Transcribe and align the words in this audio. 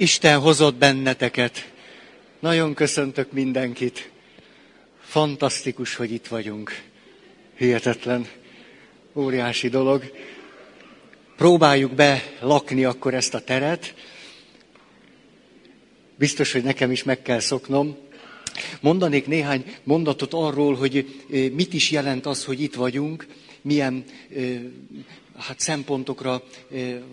Isten 0.00 0.38
hozott 0.38 0.74
benneteket. 0.74 1.72
Nagyon 2.38 2.74
köszöntök 2.74 3.32
mindenkit. 3.32 4.10
Fantasztikus, 5.00 5.94
hogy 5.94 6.12
itt 6.12 6.26
vagyunk. 6.26 6.82
Hihetetlen, 7.56 8.26
óriási 9.14 9.68
dolog. 9.68 10.12
Próbáljuk 11.36 11.92
be 11.92 12.22
lakni 12.40 12.84
akkor 12.84 13.14
ezt 13.14 13.34
a 13.34 13.40
teret. 13.40 13.94
Biztos, 16.16 16.52
hogy 16.52 16.62
nekem 16.62 16.90
is 16.90 17.02
meg 17.02 17.22
kell 17.22 17.40
szoknom. 17.40 17.96
Mondanék 18.80 19.26
néhány 19.26 19.64
mondatot 19.84 20.34
arról, 20.34 20.74
hogy 20.74 20.96
eh, 20.96 21.50
mit 21.50 21.74
is 21.74 21.90
jelent 21.90 22.26
az, 22.26 22.44
hogy 22.44 22.60
itt 22.60 22.74
vagyunk, 22.74 23.26
milyen 23.62 24.04
eh, 24.36 24.60
hát 25.38 25.60
szempontokra 25.60 26.42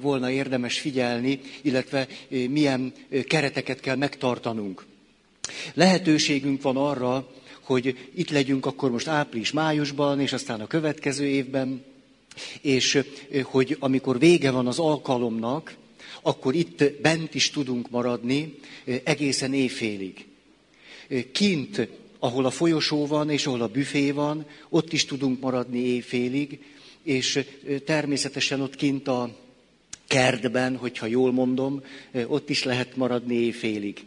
volna 0.02 0.32
érdemes 0.32 0.80
figyelni, 0.80 1.40
illetve 1.62 2.08
milyen 2.50 2.94
kereteket 3.28 3.80
kell 3.80 3.96
megtartanunk. 3.96 4.86
Lehetőségünk 5.74 6.62
van 6.62 6.78
arra, 6.78 7.32
hogy 7.62 8.10
itt 8.16 8.30
legyünk 8.30 8.66
akkor 8.66 8.92
most 8.92 9.08
április-májusban, 9.08 10.20
és 10.20 10.34
aztán 10.34 10.62
a 10.62 10.68
következő 10.68 11.26
évben, 11.26 11.84
és 12.62 13.02
hogy 13.44 13.78
amikor 13.80 14.20
vége 14.20 14.52
van 14.52 14.68
az 14.68 14.80
alkalomnak, 14.80 15.76
akkor 16.22 16.56
itt 16.56 16.84
bent 17.02 17.36
is 17.36 17.50
tudunk 17.50 17.90
maradni 17.90 18.60
egészen 19.04 19.54
éjfélig. 19.54 20.26
Kint, 21.32 21.88
ahol 22.20 22.46
a 22.46 22.50
folyosó 22.52 23.08
van, 23.08 23.30
és 23.30 23.46
ahol 23.46 23.62
a 23.62 23.68
büfé 23.68 24.12
van, 24.12 24.46
ott 24.70 24.94
is 24.94 25.06
tudunk 25.06 25.40
maradni 25.40 25.80
éjfélig, 25.80 26.60
és 27.06 27.46
természetesen 27.86 28.62
ott 28.62 28.76
kint 28.76 29.08
a 29.08 29.30
kertben, 30.08 30.76
hogyha 30.76 31.06
jól 31.06 31.32
mondom, 31.32 31.82
ott 32.28 32.50
is 32.50 32.64
lehet 32.64 32.96
maradni 32.96 33.36
éjfélig. 33.36 34.06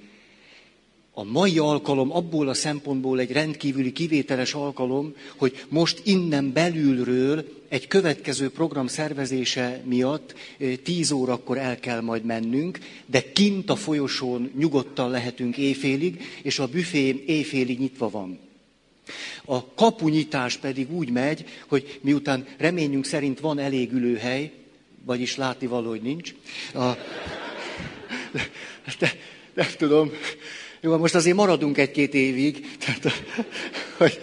A 1.12 1.24
mai 1.24 1.58
alkalom 1.58 2.12
abból 2.12 2.48
a 2.48 2.54
szempontból 2.54 3.20
egy 3.20 3.32
rendkívüli 3.32 3.92
kivételes 3.92 4.54
alkalom, 4.54 5.14
hogy 5.36 5.64
most 5.68 6.00
innen 6.04 6.52
belülről 6.52 7.44
egy 7.68 7.86
következő 7.86 8.50
program 8.50 8.86
szervezése 8.86 9.82
miatt 9.84 10.34
tíz 10.82 11.10
órakor 11.10 11.58
el 11.58 11.78
kell 11.78 12.00
majd 12.00 12.24
mennünk, 12.24 12.78
de 13.06 13.32
kint 13.32 13.70
a 13.70 13.76
folyosón 13.76 14.50
nyugodtan 14.58 15.10
lehetünk 15.10 15.56
éjfélig, 15.56 16.22
és 16.42 16.58
a 16.58 16.66
büfé 16.66 17.24
éjfélig 17.26 17.78
nyitva 17.78 18.10
van. 18.10 18.38
A 19.44 19.74
kapunyítás 19.74 20.56
pedig 20.56 20.92
úgy 20.92 21.10
megy, 21.10 21.44
hogy 21.66 21.98
miután 22.02 22.46
reményünk 22.58 23.04
szerint 23.04 23.40
van 23.40 23.58
elég 23.58 23.92
ülőhely, 23.92 24.52
vagyis 25.04 25.36
látni 25.36 25.66
való, 25.66 25.88
hogy 25.88 26.02
nincs, 26.02 26.34
a, 26.74 26.78
de, 28.98 29.12
nem 29.54 29.68
tudom, 29.76 30.10
jó, 30.80 30.96
most 30.96 31.14
azért 31.14 31.36
maradunk 31.36 31.78
egy-két 31.78 32.14
évig, 32.14 32.76
tehát, 32.78 33.22
hogy, 33.96 34.18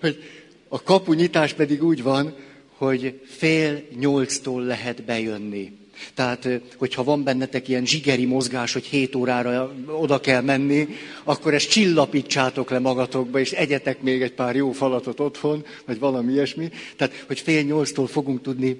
hogy 0.00 0.22
a 0.68 0.82
kapunyítás 0.82 1.52
pedig 1.52 1.84
úgy 1.84 2.02
van, 2.02 2.34
hogy 2.76 3.20
fél 3.26 3.84
nyolctól 3.98 4.62
lehet 4.62 5.02
bejönni. 5.02 5.72
Tehát, 6.14 6.48
hogyha 6.76 7.04
van 7.04 7.24
bennetek 7.24 7.68
ilyen 7.68 7.86
zsigeri 7.86 8.24
mozgás, 8.24 8.72
hogy 8.72 8.84
7 8.84 9.14
órára 9.14 9.74
oda 9.86 10.20
kell 10.20 10.40
menni, 10.40 10.88
akkor 11.24 11.54
ezt 11.54 11.70
csillapítsátok 11.70 12.70
le 12.70 12.78
magatokba, 12.78 13.38
és 13.40 13.52
egyetek 13.52 14.00
még 14.00 14.22
egy 14.22 14.32
pár 14.32 14.56
jó 14.56 14.72
falatot 14.72 15.20
otthon, 15.20 15.64
vagy 15.84 15.98
valami 15.98 16.32
ilyesmi. 16.32 16.70
Tehát, 16.96 17.24
hogy 17.26 17.40
fél 17.40 17.62
nyolctól 17.62 18.06
fogunk 18.06 18.42
tudni 18.42 18.78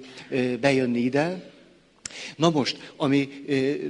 bejönni 0.59 0.99
ide. 0.99 1.51
Na 2.35 2.49
most, 2.49 2.93
ami 2.95 3.29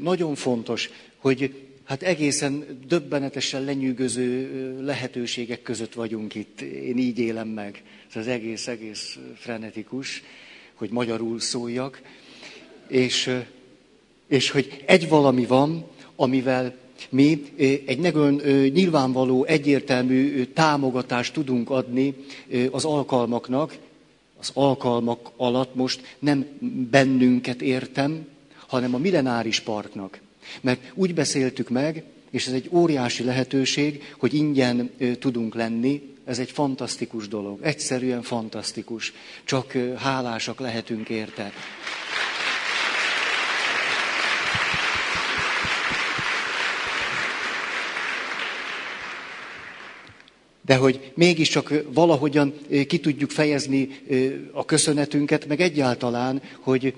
nagyon 0.02 0.36
fontos, 0.36 0.90
hogy 1.18 1.54
hát 1.84 2.04
egészen 2.04 2.80
döbbenetesen 2.88 3.64
lenyűgöző 3.64 4.50
lehetőségek 4.86 5.62
között 5.62 5.94
vagyunk 5.94 6.36
itt. 6.36 6.62
Én 6.62 6.98
így 6.98 7.20
élem 7.20 7.48
meg. 7.48 7.84
Ez 8.10 8.16
az 8.16 8.28
egész, 8.28 8.68
egész 8.68 9.18
frenetikus, 9.36 10.24
hogy 10.74 10.90
magyarul 10.90 11.40
szóljak 11.40 12.02
és, 12.92 13.38
és 14.28 14.50
hogy 14.50 14.84
egy 14.86 15.10
valami 15.10 15.46
van, 15.46 15.86
amivel 16.16 16.76
mi 17.10 17.44
egy 17.86 18.00
nagyon 18.00 18.34
nyilvánvaló, 18.74 19.44
egyértelmű 19.46 20.44
támogatást 20.44 21.34
tudunk 21.34 21.70
adni 21.70 22.16
az 22.72 22.86
alkalmaknak, 22.86 23.78
az 24.40 24.52
alkalmak 24.54 25.32
alatt 25.38 25.76
most 25.76 26.16
nem 26.20 26.46
bennünket 26.92 27.62
értem, 27.62 28.28
hanem 28.68 28.96
a 28.96 28.98
millenáris 28.98 29.60
parknak. 29.60 30.20
Mert 30.62 30.92
úgy 30.94 31.14
beszéltük 31.14 31.70
meg, 31.70 32.04
és 32.30 32.48
ez 32.48 32.54
egy 32.54 32.70
óriási 32.72 33.24
lehetőség, 33.24 34.14
hogy 34.18 34.34
ingyen 34.34 34.92
tudunk 35.20 35.56
lenni, 35.56 36.02
ez 36.26 36.40
egy 36.40 36.52
fantasztikus 36.52 37.28
dolog, 37.28 37.60
egyszerűen 37.62 38.22
fantasztikus, 38.22 39.14
csak 39.44 39.74
hálásak 39.98 40.60
lehetünk 40.60 41.10
érte. 41.10 41.52
De 50.66 50.76
hogy 50.76 51.12
mégiscsak 51.16 51.74
valahogyan 51.94 52.54
ki 52.88 53.00
tudjuk 53.00 53.30
fejezni 53.30 53.90
a 54.52 54.66
köszönetünket, 54.66 55.48
meg 55.48 55.62
egyáltalán, 55.62 56.42
hogy 56.60 56.94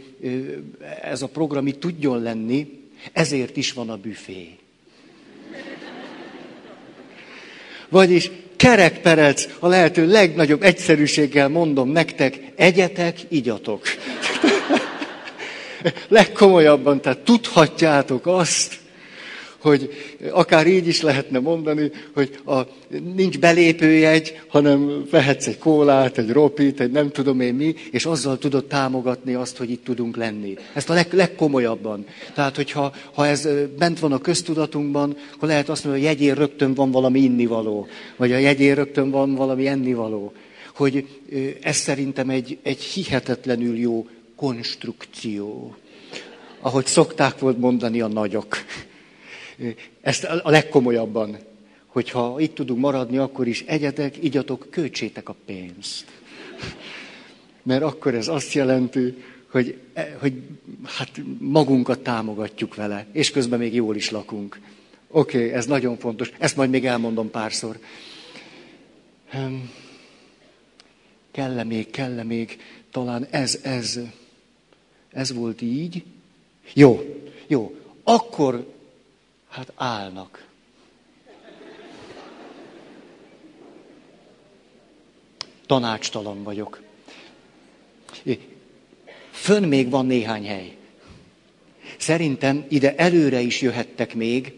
ez 1.02 1.22
a 1.22 1.28
program 1.28 1.68
itt 1.68 1.80
tudjon 1.80 2.22
lenni, 2.22 2.82
ezért 3.12 3.58
is 3.58 3.74
van 3.74 3.90
a 3.90 3.98
büfé. 3.98 4.58
Vagyis 7.90 8.32
kerekperec, 8.56 9.48
a 9.60 9.68
lehető 9.68 10.08
legnagyobb 10.08 10.64
egyszerűséggel 10.64 11.48
mondom 11.48 11.90
nektek, 11.90 12.40
egyetek, 12.56 13.20
igyatok. 13.28 13.82
Legkomolyabban, 16.08 17.02
tehát 17.02 17.20
tudhatjátok 17.20 18.28
azt, 18.28 18.80
hogy 19.64 19.90
akár 20.32 20.68
így 20.68 20.88
is 20.88 21.02
lehetne 21.02 21.40
mondani, 21.40 21.92
hogy 22.14 22.40
a, 22.46 22.60
nincs 23.16 23.40
belépőjegy, 23.40 24.42
hanem 24.48 25.06
vehetsz 25.12 25.48
egy 25.48 25.58
kólát, 25.58 26.18
egy 26.18 26.30
ropit, 26.30 26.80
egy 26.80 26.92
nem 26.92 27.10
tudom 27.10 27.40
én 27.40 27.54
mi, 27.54 27.76
és 27.92 28.06
azzal 28.06 28.38
tudod 28.38 28.66
támogatni 28.66 29.34
azt, 29.34 29.58
hogy 29.58 29.70
itt 29.70 29.84
tudunk 29.84 30.16
lenni. 30.16 30.56
Ezt 30.74 30.90
a 30.90 30.94
leg, 30.94 31.14
legkomolyabban. 31.14 32.06
Tehát, 32.34 32.56
hogyha 32.56 32.94
ha 33.14 33.28
ez 33.28 33.48
bent 33.78 34.00
van 34.00 34.12
a 34.12 34.18
köztudatunkban, 34.18 35.18
akkor 35.36 35.48
lehet 35.48 35.70
azt 35.70 35.84
mondani, 35.84 36.06
hogy 36.06 36.14
a 36.14 36.18
jegyén 36.18 36.36
rögtön 36.36 36.74
van 36.74 36.92
valami 36.92 37.20
innivaló, 37.20 37.88
vagy 38.16 38.32
a 38.32 38.38
jegyén 38.38 38.76
rögtön 38.76 39.12
van 39.12 39.36
valami 39.36 39.68
ennivaló. 39.68 40.34
Hogy 40.76 41.08
ez 41.62 41.76
szerintem 41.76 42.30
egy, 42.30 42.58
egy 42.64 42.82
hihetetlenül 42.82 43.78
jó 43.78 44.08
konstrukció. 44.36 45.76
Ahogy 46.60 46.86
szokták 46.86 47.40
volt 47.40 47.60
mondani 47.60 48.02
a 48.02 48.08
nagyok. 48.08 48.58
Ezt 50.02 50.24
a 50.24 50.50
legkomolyabban, 50.50 51.38
hogyha 51.86 52.40
itt 52.40 52.56
tudunk 52.56 52.80
maradni, 52.80 53.18
akkor 53.18 53.48
is 53.48 53.62
egyetek, 53.62 54.24
igyatok, 54.24 54.68
költsétek 54.70 55.30
a 55.30 55.36
pénzt. 55.46 56.06
Mert 57.64 57.84
akkor 57.84 58.16
ez 58.16 58.28
azt 58.28 58.54
jelenti, 58.54 59.24
hogy, 59.52 59.78
hogy 60.20 60.34
hát 60.84 61.10
magunkat 61.40 62.00
támogatjuk 62.00 62.76
vele, 62.76 63.06
és 63.12 63.32
közben 63.32 63.60
még 63.60 63.74
jól 63.74 63.96
is 63.96 64.10
lakunk. 64.10 64.60
Oké, 65.08 65.38
okay, 65.38 65.52
ez 65.52 65.66
nagyon 65.66 65.98
fontos. 65.98 66.32
Ezt 66.38 66.56
majd 66.56 66.70
még 66.70 66.86
elmondom 66.86 67.32
párszor. 67.32 67.80
Um, 69.34 69.72
kell 71.32 71.64
még, 71.64 71.90
kell 71.90 72.24
még, 72.24 72.60
talán 72.92 73.28
ez, 73.30 73.60
ez, 73.64 74.00
ez 75.12 75.34
volt 75.34 75.62
így. 75.62 76.04
Jó, 76.74 77.22
jó. 77.48 77.76
Akkor 78.04 78.74
Hát 79.54 79.72
állnak. 79.76 80.46
Tanácstalan 85.66 86.44
vagyok. 86.44 86.82
Fönn 89.32 89.64
még 89.64 89.90
van 89.90 90.06
néhány 90.06 90.48
hely. 90.48 90.76
Szerintem 91.98 92.66
ide 92.70 92.96
előre 92.96 93.40
is 93.40 93.62
jöhettek 93.62 94.16
még. 94.16 94.54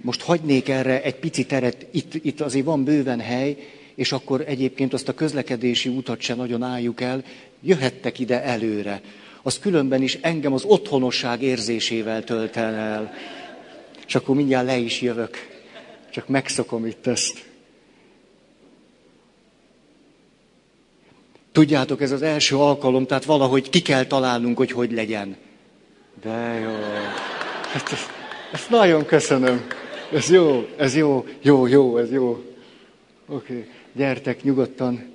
Most 0.00 0.22
hagynék 0.22 0.68
erre 0.68 1.02
egy 1.02 1.16
pici 1.16 1.46
teret, 1.46 1.86
itt, 1.90 2.14
itt 2.14 2.40
azért 2.40 2.64
van 2.64 2.84
bőven 2.84 3.20
hely, 3.20 3.56
és 3.94 4.12
akkor 4.12 4.44
egyébként 4.46 4.92
azt 4.92 5.08
a 5.08 5.14
közlekedési 5.14 5.88
utat 5.88 6.20
se 6.20 6.34
nagyon 6.34 6.62
álljuk 6.62 7.00
el, 7.00 7.24
jöhettek 7.60 8.18
ide 8.18 8.42
előre. 8.42 9.00
Az 9.42 9.58
különben 9.58 10.02
is 10.02 10.18
engem 10.20 10.52
az 10.52 10.64
otthonosság 10.64 11.42
érzésével 11.42 12.24
tölt 12.24 12.56
el 12.56 13.12
és 14.08 14.14
akkor 14.14 14.34
mindjárt 14.34 14.66
le 14.66 14.76
is 14.76 15.00
jövök. 15.00 15.36
Csak 16.10 16.28
megszokom 16.28 16.86
itt 16.86 17.06
ezt. 17.06 17.46
Tudjátok, 21.52 22.00
ez 22.00 22.10
az 22.10 22.22
első 22.22 22.56
alkalom, 22.56 23.06
tehát 23.06 23.24
valahogy 23.24 23.70
ki 23.70 23.82
kell 23.82 24.04
találnunk, 24.04 24.56
hogy 24.56 24.70
hogy 24.70 24.92
legyen. 24.92 25.36
De 26.22 26.58
jó. 26.62 26.70
Hát, 27.72 27.90
Ezt 28.52 28.70
nagyon 28.70 29.04
köszönöm. 29.04 29.66
Ez 30.12 30.30
jó, 30.30 30.68
ez 30.76 30.96
jó, 30.96 31.26
jó, 31.40 31.66
jó, 31.66 31.98
ez 31.98 32.12
jó. 32.12 32.30
Oké, 32.30 33.52
okay. 33.52 33.68
gyertek 33.92 34.42
nyugodtan. 34.42 35.12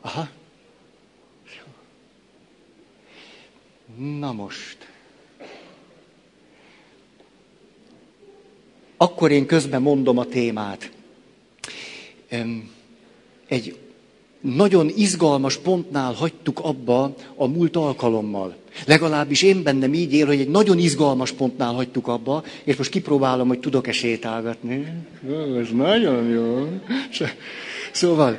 Aha. 0.00 0.28
Na 3.98 4.32
most. 4.32 4.76
Akkor 8.96 9.30
én 9.30 9.46
közben 9.46 9.82
mondom 9.82 10.18
a 10.18 10.24
témát. 10.24 10.90
Egy 13.48 13.78
nagyon 14.40 14.88
izgalmas 14.96 15.56
pontnál 15.56 16.12
hagytuk 16.12 16.58
abba 16.60 17.14
a 17.36 17.46
múlt 17.46 17.76
alkalommal. 17.76 18.56
Legalábbis 18.86 19.42
én 19.42 19.62
bennem 19.62 19.94
így 19.94 20.12
él, 20.12 20.26
hogy 20.26 20.40
egy 20.40 20.48
nagyon 20.48 20.78
izgalmas 20.78 21.32
pontnál 21.32 21.74
hagytuk 21.74 22.06
abba, 22.06 22.44
és 22.64 22.76
most 22.76 22.90
kipróbálom, 22.90 23.48
hogy 23.48 23.60
tudok-e 23.60 23.92
sétálgatni. 23.92 25.04
Ez 25.60 25.68
nagyon 25.72 26.28
jó. 26.28 26.68
Szóval, 27.92 28.38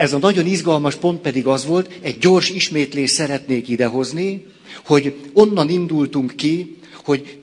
ez 0.00 0.12
a 0.12 0.18
nagyon 0.18 0.46
izgalmas 0.46 0.94
pont 0.94 1.20
pedig 1.20 1.46
az 1.46 1.66
volt, 1.66 1.98
egy 2.00 2.18
gyors 2.18 2.50
ismétlést 2.50 3.14
szeretnék 3.14 3.68
idehozni, 3.68 4.46
hogy 4.84 5.14
onnan 5.32 5.68
indultunk 5.68 6.36
ki, 6.36 6.76
hogy 7.04 7.38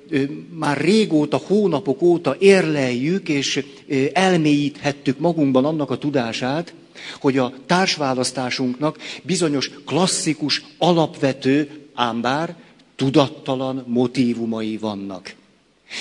már 0.53 0.77
régóta, 0.77 1.37
hónapok 1.37 2.01
óta 2.01 2.35
érleljük 2.39 3.29
és 3.29 3.65
elmélyíthettük 4.13 5.19
magunkban 5.19 5.65
annak 5.65 5.91
a 5.91 5.97
tudását, 5.97 6.73
hogy 7.19 7.37
a 7.37 7.53
társválasztásunknak 7.65 8.97
bizonyos 9.23 9.71
klasszikus, 9.85 10.63
alapvető, 10.77 11.69
ám 11.93 12.21
bár 12.21 12.55
tudattalan 12.95 13.83
motívumai 13.87 14.77
vannak. 14.77 15.35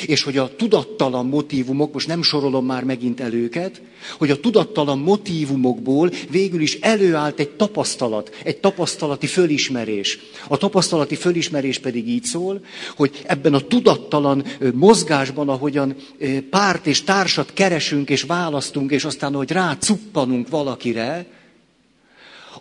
És 0.07 0.23
hogy 0.23 0.37
a 0.37 0.57
tudattalan 0.57 1.27
motívumok, 1.27 1.93
most 1.93 2.07
nem 2.07 2.23
sorolom 2.23 2.67
már 2.67 2.85
megint 2.85 3.21
el 3.21 3.33
őket, 3.33 3.81
hogy 4.19 4.31
a 4.31 4.41
tudattalan 4.41 4.99
motívumokból 4.99 6.11
végül 6.31 6.61
is 6.61 6.79
előállt 6.81 7.41
egy 7.41 7.51
tapasztalat, 7.51 8.35
egy 8.45 8.57
tapasztalati 8.57 9.27
fölismerés. 9.27 10.19
A 10.49 10.57
tapasztalati 10.57 11.15
fölismerés 11.15 11.79
pedig 11.79 12.09
így 12.09 12.25
szól, 12.25 12.65
hogy 12.97 13.23
ebben 13.27 13.55
a 13.55 13.61
tudattalan 13.61 14.45
mozgásban, 14.75 15.49
ahogyan 15.49 15.97
párt 16.51 16.87
és 16.87 17.03
társat 17.03 17.53
keresünk 17.53 18.11
és 18.11 18.23
választunk, 18.23 18.91
és 18.91 19.05
aztán, 19.05 19.35
hogy 19.35 19.51
rácuppanunk 19.51 20.49
valakire, 20.49 21.27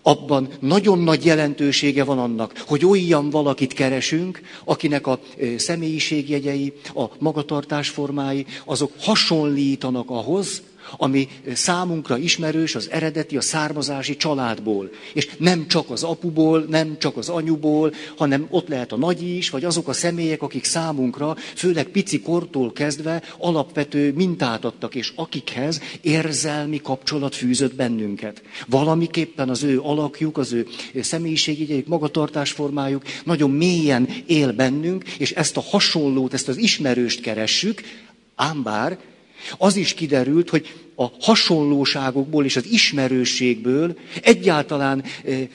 abban 0.07 0.47
nagyon 0.59 0.99
nagy 0.99 1.25
jelentősége 1.25 2.03
van 2.03 2.19
annak, 2.19 2.63
hogy 2.67 2.85
olyan 2.85 3.29
valakit 3.29 3.73
keresünk, 3.73 4.41
akinek 4.63 5.07
a 5.07 5.19
személyiségjegyei, 5.57 6.73
a 6.95 7.03
magatartásformái, 7.19 8.45
azok 8.65 8.91
hasonlítanak 8.99 10.09
ahhoz, 10.09 10.61
ami 10.97 11.27
számunkra 11.53 12.17
ismerős 12.17 12.75
az 12.75 12.89
eredeti, 12.91 13.37
a 13.37 13.41
származási 13.41 14.15
családból. 14.17 14.89
És 15.13 15.29
nem 15.37 15.67
csak 15.67 15.89
az 15.89 16.03
apuból, 16.03 16.65
nem 16.69 16.97
csak 16.99 17.17
az 17.17 17.29
anyuból, 17.29 17.93
hanem 18.17 18.47
ott 18.49 18.67
lehet 18.67 18.91
a 18.91 18.97
nagy 18.97 19.21
is, 19.21 19.49
vagy 19.49 19.63
azok 19.63 19.87
a 19.87 19.93
személyek, 19.93 20.41
akik 20.41 20.63
számunkra, 20.63 21.35
főleg 21.55 21.87
pici 21.87 22.19
kortól 22.19 22.71
kezdve 22.71 23.23
alapvető 23.37 24.13
mintát 24.13 24.65
adtak, 24.65 24.95
és 24.95 25.11
akikhez 25.15 25.81
érzelmi 26.01 26.81
kapcsolat 26.81 27.35
fűzött 27.35 27.75
bennünket. 27.75 28.41
Valamiképpen 28.67 29.49
az 29.49 29.63
ő 29.63 29.79
alakjuk, 29.81 30.37
az 30.37 30.53
ő 30.53 30.67
személyiségjegyeik, 31.01 31.87
magatartásformájuk 31.87 33.03
nagyon 33.23 33.51
mélyen 33.51 34.09
él 34.25 34.51
bennünk, 34.53 35.07
és 35.07 35.31
ezt 35.31 35.57
a 35.57 35.61
hasonlót, 35.61 36.33
ezt 36.33 36.47
az 36.47 36.57
ismerőst 36.57 37.21
keressük, 37.21 37.81
ám 38.35 38.63
bár 38.63 38.97
az 39.57 39.75
is 39.75 39.93
kiderült, 39.93 40.49
hogy 40.49 40.73
a 40.95 41.05
hasonlóságokból 41.19 42.45
és 42.45 42.55
az 42.55 42.65
ismerőségből 42.65 43.97
egyáltalán 44.21 45.03
eh, 45.25 45.47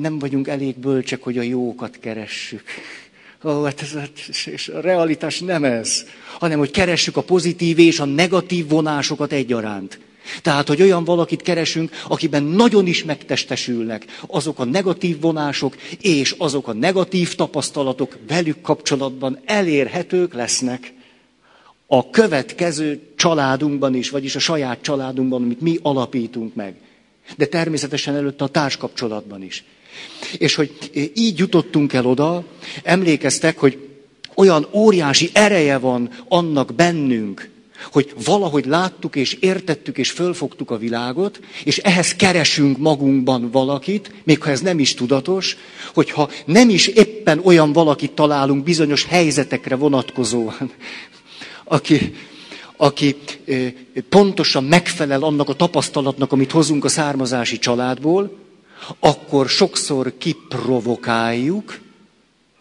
nem 0.00 0.18
vagyunk 0.18 0.48
elég 0.48 0.78
bölcsek, 0.78 1.22
hogy 1.22 1.38
a 1.38 1.42
jókat 1.42 1.98
keressük. 2.00 2.62
Ó, 3.44 3.62
hát 3.62 3.82
ez, 3.82 3.96
és 4.46 4.68
a 4.68 4.80
realitás 4.80 5.40
nem 5.40 5.64
ez, 5.64 6.04
hanem 6.38 6.58
hogy 6.58 6.70
keressük 6.70 7.16
a 7.16 7.22
pozitív 7.22 7.78
és 7.78 8.00
a 8.00 8.04
negatív 8.04 8.68
vonásokat 8.68 9.32
egyaránt. 9.32 9.98
Tehát, 10.42 10.68
hogy 10.68 10.82
olyan 10.82 11.04
valakit 11.04 11.42
keresünk, 11.42 11.90
akiben 12.08 12.42
nagyon 12.42 12.86
is 12.86 13.04
megtestesülnek 13.04 14.04
azok 14.26 14.58
a 14.58 14.64
negatív 14.64 15.20
vonások 15.20 15.76
és 16.00 16.34
azok 16.38 16.68
a 16.68 16.72
negatív 16.72 17.34
tapasztalatok 17.34 18.18
velük 18.28 18.60
kapcsolatban 18.60 19.38
elérhetők 19.44 20.34
lesznek 20.34 20.92
a 21.90 22.10
következő 22.10 23.00
családunkban 23.16 23.94
is, 23.94 24.10
vagyis 24.10 24.36
a 24.36 24.38
saját 24.38 24.82
családunkban, 24.82 25.42
amit 25.42 25.60
mi 25.60 25.78
alapítunk 25.82 26.54
meg. 26.54 26.74
De 27.36 27.46
természetesen 27.46 28.14
előtte 28.14 28.44
a 28.44 28.48
társkapcsolatban 28.48 29.42
is. 29.42 29.64
És 30.38 30.54
hogy 30.54 30.90
így 31.14 31.38
jutottunk 31.38 31.92
el 31.92 32.06
oda, 32.06 32.44
emlékeztek, 32.82 33.58
hogy 33.58 33.88
olyan 34.34 34.66
óriási 34.72 35.30
ereje 35.32 35.78
van 35.78 36.10
annak 36.28 36.74
bennünk, 36.74 37.50
hogy 37.92 38.14
valahogy 38.24 38.66
láttuk 38.66 39.16
és 39.16 39.32
értettük 39.32 39.98
és 39.98 40.10
fölfogtuk 40.10 40.70
a 40.70 40.78
világot, 40.78 41.40
és 41.64 41.78
ehhez 41.78 42.14
keresünk 42.14 42.78
magunkban 42.78 43.50
valakit, 43.50 44.12
még 44.24 44.42
ha 44.42 44.50
ez 44.50 44.60
nem 44.60 44.78
is 44.78 44.94
tudatos, 44.94 45.56
hogyha 45.94 46.30
nem 46.44 46.68
is 46.68 46.86
éppen 46.86 47.40
olyan 47.44 47.72
valakit 47.72 48.12
találunk 48.12 48.64
bizonyos 48.64 49.04
helyzetekre 49.04 49.76
vonatkozóan, 49.76 50.70
aki, 51.68 52.14
aki 52.76 53.16
pontosan 54.08 54.64
megfelel 54.64 55.22
annak 55.22 55.48
a 55.48 55.54
tapasztalatnak, 55.54 56.32
amit 56.32 56.50
hozunk 56.50 56.84
a 56.84 56.88
származási 56.88 57.58
családból, 57.58 58.36
akkor 59.00 59.48
sokszor 59.48 60.12
kiprovokáljuk, 60.18 61.78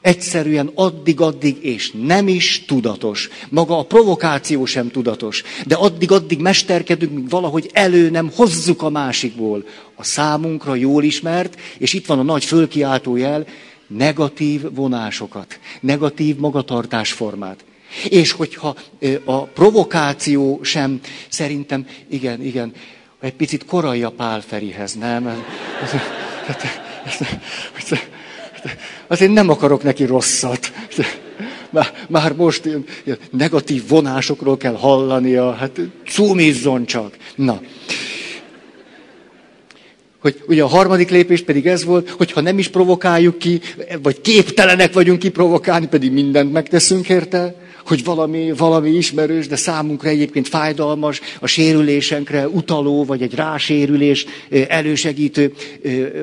egyszerűen 0.02 0.72
addig-addig, 0.76 1.58
és 1.62 1.92
nem 1.92 2.28
is 2.28 2.66
tudatos. 2.66 3.30
Maga 3.50 3.78
a 3.80 3.84
provokáció 3.84 4.66
sem 4.66 4.92
tudatos. 4.92 5.44
De 5.66 5.76
addig-addig 5.76 6.40
mesterkedünk, 6.40 7.14
míg 7.14 7.30
valahogy 7.30 7.70
elő 7.74 8.10
nem 8.10 8.32
hozzuk 8.36 8.82
a 8.82 8.90
másikból. 8.90 9.66
A 9.96 10.04
számunkra 10.04 10.76
jól 10.76 11.04
ismert, 11.04 11.60
és 11.78 11.94
itt 11.94 12.06
van 12.06 12.20
a 12.20 12.24
nagy 12.24 12.46
fölkiáltó 12.46 13.16
jel, 13.16 13.48
negatív 13.88 14.74
vonásokat, 14.74 15.60
negatív 15.80 16.36
magatartásformát. 16.36 17.64
És 18.10 18.32
hogyha 18.32 18.76
a 19.26 19.44
provokáció 19.44 20.60
sem, 20.64 21.00
szerintem, 21.30 21.88
igen, 22.10 22.42
igen, 22.42 22.74
egy 23.20 23.34
picit 23.34 23.66
korai 23.66 24.04
a 24.04 24.10
Pálferihez, 24.10 24.94
nem? 24.94 25.44
Azért 29.08 29.34
nem 29.34 29.50
akarok 29.50 29.84
neki 29.84 30.06
rosszat. 30.06 30.72
Már, 31.70 31.94
már 32.10 32.34
most 32.34 32.66
ilyen, 32.66 32.86
ilyen 33.04 33.18
negatív 33.32 33.88
vonásokról 33.88 34.58
kell 34.58 34.76
hallania, 34.76 35.54
hát 35.54 35.80
cumizzon 36.06 36.86
csak. 36.86 37.18
Na. 37.36 37.62
Hogy 40.22 40.44
ugye 40.48 40.64
a 40.64 40.68
harmadik 40.68 41.10
lépés 41.10 41.44
pedig 41.44 41.68
ez 41.68 41.84
volt, 41.84 42.10
hogy 42.10 42.32
ha 42.32 42.42
nem 42.42 42.60
is 42.60 42.68
provokáljuk 42.68 43.38
ki, 43.38 43.62
vagy 44.02 44.22
képtelenek 44.22 44.94
vagyunk 44.94 45.20
kiprovokálni, 45.20 45.88
pedig 45.88 46.12
mindent 46.12 46.52
megteszünk 46.52 47.10
érte, 47.10 47.56
hogy 47.88 48.04
valami, 48.04 48.52
valami 48.52 48.90
ismerős, 48.90 49.48
de 49.48 49.56
számunkra 49.56 50.10
egyébként 50.10 50.48
fájdalmas, 50.48 51.22
a 51.40 51.48
sérülésenkre 51.48 52.48
utaló, 52.48 53.06
vagy 53.06 53.22
egy 53.22 53.36
rásérülés 53.36 54.26
elősegítő 54.68 55.54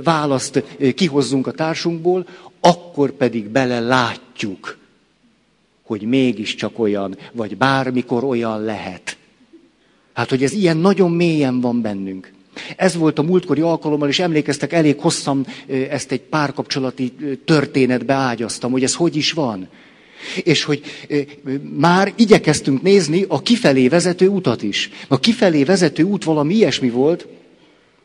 választ 0.04 0.62
kihozzunk 0.94 1.46
a 1.46 1.52
társunkból, 1.52 2.26
akkor 2.60 3.10
pedig 3.10 3.48
bele 3.48 3.80
látjuk, 3.80 4.78
hogy 5.82 6.02
mégiscsak 6.02 6.78
olyan, 6.78 7.16
vagy 7.32 7.56
bármikor 7.56 8.24
olyan 8.24 8.64
lehet. 8.64 9.16
Hát, 10.12 10.30
hogy 10.30 10.42
ez 10.42 10.52
ilyen 10.52 10.76
nagyon 10.76 11.10
mélyen 11.10 11.60
van 11.60 11.80
bennünk. 11.80 12.32
Ez 12.76 12.96
volt 12.96 13.18
a 13.18 13.22
múltkori 13.22 13.60
alkalommal, 13.60 14.08
és 14.08 14.18
emlékeztek, 14.18 14.72
elég 14.72 15.00
hosszan 15.00 15.46
ezt 15.90 16.12
egy 16.12 16.20
párkapcsolati 16.20 17.12
történetbe 17.44 18.14
ágyaztam, 18.14 18.70
hogy 18.70 18.82
ez 18.82 18.94
hogy 18.94 19.16
is 19.16 19.32
van. 19.32 19.68
És 20.42 20.64
hogy 20.64 20.82
már 21.78 22.12
igyekeztünk 22.16 22.82
nézni 22.82 23.24
a 23.28 23.42
kifelé 23.42 23.88
vezető 23.88 24.28
utat 24.28 24.62
is. 24.62 24.90
A 25.08 25.20
kifelé 25.20 25.64
vezető 25.64 26.02
út 26.02 26.24
valami 26.24 26.54
ilyesmi 26.54 26.90
volt, 26.90 27.26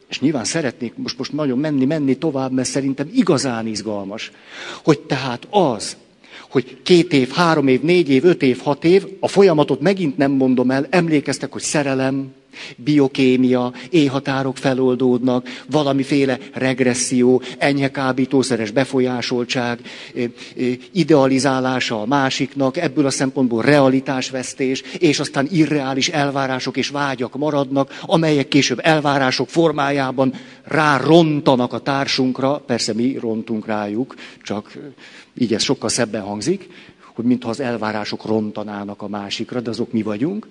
és 0.10 0.20
nyilván 0.20 0.44
szeretnék 0.44 0.94
most, 0.96 1.18
most 1.18 1.34
nagyon 1.34 1.58
menni, 1.58 1.86
menni 1.86 2.18
tovább, 2.18 2.52
mert 2.52 2.68
szerintem 2.68 3.10
igazán 3.14 3.68
izgalmas, 3.68 4.32
hogy 4.84 5.00
tehát 5.00 5.48
az, 5.50 5.98
hogy 6.50 6.78
két 6.84 7.14
év, 7.14 7.30
három 7.30 7.68
év, 7.68 7.82
négy 7.82 8.10
év, 8.10 8.24
öt 8.24 8.42
év, 8.42 8.60
hat 8.60 8.84
év, 8.84 9.08
a 9.20 9.28
folyamatot 9.28 9.82
megint 9.82 10.18
nem 10.18 10.32
mondom 10.32 10.72
el, 10.72 10.88
emlékeztek, 10.90 11.52
hogy 11.52 11.62
szerelem, 11.62 12.32
biokémia, 12.76 13.74
éjhatárok 13.90 14.58
feloldódnak, 14.58 15.48
valamiféle 15.70 16.38
regresszió, 16.54 17.42
enyhe 17.58 17.92
kábítószeres 17.92 18.72
befolyásoltság, 18.72 19.80
idealizálása 20.92 22.02
a 22.02 22.06
másiknak, 22.06 22.78
ebből 22.78 23.06
a 23.06 23.10
szempontból 23.10 23.62
realitásvesztés, 23.62 24.82
és 25.00 25.20
aztán 25.20 25.48
irreális 25.52 26.10
elvárások 26.10 26.78
és 26.78 26.90
vágyak 26.90 27.38
maradnak, 27.38 28.00
amelyek 28.02 28.48
később 28.48 28.80
elvárások 28.82 29.50
formájában 29.50 30.34
rárontanak 30.64 31.74
a 31.74 31.80
társunkra, 31.80 32.58
persze 32.58 32.94
mi 32.94 33.18
rontunk 33.20 33.66
rájuk, 33.66 34.16
csak 34.42 34.78
így 35.38 35.54
ez 35.54 35.64
sokkal 35.64 35.90
szebben 35.90 36.22
hangzik, 36.22 36.68
hogy 37.16 37.26
mintha 37.26 37.50
az 37.50 37.60
elvárások 37.60 38.26
rontanának 38.26 39.02
a 39.02 39.08
másikra, 39.08 39.60
de 39.60 39.70
azok 39.70 39.92
mi 39.92 40.02
vagyunk 40.02 40.48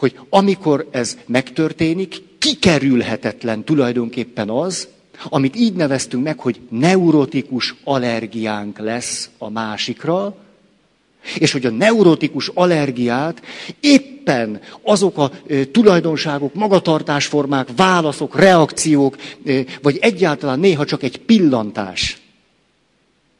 hogy 0.00 0.18
amikor 0.28 0.88
ez 0.90 1.18
megtörténik, 1.26 2.22
kikerülhetetlen 2.38 3.64
tulajdonképpen 3.64 4.50
az, 4.50 4.88
amit 5.28 5.56
így 5.56 5.72
neveztünk 5.72 6.24
meg, 6.24 6.38
hogy 6.38 6.60
neurotikus 6.68 7.74
allergiánk 7.84 8.78
lesz 8.78 9.30
a 9.38 9.50
másikra, 9.50 10.36
és 11.38 11.52
hogy 11.52 11.66
a 11.66 11.70
neurotikus 11.70 12.50
allergiát 12.54 13.42
éppen 13.80 14.60
azok 14.82 15.18
a 15.18 15.30
tulajdonságok, 15.72 16.54
magatartásformák, 16.54 17.68
válaszok, 17.76 18.36
reakciók, 18.36 19.16
vagy 19.82 19.98
egyáltalán 20.00 20.60
néha 20.60 20.84
csak 20.84 21.02
egy 21.02 21.18
pillantás 21.18 22.18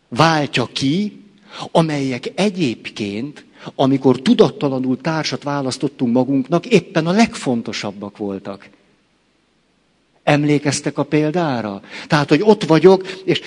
váltja 0.08 0.68
ki, 0.72 1.22
amelyek 1.70 2.32
egyébként 2.34 3.44
amikor 3.74 4.20
tudattalanul 4.20 5.00
társat 5.00 5.42
választottunk 5.42 6.12
magunknak, 6.12 6.66
éppen 6.66 7.06
a 7.06 7.12
legfontosabbak 7.12 8.16
voltak. 8.16 8.68
Emlékeztek 10.22 10.98
a 10.98 11.02
példára? 11.02 11.82
Tehát, 12.06 12.28
hogy 12.28 12.42
ott 12.42 12.64
vagyok, 12.64 13.06
és 13.24 13.40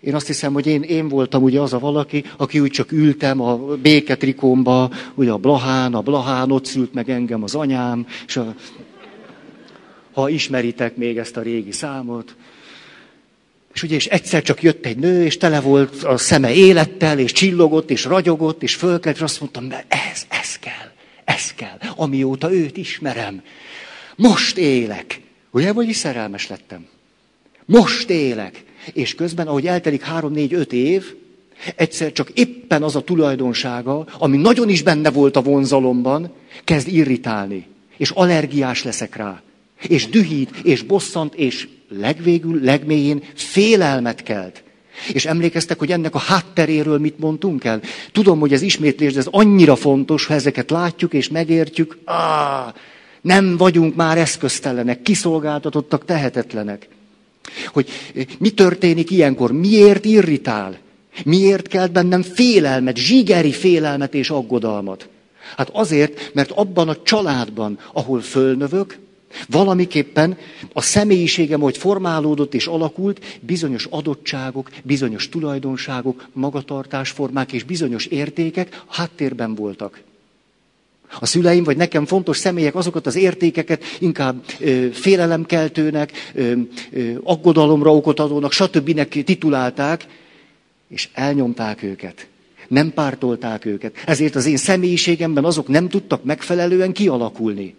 én 0.00 0.14
azt 0.14 0.26
hiszem, 0.26 0.52
hogy 0.52 0.66
én, 0.66 0.82
én 0.82 1.08
voltam 1.08 1.42
ugye 1.42 1.60
az 1.60 1.72
a 1.72 1.78
valaki, 1.78 2.24
aki 2.36 2.60
úgy 2.60 2.70
csak 2.70 2.92
ültem 2.92 3.40
a 3.40 3.56
béketrikomba, 3.56 4.90
ugye 5.14 5.30
a 5.30 5.36
Blahán, 5.36 5.94
a 5.94 6.00
Blahán, 6.00 6.50
ott 6.50 6.64
szült 6.64 6.94
meg 6.94 7.10
engem 7.10 7.42
az 7.42 7.54
anyám, 7.54 8.06
és 8.26 8.36
a, 8.36 8.54
ha 10.12 10.28
ismeritek 10.28 10.96
még 10.96 11.18
ezt 11.18 11.36
a 11.36 11.42
régi 11.42 11.72
számot, 11.72 12.36
és 13.78 13.84
ugye, 13.84 13.94
és 13.94 14.06
egyszer 14.06 14.42
csak 14.42 14.62
jött 14.62 14.86
egy 14.86 14.96
nő, 14.96 15.24
és 15.24 15.36
tele 15.36 15.60
volt 15.60 16.02
a 16.02 16.16
szeme 16.16 16.52
élettel, 16.52 17.18
és 17.18 17.32
csillogott, 17.32 17.90
és 17.90 18.04
ragyogott, 18.04 18.62
és 18.62 18.74
fölkelt, 18.74 19.16
és 19.16 19.22
azt 19.22 19.40
mondtam, 19.40 19.68
ez, 19.88 20.26
ez 20.28 20.58
kell, 20.58 20.90
ez 21.24 21.54
kell, 21.54 21.78
amióta 21.96 22.52
őt 22.52 22.76
ismerem. 22.76 23.42
Most 24.16 24.56
élek. 24.56 25.20
Ugye, 25.50 25.72
vagy 25.72 25.88
is 25.88 25.96
szerelmes 25.96 26.48
lettem. 26.48 26.86
Most 27.64 28.10
élek. 28.10 28.64
És 28.92 29.14
közben, 29.14 29.46
ahogy 29.46 29.66
eltelik 29.66 30.02
három, 30.02 30.32
négy, 30.32 30.54
öt 30.54 30.72
év, 30.72 31.14
egyszer 31.76 32.12
csak 32.12 32.30
éppen 32.30 32.82
az 32.82 32.96
a 32.96 33.04
tulajdonsága, 33.04 34.06
ami 34.18 34.36
nagyon 34.36 34.68
is 34.68 34.82
benne 34.82 35.10
volt 35.10 35.36
a 35.36 35.42
vonzalomban, 35.42 36.32
kezd 36.64 36.88
irritálni. 36.88 37.66
És 37.96 38.10
allergiás 38.10 38.84
leszek 38.84 39.16
rá. 39.16 39.42
És 39.88 40.08
dühít, 40.08 40.50
és 40.62 40.82
bosszant, 40.82 41.34
és 41.34 41.68
legvégül, 41.88 42.60
legmélyén 42.62 43.22
félelmet 43.34 44.22
kelt. 44.22 44.62
És 45.12 45.26
emlékeztek, 45.26 45.78
hogy 45.78 45.92
ennek 45.92 46.14
a 46.14 46.18
hátteréről 46.18 46.98
mit 46.98 47.18
mondtunk 47.18 47.64
el? 47.64 47.80
Tudom, 48.12 48.40
hogy 48.40 48.52
ez 48.52 48.62
ismétlés, 48.62 49.12
de 49.12 49.18
ez 49.18 49.28
annyira 49.30 49.76
fontos, 49.76 50.26
ha 50.26 50.34
ezeket 50.34 50.70
látjuk 50.70 51.12
és 51.12 51.28
megértjük. 51.28 51.98
Á, 52.04 52.74
nem 53.20 53.56
vagyunk 53.56 53.94
már 53.94 54.18
eszköztelenek, 54.18 55.02
kiszolgáltatottak, 55.02 56.04
tehetetlenek. 56.04 56.88
Hogy 57.66 57.88
mi 58.38 58.50
történik 58.50 59.10
ilyenkor? 59.10 59.52
Miért 59.52 60.04
irritál? 60.04 60.78
Miért 61.24 61.68
kelt 61.68 61.92
bennem 61.92 62.22
félelmet, 62.22 62.96
zsigeri 62.96 63.52
félelmet 63.52 64.14
és 64.14 64.30
aggodalmat? 64.30 65.08
Hát 65.56 65.70
azért, 65.72 66.30
mert 66.34 66.50
abban 66.50 66.88
a 66.88 67.02
családban, 67.02 67.78
ahol 67.92 68.20
fölnövök, 68.20 68.98
Valamiképpen 69.48 70.36
a 70.72 70.80
személyiségem, 70.80 71.60
hogy 71.60 71.78
formálódott 71.78 72.54
és 72.54 72.66
alakult, 72.66 73.38
bizonyos 73.40 73.86
adottságok, 73.90 74.70
bizonyos 74.82 75.28
tulajdonságok, 75.28 76.28
magatartásformák 76.32 77.52
és 77.52 77.62
bizonyos 77.62 78.06
értékek 78.06 78.82
háttérben 78.88 79.54
voltak. 79.54 80.00
A 81.20 81.26
szüleim, 81.26 81.64
vagy 81.64 81.76
nekem 81.76 82.06
fontos 82.06 82.36
személyek 82.36 82.74
azokat 82.74 83.06
az 83.06 83.16
értékeket 83.16 83.82
inkább 83.98 84.44
ö, 84.58 84.88
félelemkeltőnek, 84.92 86.12
ö, 86.34 86.52
ö, 86.90 87.12
aggodalomra 87.22 87.94
okot 87.94 88.20
adónak, 88.20 88.52
stb. 88.52 89.04
titulálták, 89.24 90.06
és 90.88 91.08
elnyomták 91.12 91.82
őket. 91.82 92.26
Nem 92.68 92.92
pártolták 92.92 93.64
őket. 93.64 93.96
Ezért 94.06 94.34
az 94.34 94.46
én 94.46 94.56
személyiségemben 94.56 95.44
azok 95.44 95.68
nem 95.68 95.88
tudtak 95.88 96.24
megfelelően 96.24 96.92
kialakulni. 96.92 97.74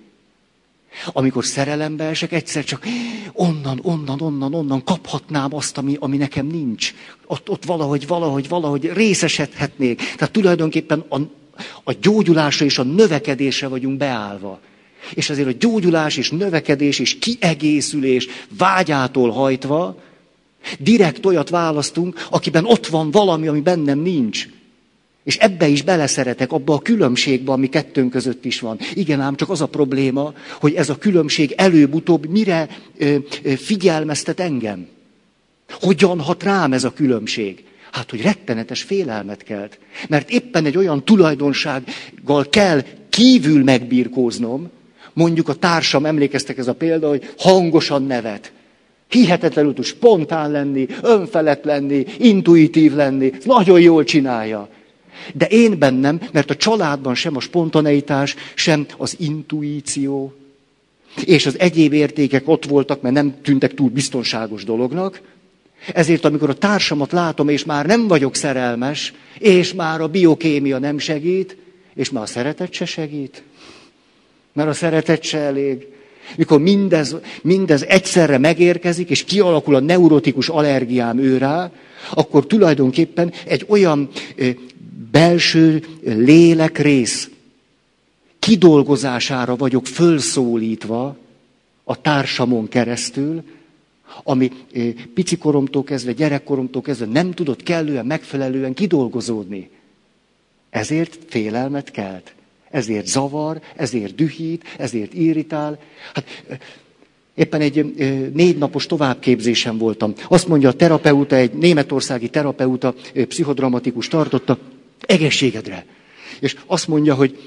Amikor 1.05 1.45
szerelembe 1.45 2.03
esek, 2.03 2.31
egyszer 2.31 2.63
csak 2.63 2.87
onnan, 3.33 3.79
onnan, 3.83 4.21
onnan, 4.21 4.53
onnan 4.53 4.83
kaphatnám 4.83 5.55
azt, 5.55 5.77
ami, 5.77 5.97
ami 5.99 6.17
nekem 6.17 6.45
nincs. 6.45 6.93
Ott, 7.27 7.49
ott 7.49 7.65
valahogy, 7.65 8.07
valahogy, 8.07 8.47
valahogy 8.47 8.91
részesedhetnék. 8.93 9.97
Tehát 9.97 10.33
tulajdonképpen 10.33 11.05
a, 11.09 11.19
a 11.83 11.93
gyógyulásra 12.01 12.65
és 12.65 12.77
a 12.77 12.83
növekedésre 12.83 13.67
vagyunk 13.67 13.97
beállva. 13.97 14.59
És 15.13 15.29
azért 15.29 15.47
a 15.47 15.55
gyógyulás 15.59 16.17
és 16.17 16.29
növekedés 16.29 16.99
és 16.99 17.19
kiegészülés 17.19 18.27
vágyától 18.57 19.31
hajtva, 19.31 19.97
direkt 20.79 21.25
olyat 21.25 21.49
választunk, 21.49 22.27
akiben 22.29 22.65
ott 22.65 22.87
van 22.87 23.11
valami, 23.11 23.47
ami 23.47 23.61
bennem 23.61 23.99
nincs. 23.99 24.47
És 25.23 25.37
ebbe 25.37 25.67
is 25.67 25.81
beleszeretek, 25.81 26.51
abba 26.51 26.73
a 26.73 26.79
különbségbe, 26.79 27.51
ami 27.51 27.69
kettőnk 27.69 28.11
között 28.11 28.45
is 28.45 28.59
van. 28.59 28.77
Igen 28.93 29.19
ám, 29.19 29.35
csak 29.35 29.49
az 29.49 29.61
a 29.61 29.65
probléma, 29.65 30.33
hogy 30.59 30.73
ez 30.73 30.89
a 30.89 30.97
különbség 30.97 31.53
előbb-utóbb 31.57 32.29
mire 32.29 32.69
ö, 32.97 33.15
ö, 33.43 33.53
figyelmeztet 33.55 34.39
engem. 34.39 34.87
Hogyan 35.69 36.19
hat 36.19 36.43
rám 36.43 36.73
ez 36.73 36.83
a 36.83 36.93
különbség? 36.93 37.63
Hát, 37.91 38.09
hogy 38.09 38.21
rettenetes 38.21 38.81
félelmet 38.81 39.43
kelt. 39.43 39.79
Mert 40.07 40.29
éppen 40.29 40.65
egy 40.65 40.77
olyan 40.77 41.03
tulajdonsággal 41.03 42.45
kell 42.49 42.83
kívül 43.09 43.63
megbírkóznom, 43.63 44.69
mondjuk 45.13 45.49
a 45.49 45.53
társam, 45.53 46.05
emlékeztek 46.05 46.57
ez 46.57 46.67
a 46.67 46.73
példa, 46.73 47.09
hogy 47.09 47.33
hangosan 47.37 48.03
nevet. 48.03 48.51
Hihetetlenül 49.09 49.73
tud 49.73 49.85
spontán 49.85 50.51
lenni, 50.51 50.87
önfelett 51.01 51.63
lenni, 51.63 52.05
intuitív 52.17 52.93
lenni, 52.93 53.31
nagyon 53.43 53.79
jól 53.79 54.03
csinálja. 54.03 54.69
De 55.33 55.45
én 55.45 55.79
bennem, 55.79 56.21
mert 56.31 56.49
a 56.49 56.55
családban 56.55 57.15
sem 57.15 57.35
a 57.35 57.39
spontaneitás, 57.39 58.35
sem 58.55 58.85
az 58.97 59.15
intuíció, 59.19 60.33
és 61.25 61.45
az 61.45 61.59
egyéb 61.59 61.93
értékek 61.93 62.47
ott 62.47 62.65
voltak, 62.65 63.01
mert 63.01 63.15
nem 63.15 63.41
tűntek 63.41 63.73
túl 63.73 63.89
biztonságos 63.89 64.63
dolognak, 64.63 65.21
ezért, 65.93 66.25
amikor 66.25 66.49
a 66.49 66.53
társamat 66.53 67.11
látom, 67.11 67.49
és 67.49 67.65
már 67.65 67.85
nem 67.85 68.07
vagyok 68.07 68.35
szerelmes, 68.35 69.13
és 69.37 69.73
már 69.73 70.01
a 70.01 70.07
biokémia 70.07 70.77
nem 70.77 70.97
segít, 70.97 71.57
és 71.95 72.09
már 72.09 72.23
a 72.23 72.25
szeretet 72.25 72.73
se 72.73 72.85
segít, 72.85 73.43
mert 74.53 74.69
a 74.69 74.73
szeretet 74.73 75.23
se 75.23 75.37
elég. 75.37 75.87
Mikor 76.35 76.59
mindez, 76.59 77.15
mindez 77.41 77.83
egyszerre 77.83 78.37
megérkezik, 78.37 79.09
és 79.09 79.23
kialakul 79.23 79.75
a 79.75 79.79
neurotikus 79.79 80.49
allergiám 80.49 81.17
őrá, 81.17 81.71
akkor 82.13 82.45
tulajdonképpen 82.45 83.33
egy 83.45 83.65
olyan 83.67 84.09
belső 85.11 85.83
lélekrész 86.03 87.29
kidolgozására 88.39 89.55
vagyok 89.55 89.87
fölszólítva 89.87 91.17
a 91.83 92.01
társamon 92.01 92.67
keresztül, 92.67 93.43
ami 94.23 94.51
eh, 94.73 94.93
picikoromtól 95.13 95.83
kezdve, 95.83 96.11
gyerekkoromtól 96.11 96.81
kezdve 96.81 97.05
nem 97.05 97.31
tudott 97.31 97.63
kellően, 97.63 98.05
megfelelően 98.05 98.73
kidolgozódni. 98.73 99.69
Ezért 100.69 101.17
félelmet 101.27 101.91
kelt. 101.91 102.33
Ezért 102.71 103.07
zavar, 103.07 103.61
ezért 103.75 104.15
dühít, 104.15 104.63
ezért 104.77 105.13
irritál. 105.13 105.79
Hát, 106.13 106.25
eh, 106.47 106.57
éppen 107.33 107.61
egy 107.61 107.77
eh, 107.77 108.19
négy 108.33 108.57
napos 108.57 108.85
továbbképzésen 108.85 109.77
voltam. 109.77 110.13
Azt 110.27 110.47
mondja 110.47 110.69
a 110.69 110.73
terapeuta, 110.73 111.35
egy 111.35 111.53
németországi 111.53 112.29
terapeuta, 112.29 112.93
pszichodramatikus 113.27 114.07
tartotta, 114.07 114.57
egészségedre. 115.05 115.85
És 116.39 116.55
azt 116.65 116.87
mondja, 116.87 117.13
hogy 117.13 117.37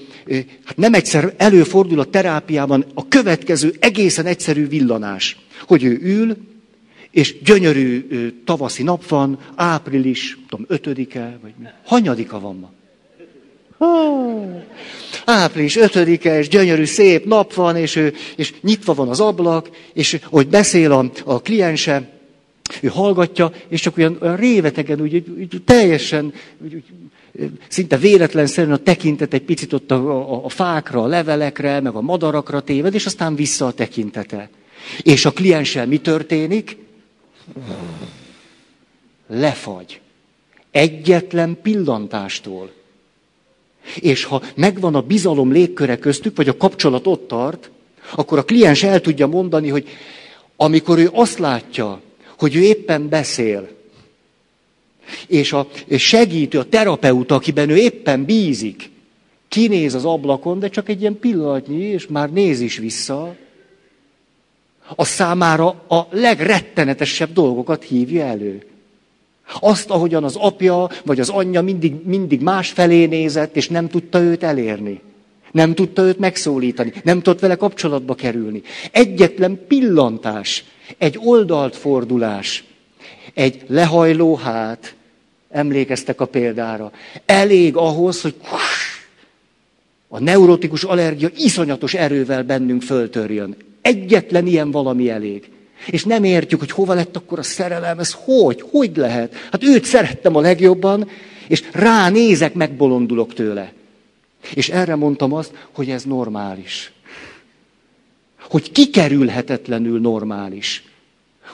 hát 0.65 0.77
nem 0.77 0.95
egyszer 0.95 1.35
előfordul 1.37 2.01
a 2.01 2.05
terápiában 2.05 2.85
a 2.95 3.09
következő 3.09 3.75
egészen 3.79 4.27
egyszerű 4.27 4.69
villanás, 4.69 5.37
hogy 5.67 5.85
ő 5.85 5.99
ül, 6.03 6.37
és 7.11 7.43
gyönyörű 7.43 8.07
tavaszi 8.45 8.83
nap 8.83 9.09
van, 9.09 9.39
április, 9.55 10.39
tudom, 10.49 10.67
ötödike, 10.69 11.39
vagy 11.43 11.53
mi. 11.59 11.67
Hanyadika 11.85 12.41
van 12.41 12.57
ma? 12.57 12.71
Április 15.25 15.77
5-e, 15.81 16.39
és 16.39 16.49
gyönyörű, 16.49 16.85
szép 16.85 17.25
nap 17.25 17.55
van, 17.55 17.77
és, 17.77 17.97
ő, 17.97 18.15
és 18.37 18.55
nyitva 18.61 18.95
van 18.95 19.09
az 19.09 19.21
ablak, 19.21 19.71
és 19.93 20.19
hogy 20.25 20.49
beszél 20.49 20.93
a, 20.93 21.11
a 21.25 21.41
kliense, 21.41 22.11
ő 22.81 22.89
hallgatja, 22.89 23.53
és 23.69 23.81
csak 23.81 23.97
olyan, 23.97 24.17
olyan 24.21 24.37
révetegen, 24.37 25.01
úgy, 25.01 25.15
úgy, 25.15 25.55
úgy 25.55 25.63
teljesen, 25.65 26.33
úgy, 26.65 26.75
úgy, 26.75 26.85
szinte 27.69 27.97
véletlenszerűen 27.97 28.75
a 28.75 28.83
tekintet 28.83 29.33
egy 29.35 29.43
picit 29.43 29.73
ott 29.73 29.91
a, 29.91 30.33
a, 30.33 30.45
a 30.45 30.49
fákra, 30.49 31.03
a 31.03 31.07
levelekre, 31.07 31.81
meg 31.81 31.95
a 31.95 32.01
madarakra 32.01 32.61
téved, 32.61 32.95
és 32.95 33.07
aztán 33.07 33.35
vissza 33.35 33.67
a 33.67 33.73
tekintete. 33.73 34.51
És 35.03 35.25
a 35.25 35.33
klienssel 35.33 35.87
mi 35.87 35.99
történik? 35.99 36.77
Lefagy. 39.27 40.01
Egyetlen 40.71 41.59
pillantástól. 41.63 42.71
És 44.01 44.25
ha 44.25 44.43
megvan 44.55 44.95
a 44.95 45.01
bizalom 45.01 45.53
légköre 45.53 45.99
köztük, 45.99 46.37
vagy 46.37 46.49
a 46.49 46.57
kapcsolat 46.57 47.07
ott 47.07 47.29
tart, 47.29 47.71
akkor 48.15 48.39
a 48.39 48.45
kliens 48.45 48.83
el 48.83 49.01
tudja 49.01 49.27
mondani, 49.27 49.69
hogy 49.69 49.89
amikor 50.57 50.99
ő 50.99 51.11
azt 51.13 51.39
látja, 51.39 52.01
hogy 52.39 52.57
ő 52.57 52.63
éppen 52.63 53.09
beszél, 53.09 53.69
és 55.27 55.53
a 55.53 55.67
segítő, 55.97 56.59
a 56.59 56.69
terapeuta, 56.69 57.35
akiben 57.35 57.71
ő 57.71 57.77
éppen 57.77 58.25
bízik, 58.25 58.91
kinéz 59.49 59.95
az 59.95 60.05
ablakon, 60.05 60.59
de 60.59 60.69
csak 60.69 60.89
egy 60.89 61.01
ilyen 61.01 61.19
pillanatnyi, 61.19 61.83
és 61.83 62.07
már 62.07 62.31
néz 62.31 62.61
is 62.61 62.77
vissza, 62.77 63.37
a 64.97 65.05
számára 65.05 65.67
a 65.89 66.07
legrettenetesebb 66.11 67.33
dolgokat 67.33 67.83
hívja 67.83 68.25
elő. 68.25 68.67
Azt, 69.61 69.91
ahogyan 69.91 70.25
az 70.25 70.37
apja 70.37 70.91
vagy 71.05 71.21
az 71.21 71.29
anyja 71.29 71.63
mindig, 71.63 71.95
mindig 72.05 72.41
más 72.41 72.71
felé 72.71 73.05
nézett, 73.05 73.57
és 73.57 73.69
nem 73.69 73.89
tudta 73.89 74.21
őt 74.21 74.43
elérni. 74.43 75.01
Nem 75.53 75.75
tudta 75.75 76.03
őt 76.03 76.19
megszólítani, 76.19 76.93
nem 77.05 77.23
tudott 77.23 77.41
vele 77.41 77.55
kapcsolatba 77.55 78.15
kerülni. 78.15 78.63
Egyetlen 78.91 79.61
pillantás, 79.69 80.65
egy 80.99 81.19
oldalt 81.23 81.77
fordulás, 81.77 82.65
egy 83.35 83.63
lehajló 83.67 84.37
hát, 84.37 84.95
emlékeztek 85.51 86.21
a 86.21 86.25
példára, 86.25 86.93
elég 87.27 87.77
ahhoz, 87.77 88.21
hogy 88.21 88.35
a 90.09 90.19
neurotikus 90.19 90.85
allergia 90.85 91.29
iszonyatos 91.37 91.95
erővel 91.95 92.43
bennünk 92.43 92.83
föltörjön. 92.83 93.57
Egyetlen 93.83 94.47
ilyen 94.47 94.71
valami 94.71 95.11
elég. 95.11 95.51
És 95.87 96.05
nem 96.05 96.25
értjük, 96.25 96.61
hogy 96.61 96.71
hova 96.71 96.95
lett 96.95 97.17
akkor 97.17 97.39
a 97.39 97.43
szerelem, 97.43 97.99
ez 97.99 98.17
hogy, 98.25 98.65
hogy 98.71 98.97
lehet? 98.97 99.35
Hát 99.51 99.65
őt 99.65 99.85
szerettem 99.85 100.37
a 100.37 100.41
legjobban, 100.41 101.09
és 101.49 101.63
ránézek, 101.73 102.55
megbolondulok 102.55 103.35
tőle. 103.35 103.73
És 104.55 104.69
erre 104.69 104.95
mondtam 104.95 105.33
azt, 105.33 105.53
hogy 105.73 105.91
ez 105.91 106.05
normális. 106.05 106.93
Hogy 108.41 108.73
kikerülhetetlenül 108.73 110.01
normális. 110.01 110.85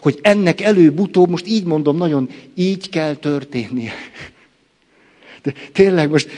Hogy 0.01 0.19
ennek 0.23 0.61
előbb-utóbb, 0.61 1.29
most 1.29 1.47
így 1.47 1.65
mondom, 1.65 1.97
nagyon 1.97 2.29
így 2.55 2.89
kell 2.89 3.15
történnie. 3.15 3.93
De 5.43 5.53
tényleg 5.73 6.11
most 6.11 6.29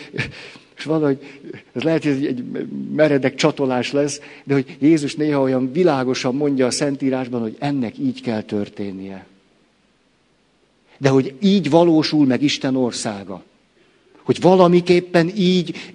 és 0.80 0.86
valahogy, 0.86 1.18
ez 1.72 1.82
lehet, 1.82 2.04
hogy 2.04 2.26
egy 2.26 2.44
meredek 2.94 3.34
csatolás 3.34 3.92
lesz, 3.92 4.20
de 4.44 4.54
hogy 4.54 4.76
Jézus 4.78 5.14
néha 5.14 5.40
olyan 5.40 5.72
világosan 5.72 6.34
mondja 6.34 6.66
a 6.66 6.70
Szentírásban, 6.70 7.40
hogy 7.40 7.56
ennek 7.58 7.98
így 7.98 8.22
kell 8.22 8.42
történnie. 8.42 9.26
De 10.98 11.08
hogy 11.08 11.34
így 11.40 11.70
valósul 11.70 12.26
meg 12.26 12.42
Isten 12.42 12.76
országa. 12.76 13.42
Hogy 14.22 14.40
valamiképpen 14.40 15.32
így 15.36 15.92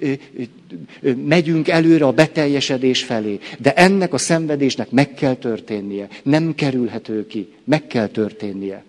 megyünk 1.26 1.68
előre 1.68 2.06
a 2.06 2.12
beteljesedés 2.12 3.04
felé. 3.04 3.40
De 3.60 3.74
ennek 3.74 4.14
a 4.14 4.18
szenvedésnek 4.18 4.92
meg 4.92 5.14
kell 5.14 5.36
történnie. 5.36 6.08
Nem 6.24 6.56
kerülhető 6.56 7.28
ki. 7.28 7.48
Meg 7.64 7.88
kell 7.88 8.08
történnie. 8.08 8.84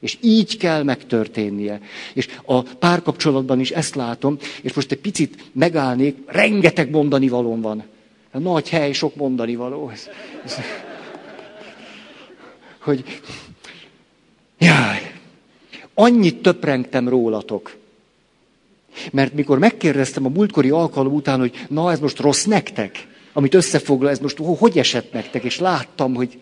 És 0.00 0.18
így 0.20 0.56
kell 0.56 0.82
megtörténnie. 0.82 1.80
És 2.14 2.28
a 2.44 2.62
párkapcsolatban 2.62 3.60
is 3.60 3.70
ezt 3.70 3.94
látom, 3.94 4.38
és 4.62 4.72
most 4.72 4.92
egy 4.92 4.98
picit 4.98 5.44
megállnék, 5.52 6.16
rengeteg 6.26 6.90
mondani 6.90 7.28
valóm 7.28 7.60
van. 7.60 7.84
Nagy 8.32 8.68
hely, 8.68 8.92
sok 8.92 9.14
mondani 9.16 9.54
való. 9.54 9.92
Hogy, 12.78 13.20
jaj, 14.58 15.12
annyit 15.94 16.42
töprengtem 16.42 17.08
rólatok. 17.08 17.76
Mert 19.12 19.34
mikor 19.34 19.58
megkérdeztem 19.58 20.24
a 20.24 20.28
múltkori 20.28 20.70
alkalom 20.70 21.12
után, 21.12 21.38
hogy 21.38 21.66
na 21.68 21.90
ez 21.90 22.00
most 22.00 22.20
rossz 22.20 22.44
nektek, 22.44 23.06
amit 23.32 23.54
összefoglal, 23.54 24.10
ez 24.10 24.18
most 24.18 24.38
hogy 24.38 24.78
esett 24.78 25.12
nektek, 25.12 25.44
és 25.44 25.58
láttam, 25.58 26.14
hogy 26.14 26.38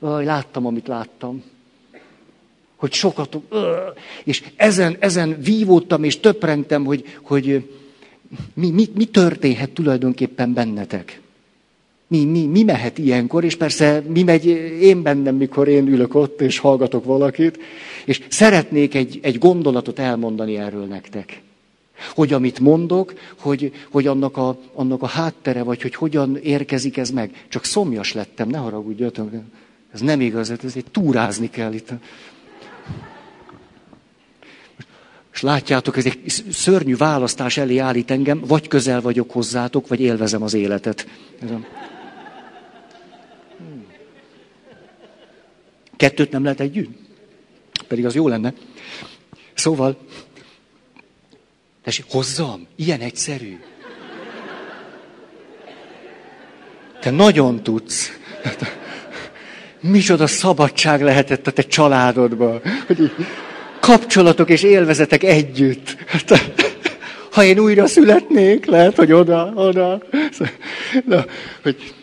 ah, 0.00 0.24
láttam, 0.24 0.66
amit 0.66 0.86
láttam. 0.86 1.42
Hogy 2.76 2.92
sokat, 2.92 3.38
és 4.24 4.42
ezen, 4.56 4.96
ezen 4.98 5.40
vívódtam 5.40 6.04
és 6.04 6.20
töprengtem, 6.20 6.84
hogy, 6.84 7.04
hogy 7.22 7.70
mi, 8.54 8.70
mi, 8.70 8.88
mi 8.94 9.04
történhet 9.04 9.70
tulajdonképpen 9.70 10.52
bennetek. 10.52 11.20
Mi, 12.06 12.24
mi, 12.24 12.46
mi 12.46 12.62
mehet 12.62 12.98
ilyenkor, 12.98 13.44
és 13.44 13.56
persze 13.56 14.02
mi 14.08 14.22
megy 14.22 14.46
én 14.80 15.02
bennem, 15.02 15.36
mikor 15.36 15.68
én 15.68 15.86
ülök 15.86 16.14
ott, 16.14 16.40
és 16.40 16.58
hallgatok 16.58 17.04
valakit, 17.04 17.58
és 18.08 18.22
szeretnék 18.28 18.94
egy, 18.94 19.18
egy 19.22 19.38
gondolatot 19.38 19.98
elmondani 19.98 20.56
erről 20.56 20.84
nektek. 20.84 21.42
Hogy 22.14 22.32
amit 22.32 22.58
mondok, 22.58 23.14
hogy, 23.38 23.72
hogy 23.90 24.06
annak, 24.06 24.36
a, 24.36 24.58
annak 24.74 25.02
a 25.02 25.06
háttere, 25.06 25.62
vagy 25.62 25.82
hogy 25.82 25.94
hogyan 25.94 26.36
érkezik 26.36 26.96
ez 26.96 27.10
meg. 27.10 27.44
Csak 27.48 27.64
szomjas 27.64 28.12
lettem, 28.12 28.48
ne 28.48 28.58
haragudjatok. 28.58 29.30
Ez 29.92 30.00
nem 30.00 30.20
igaz, 30.20 30.50
ez 30.50 30.72
egy 30.74 30.84
túrázni 30.90 31.50
kell 31.50 31.72
itt. 31.72 31.88
És 35.32 35.40
látjátok, 35.40 35.96
ez 35.96 36.04
egy 36.04 36.22
szörnyű 36.50 36.96
választás 36.96 37.56
elé 37.56 37.78
állít 37.78 38.10
engem, 38.10 38.40
vagy 38.46 38.68
közel 38.68 39.00
vagyok 39.00 39.30
hozzátok, 39.30 39.88
vagy 39.88 40.00
élvezem 40.00 40.42
az 40.42 40.54
életet. 40.54 41.06
Kettőt 45.96 46.30
nem 46.30 46.42
lehet 46.42 46.60
együtt? 46.60 47.07
Pedig 47.88 48.06
az 48.06 48.14
jó 48.14 48.28
lenne. 48.28 48.52
Szóval, 49.54 49.98
tessék, 51.84 52.04
hozzam, 52.08 52.66
ilyen 52.76 53.00
egyszerű. 53.00 53.58
Te 57.00 57.10
nagyon 57.10 57.62
tudsz. 57.62 58.18
Micsoda 59.80 60.26
szabadság 60.26 61.02
lehetett 61.02 61.46
a 61.46 61.50
te 61.50 61.62
családodban. 61.62 62.60
Hogy 62.86 63.12
kapcsolatok 63.80 64.50
és 64.50 64.62
élvezetek 64.62 65.22
együtt. 65.22 65.96
Ha 67.32 67.44
én 67.44 67.58
újra 67.58 67.86
születnék, 67.86 68.64
lehet, 68.66 68.96
hogy 68.96 69.12
oda, 69.12 69.52
oda. 69.54 70.02
Na, 71.04 71.24
hogy, 71.62 71.94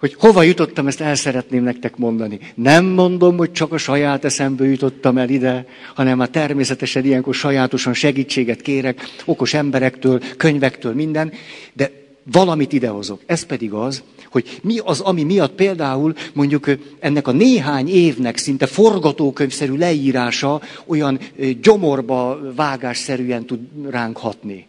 hogy 0.00 0.14
hova 0.18 0.42
jutottam, 0.42 0.86
ezt 0.86 1.00
el 1.00 1.14
szeretném 1.14 1.62
nektek 1.62 1.96
mondani. 1.96 2.38
Nem 2.54 2.84
mondom, 2.84 3.36
hogy 3.36 3.52
csak 3.52 3.72
a 3.72 3.78
saját 3.78 4.24
eszemből 4.24 4.66
jutottam 4.66 5.18
el 5.18 5.28
ide, 5.28 5.66
hanem 5.94 6.16
már 6.16 6.28
természetesen 6.28 7.04
ilyenkor 7.04 7.34
sajátosan 7.34 7.94
segítséget 7.94 8.60
kérek, 8.60 9.08
okos 9.24 9.54
emberektől, 9.54 10.20
könyvektől, 10.36 10.94
minden, 10.94 11.32
de 11.72 11.90
valamit 12.32 12.72
idehozok. 12.72 13.20
Ez 13.26 13.42
pedig 13.42 13.72
az, 13.72 14.02
hogy 14.30 14.60
mi 14.62 14.78
az, 14.78 15.00
ami 15.00 15.22
miatt 15.22 15.52
például 15.54 16.14
mondjuk 16.32 16.70
ennek 16.98 17.28
a 17.28 17.32
néhány 17.32 17.88
évnek 17.88 18.36
szinte 18.36 18.66
forgatókönyvszerű 18.66 19.76
leírása 19.76 20.60
olyan 20.86 21.20
gyomorba 21.62 22.40
vágásszerűen 22.54 23.44
tud 23.44 23.60
ránk 23.90 24.16
hatni. 24.16 24.66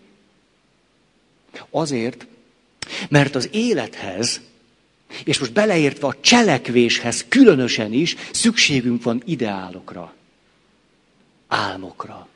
Azért, 1.69 2.27
mert 3.09 3.35
az 3.35 3.49
élethez, 3.51 4.41
és 5.23 5.39
most 5.39 5.53
beleértve 5.53 6.07
a 6.07 6.15
cselekvéshez 6.19 7.25
különösen 7.27 7.93
is 7.93 8.15
szükségünk 8.31 9.03
van 9.03 9.21
ideálokra, 9.25 10.13
álmokra. 11.47 12.27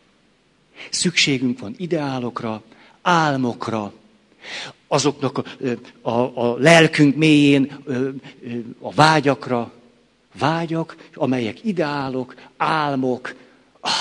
Szükségünk 0.90 1.60
van 1.60 1.76
ideálokra, 1.78 2.64
álmokra, 3.02 3.94
azoknak 4.88 5.38
a, 5.38 6.10
a, 6.10 6.32
a 6.36 6.58
lelkünk 6.58 7.16
mélyén 7.16 7.78
a 8.80 8.94
vágyakra, 8.94 9.72
vágyak, 10.40 10.96
amelyek 11.14 11.64
ideálok, 11.64 12.36
álmok. 12.58 13.36
Ah. 13.80 13.92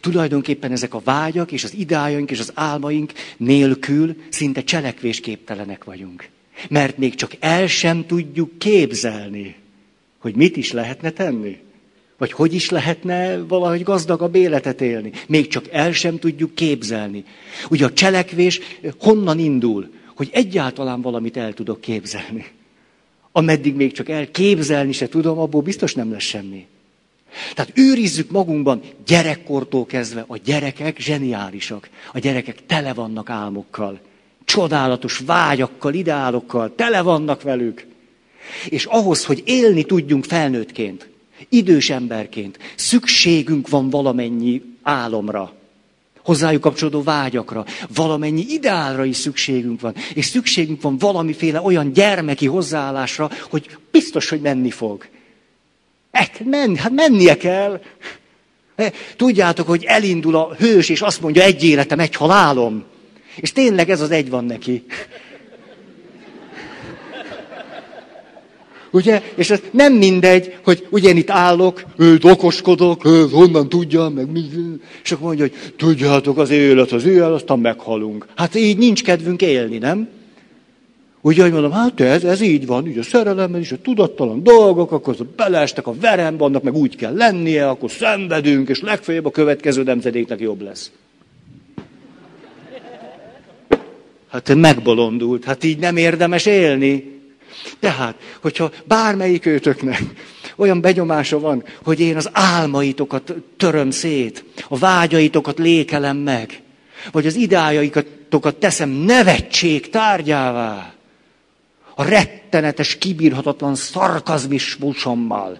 Tulajdonképpen 0.00 0.72
ezek 0.72 0.94
a 0.94 1.00
vágyak 1.04 1.52
és 1.52 1.64
az 1.64 1.74
ideájaink 1.74 2.30
és 2.30 2.38
az 2.38 2.52
álmaink 2.54 3.12
nélkül 3.36 4.16
szinte 4.28 4.64
cselekvésképtelenek 4.64 5.84
vagyunk. 5.84 6.28
Mert 6.68 6.98
még 6.98 7.14
csak 7.14 7.32
el 7.40 7.66
sem 7.66 8.06
tudjuk 8.06 8.58
képzelni, 8.58 9.54
hogy 10.18 10.34
mit 10.34 10.56
is 10.56 10.72
lehetne 10.72 11.10
tenni. 11.10 11.58
Vagy 12.18 12.32
hogy 12.32 12.54
is 12.54 12.70
lehetne 12.70 13.38
valahogy 13.38 13.82
gazdagabb 13.82 14.34
életet 14.34 14.80
élni? 14.80 15.10
Még 15.28 15.46
csak 15.46 15.68
el 15.70 15.92
sem 15.92 16.18
tudjuk 16.18 16.54
képzelni. 16.54 17.24
Ugye 17.70 17.84
a 17.84 17.92
cselekvés 17.92 18.60
honnan 18.98 19.38
indul? 19.38 19.90
Hogy 20.14 20.28
egyáltalán 20.32 21.00
valamit 21.00 21.36
el 21.36 21.52
tudok 21.52 21.80
képzelni. 21.80 22.46
Ameddig 23.32 23.74
még 23.74 23.92
csak 23.92 24.08
elképzelni 24.08 24.92
se 24.92 25.08
tudom, 25.08 25.38
abból 25.38 25.62
biztos 25.62 25.94
nem 25.94 26.12
lesz 26.12 26.22
semmi. 26.22 26.66
Tehát 27.54 27.72
őrizzük 27.74 28.30
magunkban 28.30 28.80
gyerekkortól 29.06 29.86
kezdve, 29.86 30.24
a 30.26 30.36
gyerekek 30.36 30.98
zseniálisak. 30.98 31.88
A 32.12 32.18
gyerekek 32.18 32.66
tele 32.66 32.94
vannak 32.94 33.30
álmokkal, 33.30 34.00
csodálatos 34.46 35.18
vágyakkal, 35.26 35.94
ideálokkal, 35.94 36.74
tele 36.74 37.02
vannak 37.02 37.42
velük. 37.42 37.86
És 38.68 38.84
ahhoz, 38.84 39.24
hogy 39.24 39.42
élni 39.44 39.84
tudjunk 39.84 40.24
felnőttként, 40.24 41.08
idős 41.48 41.90
emberként, 41.90 42.58
szükségünk 42.74 43.68
van 43.68 43.90
valamennyi 43.90 44.62
álomra, 44.82 45.52
hozzájuk 46.26 46.60
kapcsolódó 46.60 47.02
vágyakra, 47.02 47.64
valamennyi 47.94 48.44
ideálra 48.48 49.04
is 49.04 49.16
szükségünk 49.16 49.80
van. 49.80 49.94
És 50.14 50.24
szükségünk 50.24 50.82
van 50.82 50.98
valamiféle 50.98 51.60
olyan 51.60 51.92
gyermeki 51.92 52.46
hozzáállásra, 52.46 53.30
hogy 53.50 53.76
biztos, 53.90 54.28
hogy 54.28 54.40
menni 54.40 54.70
fog. 54.70 55.06
Hát, 56.12 56.40
men, 56.44 56.76
hát 56.76 56.92
mennie 56.92 57.36
kell. 57.36 57.80
Tudjátok, 59.16 59.66
hogy 59.66 59.84
elindul 59.84 60.36
a 60.36 60.54
hős, 60.58 60.88
és 60.88 61.00
azt 61.00 61.20
mondja, 61.20 61.42
egy 61.42 61.64
életem, 61.64 61.98
egy 61.98 62.14
halálom. 62.14 62.84
És 63.36 63.52
tényleg 63.52 63.90
ez 63.90 64.00
az 64.00 64.10
egy 64.10 64.30
van 64.30 64.44
neki. 64.44 64.84
Ugye? 68.90 69.22
És 69.34 69.50
ez 69.50 69.62
nem 69.70 69.92
mindegy, 69.92 70.56
hogy 70.64 70.86
ugye 70.90 71.10
itt 71.10 71.30
állok, 71.30 71.84
őt 71.96 72.24
okoskodok, 72.24 73.04
őt 73.04 73.30
honnan 73.30 73.68
tudja, 73.68 74.08
meg 74.08 74.30
mi. 74.30 74.44
És 75.04 75.12
akkor 75.12 75.26
mondja, 75.26 75.44
hogy 75.44 75.72
tudjátok, 75.76 76.38
az 76.38 76.50
élet 76.50 76.92
az 76.92 77.04
élet, 77.04 77.30
aztán 77.30 77.58
meghalunk. 77.58 78.26
Hát 78.36 78.54
így 78.54 78.78
nincs 78.78 79.02
kedvünk 79.02 79.42
élni, 79.42 79.78
nem? 79.78 80.08
Ugye, 81.20 81.42
hogy 81.42 81.52
mondom, 81.52 81.70
hát 81.70 82.00
ez, 82.00 82.24
ez 82.24 82.40
így 82.40 82.66
van, 82.66 82.84
ugye 82.84 83.00
a 83.00 83.02
szerelemmel 83.02 83.60
is, 83.60 83.72
a 83.72 83.80
tudattalan 83.82 84.42
dolgok, 84.42 84.92
akkor 84.92 85.16
beleestek 85.36 85.86
a 85.86 85.94
verembe, 86.00 86.44
annak 86.44 86.62
meg 86.62 86.74
úgy 86.74 86.96
kell 86.96 87.14
lennie, 87.14 87.68
akkor 87.68 87.90
szenvedünk, 87.90 88.68
és 88.68 88.80
legfeljebb 88.80 89.24
a 89.26 89.30
következő 89.30 89.82
nemzedéknek 89.82 90.40
jobb 90.40 90.62
lesz. 90.62 90.90
Hát 94.36 94.54
megbolondult, 94.54 95.44
hát 95.44 95.64
így 95.64 95.78
nem 95.78 95.96
érdemes 95.96 96.46
élni. 96.46 97.20
Tehát, 97.80 98.14
hogyha 98.40 98.70
bármelyik 98.84 99.46
őtöknek 99.46 100.02
olyan 100.56 100.80
begyomása 100.80 101.40
van, 101.40 101.64
hogy 101.84 102.00
én 102.00 102.16
az 102.16 102.28
álmaitokat 102.32 103.34
töröm 103.56 103.90
szét, 103.90 104.44
a 104.68 104.78
vágyaitokat 104.78 105.58
lékelem 105.58 106.16
meg, 106.16 106.62
vagy 107.12 107.26
az 107.26 107.34
ideájaitokat 107.34 108.56
teszem 108.58 108.88
nevetség 108.88 109.90
tárgyává, 109.90 110.94
a 111.94 112.04
rettenetes, 112.04 112.98
kibírhatatlan 112.98 113.74
szarkazmismusommal, 113.74 115.58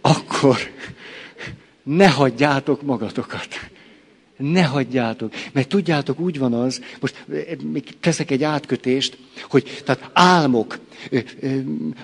akkor 0.00 0.58
ne 1.82 2.08
hagyjátok 2.08 2.82
magatokat. 2.82 3.48
Ne 4.36 4.62
hagyjátok. 4.62 5.32
Mert 5.52 5.68
tudjátok, 5.68 6.20
úgy 6.20 6.38
van 6.38 6.52
az, 6.52 6.80
most 7.00 7.24
még 7.72 7.84
teszek 8.00 8.30
egy 8.30 8.42
átkötést, 8.42 9.18
hogy 9.50 9.82
tehát 9.84 10.10
álmok, 10.12 10.78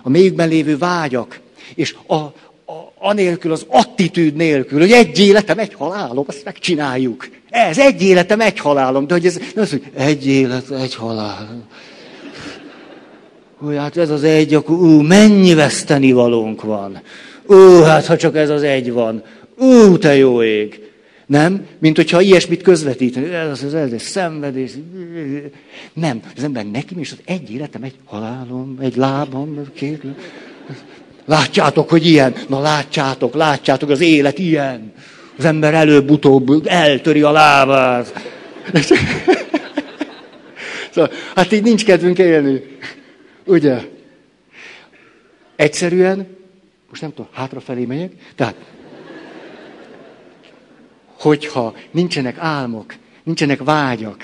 a 0.03 0.09
mélyükben 0.09 0.49
lévő 0.49 0.79
vágyak, 0.79 1.41
és 1.75 1.95
a, 2.07 2.15
a, 2.15 2.33
anélkül, 2.99 3.53
az 3.53 3.67
attitűd 3.69 4.35
nélkül, 4.35 4.79
hogy 4.79 4.93
egy 4.93 5.19
életem, 5.19 5.59
egy 5.59 5.75
halálom, 5.75 6.25
azt 6.29 6.45
megcsináljuk. 6.45 7.29
Ez 7.51 7.79
egy 7.79 8.03
életem, 8.03 8.41
egy 8.41 8.59
halálom. 8.59 9.07
De 9.07 9.15
hogy 9.15 9.27
ez 9.27 9.37
nem 9.37 9.65
az, 9.65 9.71
hogy 9.71 9.83
egy 9.95 10.27
élet, 10.27 10.71
egy 10.71 10.95
halál. 10.95 11.67
Hogy 13.57 13.77
hát 13.77 13.97
ez 13.97 14.11
az 14.11 14.23
egy, 14.23 14.55
akkor 14.55 14.77
ú, 14.77 15.01
mennyi 15.01 15.55
veszteni 15.55 16.13
valónk 16.13 16.63
van. 16.63 17.01
Ú, 17.47 17.81
hát 17.81 18.07
ha 18.07 18.17
csak 18.17 18.37
ez 18.37 18.51
az 18.51 18.63
egy 18.63 18.93
van. 18.93 19.23
Ú, 19.59 19.99
te 19.99 20.17
jó 20.17 20.43
ég. 20.43 20.88
Nem? 21.29 21.67
Mint 21.79 21.97
hogyha 21.97 22.21
ilyesmit 22.21 22.63
közvetíteni. 22.63 23.35
Ez 23.35 23.63
az 23.63 23.75
ez, 23.75 23.93
ez 23.93 24.03
szenvedés. 24.03 24.73
Nem. 25.93 26.21
Az 26.37 26.45
ember 26.45 26.67
nekem 26.71 26.99
is 26.99 27.13
az 27.13 27.19
egy 27.25 27.51
életem, 27.51 27.83
egy 27.83 27.95
halálom, 28.05 28.77
egy 28.81 28.97
lábam, 28.97 29.63
két. 29.75 30.03
Látjátok, 31.25 31.91
hogy 31.91 32.07
ilyen? 32.07 32.35
Na 32.49 32.61
látjátok, 32.61 33.35
látjátok, 33.35 33.91
az 33.91 34.01
élet 34.01 34.39
ilyen. 34.39 34.93
Az 35.39 35.45
ember 35.45 35.75
előbb-utóbb 35.75 36.67
eltöri 36.67 37.23
a 37.23 37.31
lábát. 37.31 38.13
szóval, 40.93 41.11
hát 41.35 41.53
így 41.53 41.63
nincs 41.63 41.85
kedvünk 41.85 42.19
élni. 42.19 42.63
Ugye? 43.45 43.79
Egyszerűen, 45.57 46.27
most 46.89 47.01
nem 47.01 47.11
tudom, 47.11 47.29
hátrafelé 47.33 47.85
megyek, 47.85 48.13
tehát 48.35 48.55
hogyha 51.19 51.75
nincsenek 51.91 52.37
álmok, 52.39 52.95
nincsenek 53.25 53.65
vágyak, 53.65 54.17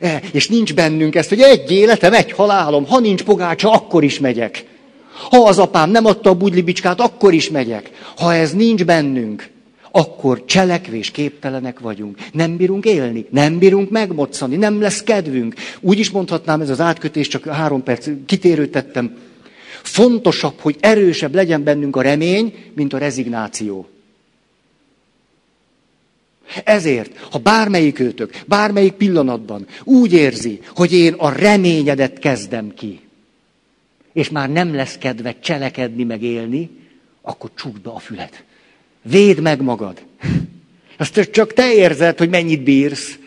e, 0.00 0.20
és 0.32 0.48
nincs 0.48 0.74
bennünk 0.74 1.14
ezt, 1.14 1.28
hogy 1.28 1.40
egy 1.40 1.70
életem, 1.70 2.12
egy 2.12 2.32
halálom, 2.32 2.86
ha 2.86 3.00
nincs 3.00 3.22
pogácsa, 3.22 3.72
akkor 3.72 4.04
is 4.04 4.18
megyek. 4.18 4.64
Ha 5.30 5.42
az 5.42 5.58
apám 5.58 5.90
nem 5.90 6.04
adta 6.04 6.30
a 6.30 6.34
budlibicskát, 6.34 7.00
akkor 7.00 7.34
is 7.34 7.50
megyek. 7.50 7.90
Ha 8.16 8.34
ez 8.34 8.52
nincs 8.52 8.84
bennünk, 8.84 9.50
akkor 9.90 10.44
cselekvés 10.44 11.10
képtelenek 11.10 11.80
vagyunk. 11.80 12.18
Nem 12.32 12.56
bírunk 12.56 12.84
élni, 12.84 13.26
nem 13.30 13.58
bírunk 13.58 13.90
megmoccani, 13.90 14.56
nem 14.56 14.80
lesz 14.80 15.02
kedvünk. 15.02 15.54
Úgy 15.80 15.98
is 15.98 16.10
mondhatnám, 16.10 16.60
ez 16.60 16.70
az 16.70 16.80
átkötés, 16.80 17.28
csak 17.28 17.44
három 17.44 17.82
perc 17.82 18.08
kitérőt 18.26 18.70
tettem. 18.70 19.16
Fontosabb, 19.82 20.54
hogy 20.60 20.76
erősebb 20.80 21.34
legyen 21.34 21.62
bennünk 21.64 21.96
a 21.96 22.02
remény, 22.02 22.54
mint 22.74 22.92
a 22.92 22.98
rezignáció. 22.98 23.86
Ezért, 26.64 27.16
ha 27.16 27.38
bármelyik 27.38 27.98
őtök, 27.98 28.40
bármelyik 28.46 28.92
pillanatban 28.92 29.66
úgy 29.84 30.12
érzi, 30.12 30.60
hogy 30.74 30.92
én 30.92 31.12
a 31.12 31.32
reményedet 31.32 32.18
kezdem 32.18 32.74
ki, 32.74 33.00
és 34.12 34.30
már 34.30 34.50
nem 34.50 34.74
lesz 34.74 34.98
kedve 34.98 35.38
cselekedni, 35.40 36.04
meg 36.04 36.22
élni, 36.22 36.70
akkor 37.22 37.50
csukd 37.54 37.80
be 37.80 37.90
a 37.90 37.98
fület. 37.98 38.44
Védd 39.02 39.40
meg 39.40 39.60
magad. 39.60 40.02
Azt 40.98 41.30
csak 41.30 41.52
te 41.52 41.74
érzed, 41.74 42.18
hogy 42.18 42.28
mennyit 42.28 42.62
bírsz. 42.62 43.18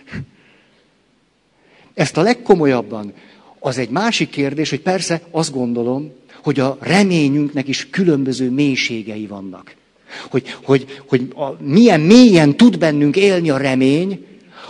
Ezt 1.93 2.17
a 2.17 2.21
legkomolyabban. 2.21 3.13
Az 3.59 3.77
egy 3.77 3.89
másik 3.89 4.29
kérdés, 4.29 4.69
hogy 4.69 4.81
persze 4.81 5.21
azt 5.31 5.51
gondolom, 5.51 6.11
hogy 6.43 6.59
a 6.59 6.77
reményünknek 6.79 7.67
is 7.67 7.89
különböző 7.89 8.49
mélységei 8.49 9.27
vannak 9.27 9.75
hogy, 10.29 10.55
hogy, 10.63 11.01
hogy 11.07 11.27
a, 11.35 11.63
milyen 11.63 12.01
mélyen 12.01 12.57
tud 12.57 12.77
bennünk 12.77 13.15
élni 13.15 13.49
a 13.49 13.57
remény, 13.57 14.25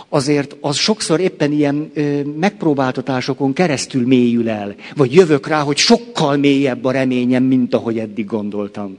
azért 0.08 0.56
az 0.60 0.76
sokszor 0.76 1.20
éppen 1.20 1.52
ilyen 1.52 1.90
ö, 1.94 2.22
megpróbáltatásokon 2.22 3.52
keresztül 3.52 4.06
mélyül 4.06 4.48
el. 4.48 4.74
Vagy 4.94 5.14
jövök 5.14 5.46
rá, 5.46 5.60
hogy 5.60 5.76
sokkal 5.76 6.36
mélyebb 6.36 6.84
a 6.84 6.90
reményem, 6.90 7.42
mint 7.42 7.74
ahogy 7.74 7.98
eddig 7.98 8.26
gondoltam. 8.26 8.98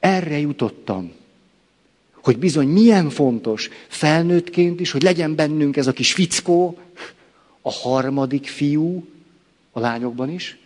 Erre 0.00 0.38
jutottam, 0.38 1.12
hogy 2.22 2.38
bizony 2.38 2.68
milyen 2.68 3.10
fontos 3.10 3.70
felnőttként 3.88 4.80
is, 4.80 4.90
hogy 4.90 5.02
legyen 5.02 5.34
bennünk 5.34 5.76
ez 5.76 5.86
a 5.86 5.92
kis 5.92 6.12
fickó, 6.12 6.78
a 7.62 7.72
harmadik 7.72 8.46
fiú, 8.46 9.04
a 9.72 9.80
lányokban 9.80 10.30
is, 10.30 10.58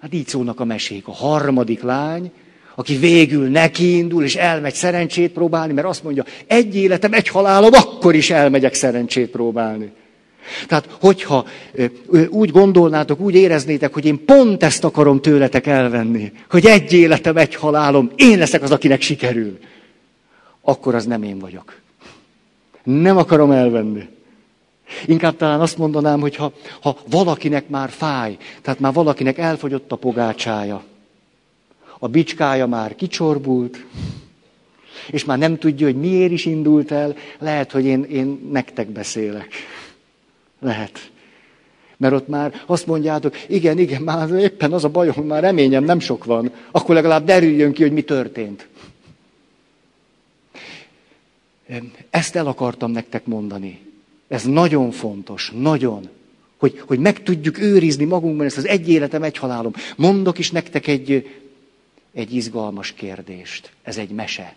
Hát 0.00 0.14
így 0.14 0.26
szólnak 0.26 0.60
a 0.60 0.64
mesék. 0.64 1.08
A 1.08 1.12
harmadik 1.12 1.82
lány, 1.82 2.30
aki 2.74 2.96
végül 2.96 3.48
nekiindul, 3.48 4.24
és 4.24 4.36
elmegy 4.36 4.74
szerencsét 4.74 5.32
próbálni, 5.32 5.72
mert 5.72 5.86
azt 5.86 6.04
mondja, 6.04 6.24
egy 6.46 6.76
életem, 6.76 7.12
egy 7.12 7.28
halálom, 7.28 7.72
akkor 7.72 8.14
is 8.14 8.30
elmegyek 8.30 8.74
szerencsét 8.74 9.30
próbálni. 9.30 9.92
Tehát, 10.66 10.88
hogyha 11.00 11.46
úgy 12.28 12.50
gondolnátok, 12.50 13.20
úgy 13.20 13.34
éreznétek, 13.34 13.94
hogy 13.94 14.04
én 14.04 14.24
pont 14.24 14.62
ezt 14.62 14.84
akarom 14.84 15.20
tőletek 15.20 15.66
elvenni, 15.66 16.32
hogy 16.50 16.66
egy 16.66 16.92
életem, 16.92 17.36
egy 17.36 17.54
halálom, 17.54 18.10
én 18.16 18.38
leszek 18.38 18.62
az, 18.62 18.70
akinek 18.70 19.00
sikerül, 19.00 19.58
akkor 20.60 20.94
az 20.94 21.04
nem 21.04 21.22
én 21.22 21.38
vagyok. 21.38 21.76
Nem 22.82 23.16
akarom 23.16 23.50
elvenni. 23.50 24.08
Inkább 25.06 25.36
talán 25.36 25.60
azt 25.60 25.78
mondanám, 25.78 26.20
hogy 26.20 26.36
ha, 26.36 26.52
ha 26.80 26.96
valakinek 27.10 27.68
már 27.68 27.90
fáj, 27.90 28.36
tehát 28.62 28.80
már 28.80 28.92
valakinek 28.92 29.38
elfogyott 29.38 29.92
a 29.92 29.96
pogácsája, 29.96 30.82
a 31.98 32.08
bicskája 32.08 32.66
már 32.66 32.94
kicsorbult, 32.94 33.84
és 35.10 35.24
már 35.24 35.38
nem 35.38 35.58
tudja, 35.58 35.86
hogy 35.86 35.96
miért 35.96 36.32
is 36.32 36.44
indult 36.44 36.90
el, 36.90 37.16
lehet, 37.38 37.72
hogy 37.72 37.84
én, 37.84 38.02
én 38.02 38.48
nektek 38.52 38.88
beszélek. 38.88 39.48
Lehet. 40.60 41.10
Mert 41.96 42.14
ott 42.14 42.28
már 42.28 42.62
azt 42.66 42.86
mondjátok, 42.86 43.34
igen, 43.48 43.78
igen, 43.78 44.02
már 44.02 44.30
éppen 44.30 44.72
az 44.72 44.84
a 44.84 44.88
bajom, 44.88 45.26
már 45.26 45.42
reményem 45.42 45.84
nem 45.84 46.00
sok 46.00 46.24
van. 46.24 46.52
Akkor 46.70 46.94
legalább 46.94 47.24
derüljön 47.24 47.72
ki, 47.72 47.82
hogy 47.82 47.92
mi 47.92 48.02
történt. 48.02 48.68
Ezt 52.10 52.36
el 52.36 52.46
akartam 52.46 52.90
nektek 52.90 53.26
mondani. 53.26 53.87
Ez 54.28 54.44
nagyon 54.44 54.90
fontos, 54.90 55.52
nagyon. 55.54 56.08
Hogy, 56.56 56.82
hogy 56.86 56.98
meg 56.98 57.22
tudjuk 57.22 57.58
őrizni 57.58 58.04
magunkban 58.04 58.46
ezt 58.46 58.56
az 58.56 58.66
egy 58.66 58.88
életem, 58.88 59.22
egy 59.22 59.38
halálom. 59.38 59.72
Mondok 59.96 60.38
is 60.38 60.50
nektek 60.50 60.86
egy, 60.86 61.28
egy 62.12 62.34
izgalmas 62.34 62.92
kérdést. 62.92 63.72
Ez 63.82 63.96
egy 63.96 64.10
mese. 64.10 64.56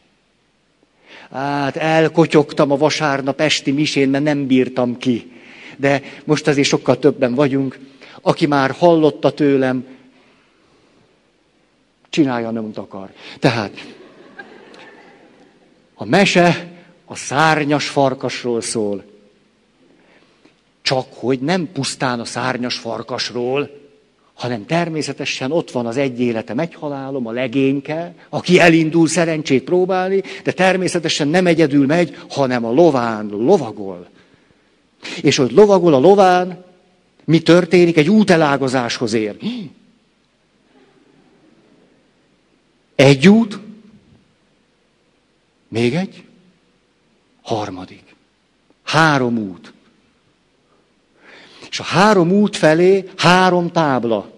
Hát 1.32 1.76
elkotyogtam 1.76 2.72
a 2.72 2.78
vasárnap 2.78 3.42
esti 3.42 3.72
misén, 3.72 4.10
mert 4.10 4.24
nem 4.24 4.48
bírtam 4.48 4.98
ki. 4.98 5.32
De 5.78 6.02
most 6.24 6.48
azért 6.48 6.68
sokkal 6.68 7.00
többen 7.00 7.34
vagyunk. 7.36 7.80
Aki 8.22 8.46
már 8.46 8.72
hallotta 8.72 9.32
tőlem, 9.32 9.86
csinálja, 12.10 12.52
nem 12.52 12.72
akar. 12.76 13.12
Tehát 13.40 13.96
a 15.94 16.06
mese 16.06 16.72
a 17.06 17.16
szárnyas 17.16 17.88
farkasról 17.88 18.62
szól. 18.62 19.11
Csak 20.92 21.14
hogy 21.14 21.40
nem 21.40 21.72
pusztán 21.74 22.20
a 22.20 22.26
szárnyas 22.26 22.78
farkasról, 22.78 23.70
hanem 24.34 24.66
természetesen 24.66 25.52
ott 25.52 25.72
van 25.72 25.86
az 25.86 25.98
egy 25.98 26.20
életem, 26.20 26.60
egy 26.60 26.74
halálom, 26.74 27.28
a 27.28 27.32
legényke, 27.32 28.14
aki 28.30 28.60
elindul 28.60 29.08
szerencsét 29.08 29.64
próbálni, 29.64 30.24
de 30.44 30.52
természetesen 30.52 31.28
nem 31.28 31.48
egyedül 31.48 31.86
megy, 31.86 32.18
hanem 32.30 32.66
a 32.66 32.72
lován 32.72 33.28
lovagol. 33.28 34.10
És 35.22 35.36
hogy 35.36 35.52
lovagol 35.52 35.94
a 35.94 36.00
lován, 36.00 36.64
mi 37.26 37.42
történik? 37.42 37.98
Egy 37.98 38.10
útelágazáshoz 38.10 39.14
ér. 39.14 39.38
Egy 42.96 43.28
út, 43.28 43.60
még 45.68 45.94
egy, 45.94 46.24
harmadik. 47.42 48.16
Három 48.84 49.38
út. 49.38 49.74
És 51.72 51.80
a 51.80 51.84
három 51.84 52.32
út 52.32 52.56
felé 52.58 53.10
három 53.18 53.72
tábla. 53.72 54.30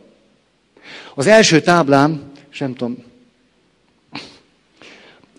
Az 1.16 1.28
első 1.28 1.62
táblám, 1.62 2.32
sem 2.50 2.76
tudom, 2.76 3.04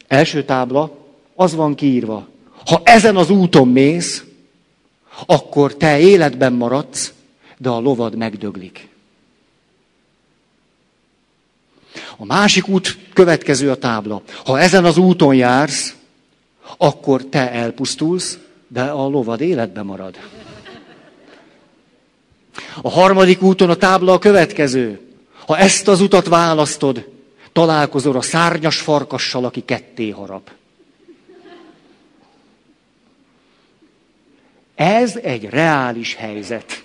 első 0.06 0.44
tábla, 0.44 0.96
az 1.34 1.54
van 1.54 1.74
kiírva. 1.74 2.26
Ha 2.66 2.80
ezen 2.84 3.16
az 3.16 3.30
úton 3.30 3.68
mész, 3.68 4.24
akkor 5.26 5.74
te 5.74 5.98
életben 5.98 6.52
maradsz, 6.52 7.12
de 7.58 7.68
a 7.68 7.80
lovad 7.80 8.16
megdöglik. 8.16 8.88
A 12.16 12.24
másik 12.24 12.68
út 12.68 12.98
következő 13.12 13.70
a 13.70 13.78
tábla. 13.78 14.22
Ha 14.44 14.60
ezen 14.60 14.84
az 14.84 14.96
úton 14.96 15.34
jársz, 15.34 15.96
akkor 16.76 17.24
te 17.24 17.50
elpusztulsz, 17.50 18.38
de 18.68 18.82
a 18.82 19.08
lovad 19.08 19.40
életben 19.40 19.84
marad. 19.84 20.18
A 22.82 22.90
harmadik 22.90 23.42
úton 23.42 23.70
a 23.70 23.74
tábla 23.74 24.12
a 24.12 24.18
következő. 24.18 25.00
Ha 25.46 25.58
ezt 25.58 25.88
az 25.88 26.00
utat 26.00 26.28
választod, 26.28 27.08
találkozol 27.52 28.16
a 28.16 28.22
szárnyas 28.22 28.80
farkassal, 28.80 29.44
aki 29.44 29.60
ketté 29.64 30.10
harap. 30.10 30.50
Ez 34.74 35.16
egy 35.22 35.44
reális 35.44 36.14
helyzet. 36.14 36.82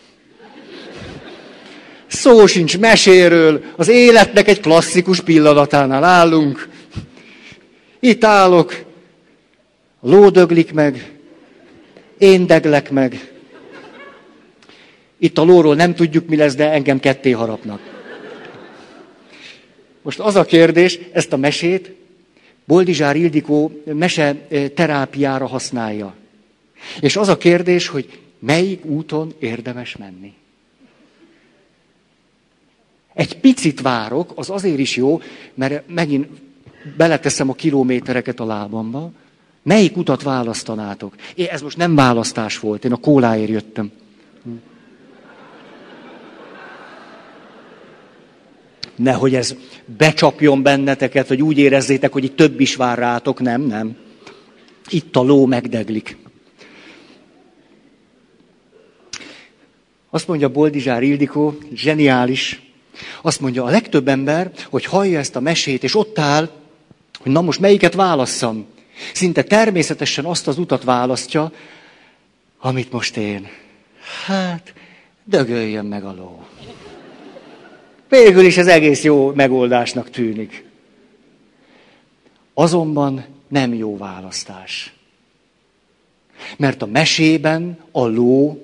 Szó 2.08 2.46
sincs 2.46 2.78
meséről, 2.78 3.64
az 3.76 3.88
életnek 3.88 4.48
egy 4.48 4.60
klasszikus 4.60 5.22
pillanatánál 5.22 6.04
állunk. 6.04 6.70
Itt 8.00 8.24
állok, 8.24 8.84
lódöglik 10.02 10.74
meg, 10.74 11.12
én 12.18 12.48
deglek 12.48 12.92
meg, 12.92 13.32
itt 15.20 15.38
a 15.38 15.44
lóról 15.44 15.76
nem 15.76 15.96
tudjuk, 15.96 16.28
mi 16.28 16.36
lesz, 16.36 16.56
de 16.56 16.72
engem 16.72 17.00
ketté 17.00 17.32
harapnak. 17.32 17.80
Most 20.02 20.20
az 20.20 20.36
a 20.36 20.46
kérdés, 20.46 21.00
ezt 21.12 21.34
a 21.34 21.38
mesét 21.38 21.92
Boldizsár 22.66 23.16
Ildikó 23.16 23.82
mese 23.86 24.36
terápiára 24.76 25.48
használja. 25.48 26.14
És 27.00 27.16
az 27.16 27.28
a 27.28 27.38
kérdés, 27.38 27.88
hogy 27.88 28.20
melyik 28.40 28.86
úton 28.86 29.34
érdemes 29.40 29.98
menni. 29.98 30.34
Egy 33.14 33.40
picit 33.40 33.82
várok, 33.82 34.32
az 34.36 34.50
azért 34.50 34.80
is 34.80 34.96
jó, 34.96 35.22
mert 35.54 35.84
megint 35.88 36.28
beleteszem 36.98 37.50
a 37.50 37.54
kilométereket 37.54 38.40
a 38.40 38.46
lábamba. 38.46 39.12
Melyik 39.64 39.98
utat 39.98 40.24
választanátok? 40.24 41.16
Én, 41.36 41.48
ez 41.48 41.62
most 41.62 41.78
nem 41.78 41.96
választás 41.96 42.60
volt, 42.60 42.86
én 42.86 42.92
a 42.92 42.98
kóláért 42.98 43.50
jöttem. 43.50 43.92
Nehogy 49.00 49.36
ez 49.36 49.56
becsapjon 49.98 50.62
benneteket, 50.62 51.28
hogy 51.28 51.42
úgy 51.42 51.58
érezzétek, 51.58 52.12
hogy 52.12 52.24
itt 52.24 52.36
több 52.36 52.60
is 52.60 52.76
vár 52.76 52.98
rátok. 52.98 53.40
Nem, 53.40 53.62
nem. 53.62 53.96
Itt 54.90 55.16
a 55.16 55.22
ló 55.22 55.46
megdeglik. 55.46 56.18
Azt 60.10 60.28
mondja 60.28 60.50
Boldizsár 60.50 61.04
Ildikó, 61.04 61.58
zseniális. 61.74 62.62
Azt 63.22 63.40
mondja, 63.40 63.64
a 63.64 63.70
legtöbb 63.70 64.08
ember, 64.08 64.52
hogy 64.70 64.86
hallja 64.86 65.20
ezt 65.20 65.36
a 65.36 65.40
mesét, 65.40 65.84
és 65.84 65.96
ott 65.96 66.20
áll, 66.20 66.50
hogy 67.20 67.32
na 67.32 67.42
most 67.42 67.60
melyiket 67.60 67.94
válasszam. 67.94 68.66
Szinte 69.14 69.44
természetesen 69.44 70.26
azt 70.26 70.48
az 70.48 70.58
utat 70.58 70.84
választja, 70.84 71.52
amit 72.60 72.92
most 72.92 73.18
én. 73.18 73.48
Hát, 74.26 74.74
dögöljön 75.24 75.86
meg 75.86 76.04
a 76.04 76.14
ló. 76.14 76.46
Végül 78.10 78.46
is 78.46 78.58
ez 78.58 78.68
egész 78.68 79.04
jó 79.04 79.32
megoldásnak 79.34 80.10
tűnik. 80.10 80.64
Azonban 82.54 83.26
nem 83.48 83.74
jó 83.74 83.98
választás. 83.98 84.94
Mert 86.58 86.82
a 86.82 86.86
mesében 86.86 87.80
a 87.92 88.06
ló 88.08 88.64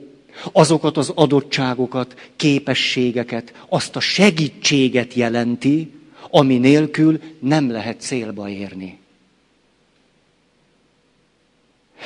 azokat 0.52 0.98
az 0.98 1.12
adottságokat, 1.16 2.30
képességeket, 2.36 3.54
azt 3.70 3.96
a 3.96 4.00
segítséget 4.00 5.14
jelenti, 5.14 5.92
ami 6.30 6.58
nélkül 6.58 7.22
nem 7.40 7.72
lehet 7.72 8.02
célba 8.02 8.50
érni. 8.50 9.00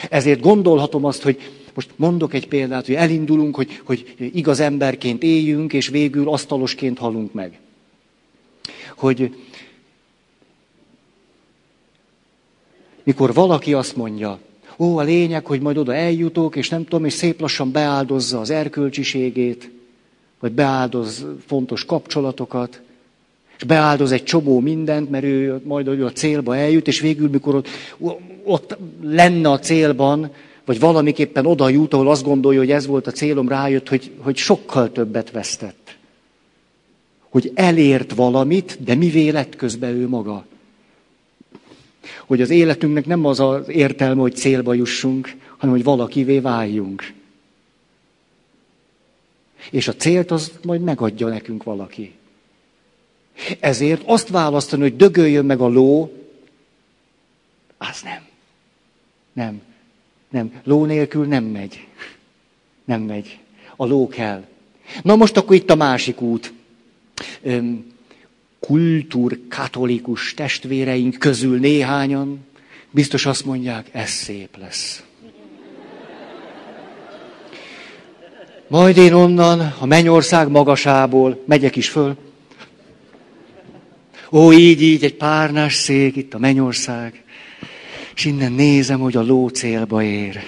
Ezért 0.10 0.40
gondolhatom 0.40 1.06
azt, 1.06 1.22
hogy 1.22 1.52
most 1.80 1.92
mondok 1.96 2.34
egy 2.34 2.48
példát, 2.48 2.86
hogy 2.86 2.96
elindulunk, 2.96 3.56
hogy, 3.56 3.82
hogy 3.84 4.16
igaz 4.34 4.60
emberként 4.60 5.24
éljünk, 5.24 5.74
és 5.74 5.88
végül 5.88 6.30
asztalosként 6.30 6.98
halunk 6.98 7.34
meg. 7.34 7.60
Hogy 8.96 9.36
mikor 13.04 13.34
valaki 13.34 13.74
azt 13.74 13.96
mondja, 13.96 14.40
ó, 14.78 14.98
a 14.98 15.02
lényeg, 15.02 15.46
hogy 15.46 15.62
majd 15.62 15.78
oda 15.78 15.96
eljutok, 15.96 16.56
és 16.56 16.70
nem 16.70 16.84
tudom, 16.84 17.06
és 17.06 17.14
szép 17.14 17.40
lassan 17.40 17.72
beáldozza 17.72 18.40
az 18.40 18.50
erkölcsiségét, 18.50 19.72
vagy 20.40 20.52
beáldoz 20.52 21.26
fontos 21.46 21.86
kapcsolatokat, 21.86 22.82
és 23.58 23.64
beáldoz 23.64 24.12
egy 24.12 24.24
csomó 24.24 24.60
mindent, 24.60 25.10
mert 25.10 25.24
ő 25.24 25.62
majd 25.64 25.88
a 25.88 26.12
célba 26.12 26.56
eljut, 26.56 26.88
és 26.88 27.00
végül, 27.00 27.30
mikor 27.30 27.56
ott, 27.56 27.68
ott 28.44 28.78
lenne 29.02 29.50
a 29.50 29.60
célban, 29.60 30.32
vagy 30.70 30.80
valamiképpen 30.80 31.46
oda 31.46 31.70
jut, 31.70 31.94
ahol 31.94 32.10
azt 32.10 32.24
gondolja, 32.24 32.60
hogy 32.60 32.72
ez 32.72 32.86
volt 32.86 33.08
a 33.08 33.12
célom, 33.12 33.48
rájött, 33.48 33.90
hogy, 33.90 34.12
hogy 34.18 34.38
sokkal 34.38 34.92
többet 34.92 35.32
vesztett. 35.32 35.98
Hogy 37.30 37.52
elért 37.56 38.14
valamit, 38.14 38.84
de 38.84 38.96
mi 38.96 39.32
lett 39.32 39.56
közben 39.56 39.90
ő 39.90 40.08
maga. 40.08 40.46
Hogy 42.26 42.42
az 42.42 42.50
életünknek 42.50 43.06
nem 43.06 43.26
az 43.26 43.40
az 43.40 43.70
értelme, 43.70 44.22
hogy 44.22 44.36
célba 44.36 44.74
jussunk, 44.74 45.36
hanem 45.58 45.76
hogy 45.76 45.84
valakivé 45.84 46.40
váljunk. 46.40 47.14
És 49.72 49.88
a 49.88 49.96
célt 49.96 50.32
az 50.32 50.52
majd 50.64 50.82
megadja 50.82 51.28
nekünk 51.28 51.64
valaki. 51.64 52.14
Ezért 53.60 54.02
azt 54.06 54.28
választani, 54.28 54.82
hogy 54.82 54.96
dögöljön 54.96 55.46
meg 55.46 55.60
a 55.60 55.68
ló, 55.68 56.14
az 57.78 58.02
nem. 58.02 58.28
Nem. 59.34 59.68
Nem, 60.30 60.52
ló 60.64 60.86
nélkül 60.86 61.26
nem 61.26 61.44
megy. 61.44 61.88
Nem 62.86 63.02
megy. 63.02 63.40
A 63.76 63.86
ló 63.86 64.08
kell. 64.08 64.46
Na 65.02 65.16
most 65.16 65.38
akkor 65.38 65.56
itt 65.56 65.70
a 65.70 65.76
másik 65.76 66.22
út. 66.22 66.54
Kultúrkatolikus 68.60 70.34
testvéreink 70.34 71.18
közül 71.18 71.60
néhányan 71.60 72.48
biztos 72.92 73.26
azt 73.26 73.46
mondják, 73.46 73.90
ez 73.92 74.10
szép 74.10 74.58
lesz. 74.58 75.04
Majd 78.68 78.98
én 78.98 79.14
onnan, 79.14 79.74
a 79.80 79.86
mennyország 79.86 80.50
magasából 80.50 81.44
megyek 81.46 81.76
is 81.76 81.90
föl. 81.90 82.18
Ó, 84.32 84.54
így, 84.54 84.82
így, 84.82 85.04
egy 85.04 85.16
párnás 85.16 85.76
szék, 85.76 86.16
itt 86.16 86.34
a 86.34 86.40
mennyország. 86.40 87.24
És 88.20 88.26
innen 88.26 88.52
nézem, 88.52 89.00
hogy 89.00 89.16
a 89.16 89.22
ló 89.22 89.48
célba 89.48 90.04
ér. 90.04 90.40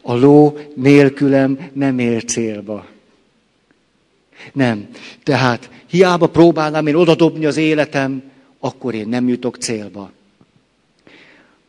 A 0.00 0.14
ló 0.14 0.58
nélkülem 0.74 1.70
nem 1.72 1.98
ér 1.98 2.24
célba. 2.24 2.86
Nem. 4.52 4.88
Tehát 5.22 5.70
hiába 5.86 6.26
próbálnám 6.26 6.86
én 6.86 6.94
odadobni 6.94 7.46
az 7.46 7.56
életem, 7.56 8.22
akkor 8.58 8.94
én 8.94 9.08
nem 9.08 9.28
jutok 9.28 9.56
célba. 9.56 10.12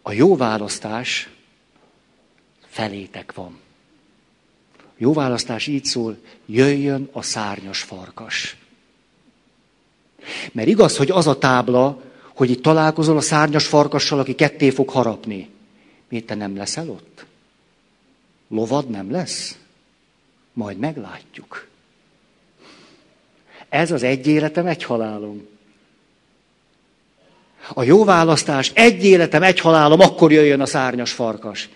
A 0.01 0.11
jó 0.11 0.35
választás 0.35 1.29
felétek 2.67 3.33
van. 3.33 3.59
Jó 4.97 5.13
választás 5.13 5.67
így 5.67 5.85
szól, 5.85 6.17
jöjjön 6.45 7.09
a 7.11 7.21
szárnyas 7.21 7.81
farkas. 7.81 8.57
Mert 10.51 10.67
igaz, 10.67 10.97
hogy 10.97 11.11
az 11.11 11.27
a 11.27 11.37
tábla, 11.37 12.01
hogy 12.35 12.49
itt 12.49 12.61
találkozol 12.61 13.17
a 13.17 13.21
szárnyas 13.21 13.65
farkassal, 13.65 14.19
aki 14.19 14.35
ketté 14.35 14.69
fog 14.69 14.89
harapni. 14.89 15.49
Miért 16.09 16.25
te 16.25 16.35
nem 16.35 16.55
leszel 16.55 16.89
ott? 16.89 17.25
Lovad 18.47 18.89
nem 18.89 19.11
lesz? 19.11 19.57
Majd 20.53 20.77
meglátjuk. 20.77 21.67
Ez 23.69 23.91
az 23.91 24.03
egy 24.03 24.27
életem, 24.27 24.65
egy 24.65 24.83
halálom. 24.83 25.47
A 27.73 27.83
jó 27.83 28.03
választás, 28.03 28.71
egy 28.73 29.05
életem, 29.05 29.43
egy 29.43 29.59
halálom, 29.59 29.99
akkor 29.99 30.31
jöjjön 30.31 30.61
a 30.61 30.65
szárnyas 30.65 31.11
farkas. 31.11 31.69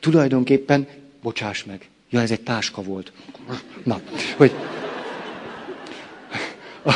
Tulajdonképpen, 0.00 0.88
bocsáss 1.22 1.64
meg, 1.64 1.88
ja, 2.10 2.20
ez 2.20 2.30
egy 2.30 2.40
táska 2.40 2.82
volt. 2.82 3.12
Na, 3.82 4.00
hogy 4.36 4.52
a, 6.84 6.94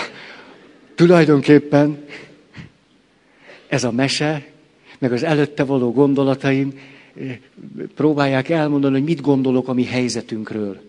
tulajdonképpen 0.99 2.05
ez 3.69 3.85
a 3.85 3.91
mese, 3.91 4.47
meg 4.99 5.13
az 5.13 5.23
előtte 5.23 5.65
való 5.65 5.93
gondolataim 5.93 6.79
eh, 7.15 7.39
próbálják 7.95 8.49
elmondani, 8.49 8.95
hogy 8.95 9.05
mit 9.05 9.21
gondolok 9.21 9.69
a 9.69 9.73
mi 9.73 9.85
helyzetünkről. 9.85 10.81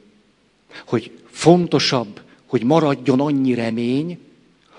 Hogy 0.86 1.12
fontosabb, 1.30 2.22
hogy 2.46 2.64
maradjon 2.64 3.20
annyi 3.20 3.54
remény, 3.54 4.20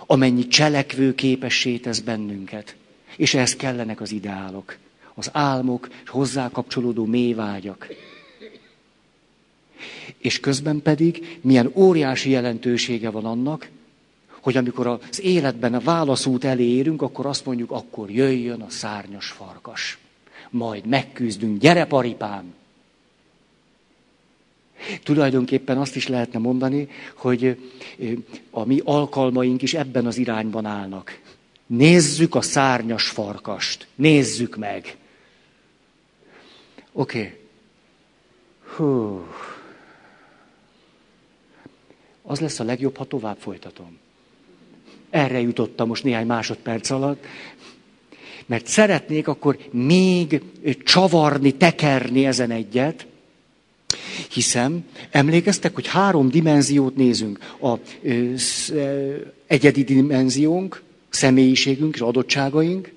amennyi 0.06 0.46
cselekvő 0.46 1.14
képessé 1.14 1.76
tesz 1.76 2.00
bennünket. 2.00 2.76
És 3.16 3.34
ehhez 3.34 3.56
kellenek 3.56 4.00
az 4.00 4.12
ideálok, 4.12 4.76
az 5.14 5.30
álmok, 5.32 5.88
és 6.04 6.08
hozzá 6.08 6.50
kapcsolódó 6.50 7.04
mélyvágyak. 7.04 7.88
És 10.18 10.40
közben 10.40 10.82
pedig 10.82 11.38
milyen 11.40 11.70
óriási 11.74 12.30
jelentősége 12.30 13.10
van 13.10 13.24
annak, 13.24 13.68
hogy 14.40 14.56
amikor 14.56 14.86
az 14.86 15.20
életben 15.20 15.74
a 15.74 15.80
válaszút 15.80 16.44
elé 16.44 16.64
érünk, 16.64 17.02
akkor 17.02 17.26
azt 17.26 17.46
mondjuk, 17.46 17.70
akkor 17.70 18.10
jöjjön 18.10 18.60
a 18.60 18.70
szárnyas 18.70 19.30
farkas. 19.30 19.98
Majd 20.50 20.86
megküzdünk, 20.86 21.60
gyere 21.60 21.86
paripám! 21.86 22.54
Tulajdonképpen 25.02 25.78
azt 25.78 25.96
is 25.96 26.08
lehetne 26.08 26.38
mondani, 26.38 26.88
hogy 27.14 27.70
a 28.50 28.64
mi 28.64 28.80
alkalmaink 28.84 29.62
is 29.62 29.74
ebben 29.74 30.06
az 30.06 30.16
irányban 30.16 30.64
állnak. 30.64 31.20
Nézzük 31.66 32.34
a 32.34 32.40
szárnyas 32.40 33.08
farkast. 33.08 33.86
Nézzük 33.94 34.56
meg. 34.56 34.96
Oké. 36.92 37.38
Okay. 38.78 39.24
Az 42.22 42.40
lesz 42.40 42.60
a 42.60 42.64
legjobb, 42.64 42.96
ha 42.96 43.04
tovább 43.04 43.36
folytatom. 43.38 43.99
Erre 45.10 45.40
jutottam 45.40 45.88
most 45.88 46.04
néhány 46.04 46.26
másodperc 46.26 46.90
alatt, 46.90 47.24
mert 48.46 48.66
szeretnék 48.66 49.28
akkor 49.28 49.58
még 49.70 50.42
csavarni, 50.84 51.50
tekerni 51.50 52.26
ezen 52.26 52.50
egyet, 52.50 53.06
Hiszem, 54.32 54.84
emlékeztek, 55.10 55.74
hogy 55.74 55.86
három 55.86 56.28
dimenziót 56.28 56.96
nézünk. 56.96 57.38
A 57.60 57.74
ö, 58.02 58.36
sz, 58.36 58.68
ö, 58.68 59.14
egyedi 59.46 59.84
dimenziónk, 59.84 60.82
személyiségünk 61.08 61.94
és 61.94 62.00
adottságaink, 62.00 62.92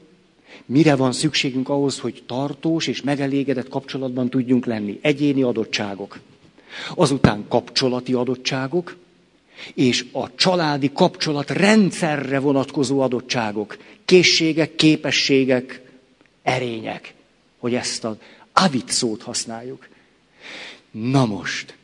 mire 0.66 0.96
van 0.96 1.12
szükségünk 1.12 1.70
ahhoz, 1.70 2.00
hogy 2.00 2.24
tartós 2.26 2.88
és 2.88 3.02
megelégedett 3.02 3.70
kapcsolatban 3.70 4.30
tudjunk 4.30 4.66
lenni. 4.66 5.00
Egyéni 5.02 5.42
adottságok. 5.42 6.20
Azután 6.96 7.46
kapcsolati 7.48 8.14
adottságok, 8.14 8.96
és 9.74 10.06
a 10.12 10.36
családi 10.36 10.92
kapcsolat 10.94 11.50
rendszerre 11.50 12.40
vonatkozó 12.40 13.00
adottságok, 13.00 13.78
készségek, 14.06 14.76
képességek, 14.76 15.82
erények, 16.44 17.14
hogy 17.58 17.76
ezt 17.76 18.04
az 18.04 18.16
avit 18.54 18.90
szót 18.90 19.22
használjuk. 19.22 19.88
Na 20.92 21.26
most, 21.26 21.78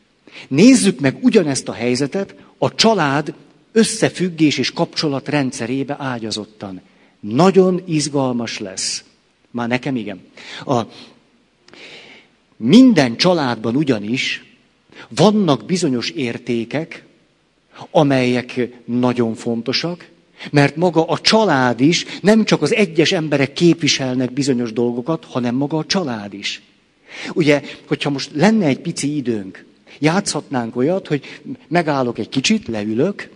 nézzük 0.48 1.00
meg 1.00 1.18
ugyanezt 1.22 1.68
a 1.68 1.74
helyzetet 1.74 2.36
a 2.58 2.76
család 2.76 3.34
összefüggés 3.72 4.58
és 4.58 4.72
kapcsolat 4.72 5.28
rendszerébe 5.28 5.96
ágyazottan. 6.00 6.82
Nagyon 7.20 7.82
izgalmas 7.86 8.60
lesz. 8.60 9.04
Már 9.52 9.68
nekem 9.68 9.96
igen. 9.96 10.22
A, 10.65 10.82
minden 12.58 13.18
családban 13.18 13.76
ugyanis 13.76 14.44
vannak 15.08 15.65
bizonyos 15.65 16.10
értékek, 16.10 17.04
amelyek 17.92 18.70
nagyon 18.86 19.34
fontosak, 19.34 20.10
mert 20.52 20.76
maga 20.76 21.06
a 21.06 21.20
család 21.20 21.82
is, 21.82 22.06
nem 22.22 22.46
csak 22.46 22.62
az 22.62 22.74
egyes 22.74 23.12
emberek 23.12 23.54
képviselnek 23.54 24.34
bizonyos 24.34 24.74
dolgokat, 24.74 25.26
hanem 25.26 25.56
maga 25.56 25.78
a 25.78 25.86
család 25.86 26.34
is. 26.34 26.62
Ugye, 27.34 27.62
hogyha 27.88 28.10
most 28.10 28.32
lenne 28.34 28.65
egy 28.65 28.80
pici 28.80 29.15
időnk, 29.15 29.65
játszhatnánk 30.00 30.76
olyat, 30.76 31.08
hogy 31.08 31.42
megállok 31.68 32.18
egy 32.20 32.30
kicsit, 32.30 32.68
leülök, 32.68 33.30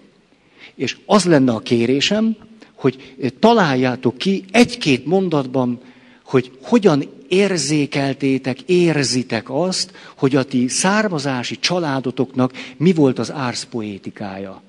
és 0.75 0.97
az 1.05 1.25
lenne 1.25 1.51
a 1.51 1.59
kérésem, 1.59 2.35
hogy 2.75 3.15
találjátok 3.39 4.17
ki 4.17 4.43
egy-két 4.51 5.05
mondatban, 5.05 5.79
hogy 6.23 6.51
hogyan 6.61 7.03
érzékeltétek, 7.33 8.61
érzitek 8.61 9.49
azt, 9.49 9.91
hogy 10.15 10.35
a 10.35 10.43
ti 10.43 10.67
származási 10.67 11.59
családotoknak 11.59 12.53
mi 12.77 12.93
volt 12.93 13.19
az 13.19 13.31
árszpoétikája. 13.31 14.61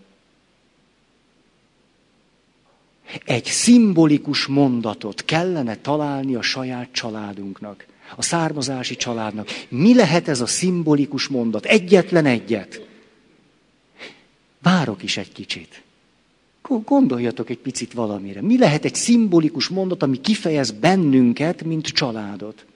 Egy 3.24 3.44
szimbolikus 3.44 4.46
mondatot 4.46 5.24
kellene 5.24 5.76
találni 5.76 6.34
a 6.34 6.42
saját 6.42 6.88
családunknak 6.92 7.86
a 8.16 8.22
származási 8.22 8.96
családnak. 8.96 9.48
Mi 9.68 9.94
lehet 9.94 10.28
ez 10.28 10.40
a 10.40 10.46
szimbolikus 10.46 11.28
mondat? 11.28 11.64
Egyetlen 11.64 12.26
egyet. 12.26 12.86
Várok 14.62 15.02
is 15.02 15.16
egy 15.16 15.32
kicsit. 15.32 15.83
Gondoljatok 16.68 17.50
egy 17.50 17.58
picit 17.58 17.92
valamire. 17.92 18.42
Mi 18.42 18.58
lehet 18.58 18.84
egy 18.84 18.94
szimbolikus 18.94 19.68
mondat, 19.68 20.02
ami 20.02 20.20
kifejez 20.20 20.70
bennünket, 20.70 21.64
mint 21.64 21.86
családot? 21.86 22.66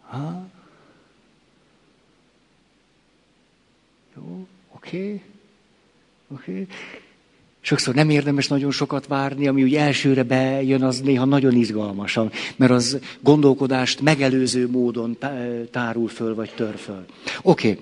Ha? 0.00 0.48
Jó, 4.16 4.46
oké, 4.72 4.96
okay. 4.96 5.22
Oké. 6.34 6.66
Sokszor 7.60 7.94
nem 7.94 8.10
érdemes 8.10 8.48
nagyon 8.48 8.70
sokat 8.70 9.06
várni, 9.06 9.48
ami 9.48 9.62
úgy 9.62 9.74
elsőre 9.74 10.22
bejön, 10.22 10.82
az 10.82 11.00
néha 11.00 11.24
nagyon 11.24 11.54
izgalmasan, 11.54 12.30
mert 12.56 12.72
az 12.72 12.98
gondolkodást 13.20 14.00
megelőző 14.00 14.68
módon 14.68 15.18
tárul 15.70 16.08
föl, 16.08 16.34
vagy 16.34 16.50
tör 16.56 16.76
föl. 16.76 17.04
Oké. 17.42 17.78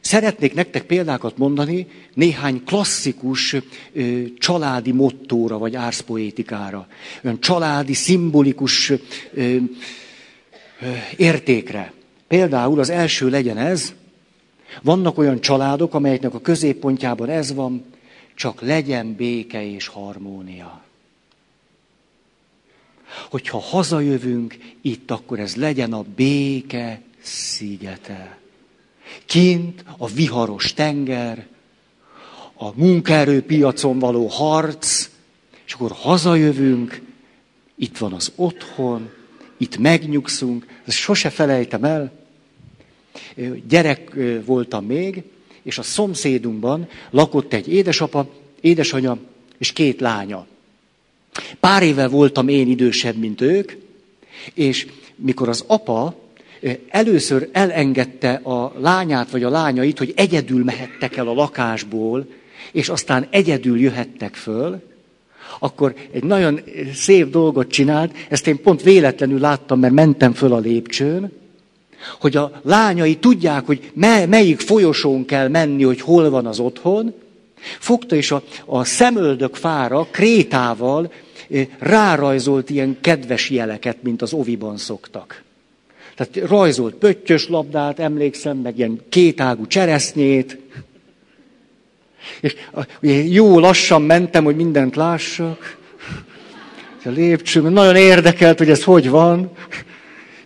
Szeretnék 0.00 0.54
nektek 0.54 0.82
példákat 0.82 1.38
mondani 1.38 1.86
néhány 2.14 2.64
klasszikus 2.64 3.56
ö, 3.92 4.22
családi 4.38 4.92
mottóra, 4.92 5.58
vagy 5.58 5.74
árszpoétikára. 5.74 6.88
Olyan 7.24 7.40
családi, 7.40 7.94
szimbolikus 7.94 8.92
ö, 9.34 9.56
értékre. 11.16 11.92
Például 12.28 12.78
az 12.78 12.90
első 12.90 13.28
legyen 13.28 13.56
ez, 13.58 13.94
vannak 14.82 15.18
olyan 15.18 15.40
családok, 15.40 15.94
amelyeknek 15.94 16.34
a 16.34 16.40
középpontjában 16.40 17.28
ez 17.28 17.54
van, 17.54 17.84
csak 18.34 18.60
legyen 18.60 19.14
béke 19.14 19.64
és 19.64 19.86
harmónia. 19.86 20.82
Hogyha 23.30 23.58
hazajövünk 23.58 24.56
itt, 24.80 25.10
akkor 25.10 25.38
ez 25.38 25.56
legyen 25.56 25.92
a 25.92 26.04
béke 26.16 27.00
szigete. 27.20 28.38
Kint 29.26 29.84
a 29.96 30.06
viharos 30.06 30.72
tenger, 30.72 31.46
a 32.54 32.72
munkaerőpiacon 32.74 33.98
való 33.98 34.26
harc, 34.26 35.08
és 35.66 35.72
akkor 35.72 35.92
hazajövünk, 35.92 37.00
itt 37.74 37.98
van 37.98 38.12
az 38.12 38.32
otthon, 38.36 39.10
itt 39.56 39.78
megnyugszunk, 39.78 40.66
ezt 40.84 40.96
sose 40.96 41.30
felejtem 41.30 41.84
el. 41.84 42.19
Gyerek 43.68 44.16
voltam 44.44 44.84
még, 44.84 45.22
és 45.62 45.78
a 45.78 45.82
szomszédunkban 45.82 46.88
lakott 47.10 47.52
egy 47.52 47.72
édesapa, 47.72 48.28
édesanya 48.60 49.18
és 49.58 49.72
két 49.72 50.00
lánya. 50.00 50.46
Pár 51.60 51.82
éve 51.82 52.08
voltam 52.08 52.48
én 52.48 52.68
idősebb, 52.68 53.16
mint 53.16 53.40
ők, 53.40 53.72
és 54.54 54.86
mikor 55.16 55.48
az 55.48 55.64
apa 55.66 56.14
először 56.88 57.48
elengedte 57.52 58.32
a 58.32 58.72
lányát 58.78 59.30
vagy 59.30 59.42
a 59.42 59.50
lányait, 59.50 59.98
hogy 59.98 60.12
egyedül 60.16 60.64
mehettek 60.64 61.16
el 61.16 61.28
a 61.28 61.32
lakásból, 61.32 62.26
és 62.72 62.88
aztán 62.88 63.26
egyedül 63.30 63.80
jöhettek 63.80 64.34
föl, 64.34 64.82
akkor 65.58 65.94
egy 66.10 66.24
nagyon 66.24 66.60
szép 66.94 67.30
dolgot 67.30 67.70
csinált, 67.70 68.16
ezt 68.28 68.46
én 68.46 68.62
pont 68.62 68.82
véletlenül 68.82 69.40
láttam, 69.40 69.80
mert 69.80 69.94
mentem 69.94 70.32
föl 70.32 70.52
a 70.52 70.58
lépcsőn, 70.58 71.32
hogy 72.20 72.36
a 72.36 72.60
lányai 72.62 73.16
tudják, 73.16 73.66
hogy 73.66 73.90
melyik 73.94 74.60
folyosón 74.60 75.24
kell 75.24 75.48
menni, 75.48 75.82
hogy 75.82 76.00
hol 76.00 76.30
van 76.30 76.46
az 76.46 76.58
otthon, 76.58 77.14
fogta 77.78 78.16
és 78.16 78.30
a, 78.30 78.42
a 78.64 78.84
szemöldök 78.84 79.54
fára 79.54 80.06
krétával 80.10 81.12
eh, 81.50 81.66
rárajzolt 81.78 82.70
ilyen 82.70 82.98
kedves 83.00 83.50
jeleket, 83.50 84.02
mint 84.02 84.22
az 84.22 84.32
oviban 84.32 84.76
szoktak. 84.76 85.42
Tehát 86.20 86.48
rajzolt 86.50 86.94
pöttyös 86.94 87.48
labdát, 87.48 87.98
emlékszem, 87.98 88.56
meg 88.56 88.78
ilyen 88.78 89.00
kétágú 89.08 89.66
cseresznyét. 89.66 90.58
És 92.40 92.54
jó 93.28 93.58
lassan 93.58 94.02
mentem, 94.02 94.44
hogy 94.44 94.56
mindent 94.56 94.96
lássak. 94.96 95.78
A 97.04 97.08
lépcsőn, 97.08 97.72
nagyon 97.72 97.96
érdekelt, 97.96 98.58
hogy 98.58 98.70
ez 98.70 98.84
hogy 98.84 99.08
van. 99.08 99.50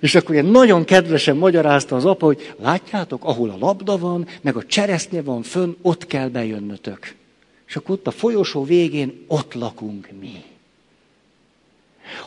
És 0.05 0.15
akkor 0.15 0.35
ilyen 0.35 0.47
nagyon 0.47 0.85
kedvesen 0.85 1.37
magyarázta 1.37 1.97
az 1.97 2.05
apa, 2.05 2.27
hogy 2.27 2.55
látjátok, 2.61 3.25
ahol 3.25 3.51
a 3.51 3.57
labda 3.59 3.99
van, 3.99 4.27
meg 4.41 4.57
a 4.57 4.65
cseresznye 4.65 5.23
van 5.23 5.43
fönn, 5.43 5.73
ott 5.83 6.07
kell 6.07 6.29
bejönnötök. 6.29 7.15
És 7.67 7.77
akkor 7.77 7.95
ott 7.95 8.07
a 8.07 8.11
folyosó 8.11 8.65
végén 8.65 9.25
ott 9.27 9.55
lakunk 9.55 10.09
mi. 10.21 10.43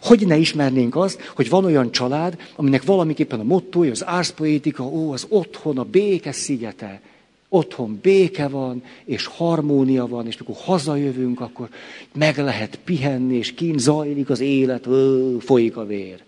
Hogy 0.02 0.28
ne 0.28 0.38
ismernénk 0.38 0.96
azt, 0.96 1.32
hogy 1.36 1.50
van 1.50 1.66
olyan 1.66 1.92
család, 1.92 2.40
aminek 2.56 2.84
valamiképpen 2.84 3.40
a 3.40 3.44
mottoja, 3.44 3.92
az 3.92 4.06
árszpoétika, 4.06 4.84
ó, 4.84 5.12
az 5.12 5.26
otthon, 5.30 5.78
a 5.78 5.84
béke 5.84 6.32
szigete. 6.32 7.02
Otthon 7.50 8.00
béke 8.02 8.48
van, 8.48 8.84
és 9.06 9.26
harmónia 9.26 10.08
van, 10.08 10.28
és 10.28 10.38
mikor 10.38 10.56
hazajövünk, 10.56 11.42
akkor 11.42 11.70
meg 12.14 12.38
lehet 12.38 12.80
pihenni, 12.84 13.36
és 13.36 13.54
kint 13.54 13.80
zajlik 13.80 14.30
az 14.30 14.40
élet, 14.40 14.88
ó, 14.88 15.40
folyik 15.40 15.78
a 15.78 15.86
vér. 15.86 16.26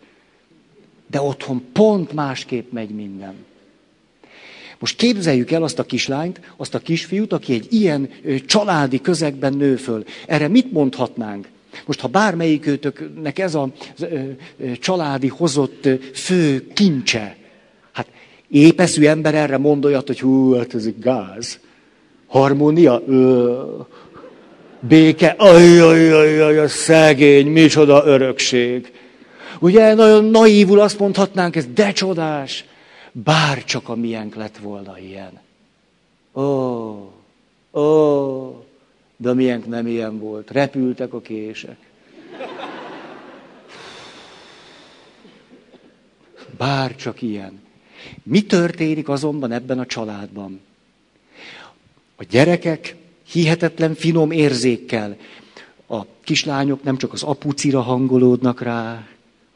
De 1.12 1.22
otthon 1.22 1.64
pont 1.74 2.14
másképp 2.14 2.72
megy 2.72 2.89
minden. 2.89 3.34
Most 4.80 4.95
képzeljük 4.95 5.51
el 5.51 5.64
azt 5.64 5.80
a 5.80 5.84
kislányt, 5.84 6.39
azt 6.57 6.76
a 6.76 6.80
kisfiút, 6.80 7.34
aki 7.34 7.53
egy 7.53 7.68
ilyen 7.70 8.10
családi 8.45 9.01
közegben 9.01 9.53
nő 9.53 9.76
föl. 9.76 10.03
Erre 10.28 10.47
mit 10.47 10.72
mondhatnánk? 10.72 11.47
Most, 11.86 11.99
ha 11.99 12.07
bármelyikőtöknek 12.07 13.39
ez 13.39 13.55
a 13.55 13.70
családi 14.80 15.28
hozott 15.28 15.88
fő 16.14 16.68
kincse, 16.74 17.36
hát 17.91 18.07
épeszű 18.49 19.05
ember 19.05 19.36
erre 19.36 19.57
mond 19.57 19.84
hogy 20.05 20.20
hú, 20.20 20.53
hát 20.53 20.74
ez 20.74 20.86
egy 20.86 20.99
gáz. 20.99 21.60
Harmónia? 22.28 23.03
Ö, 23.07 23.64
béke? 24.80 25.36
Ajjajajaj, 25.38 26.68
szegény, 26.68 27.47
micsoda 27.47 28.05
örökség. 28.05 28.91
Ugye 29.60 29.93
nagyon 29.93 30.26
naívul 30.26 30.80
azt 30.80 30.99
mondhatnánk, 30.99 31.55
ez 31.55 31.68
de 31.74 31.91
csodás, 31.91 32.66
bár 33.12 33.64
csak 33.64 33.89
a 33.89 33.95
miénk 33.95 34.36
lett 34.36 34.57
volna 34.57 34.99
ilyen. 34.99 35.39
Ó, 36.34 36.41
ó, 37.80 38.66
de 39.18 39.30
a 39.30 39.34
miénk 39.34 39.68
nem 39.68 39.88
ilyen 39.88 40.20
volt. 40.20 40.51
Repültek 40.51 41.14
a 41.14 41.22
kések. 41.22 41.78
Bár 46.57 46.95
csak 46.95 47.22
ilyen. 47.22 47.62
Mi 48.24 48.41
történik 48.41 49.10
azonban 49.10 49.51
ebben 49.51 49.80
a 49.80 49.86
családban? 49.86 50.62
A 52.16 52.24
gyerekek 52.30 52.95
hihetetlen 53.32 53.93
finom 53.95 54.32
érzékkel, 54.32 55.18
a 55.88 56.01
kislányok 56.24 56.84
nem 56.84 56.97
csak 56.97 57.14
az 57.14 57.24
apucira 57.24 57.82
hangolódnak 57.82 58.62
rá, 58.62 59.07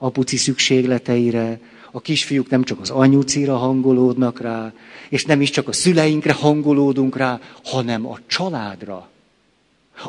apuci 0.03 0.37
szükségleteire, 0.37 1.59
a 1.91 2.01
kisfiúk 2.01 2.49
nem 2.49 2.63
csak 2.63 2.79
az 2.79 2.89
anyucira 2.89 3.57
hangolódnak 3.57 4.39
rá, 4.39 4.73
és 5.09 5.25
nem 5.25 5.41
is 5.41 5.49
csak 5.49 5.67
a 5.67 5.71
szüleinkre 5.71 6.33
hangolódunk 6.33 7.17
rá, 7.17 7.39
hanem 7.63 8.07
a 8.07 8.17
családra. 8.27 9.09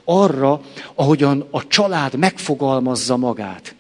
Arra, 0.04 0.60
ahogyan 0.94 1.46
a 1.50 1.66
család 1.66 2.16
megfogalmazza 2.16 3.16
magát. 3.16 3.74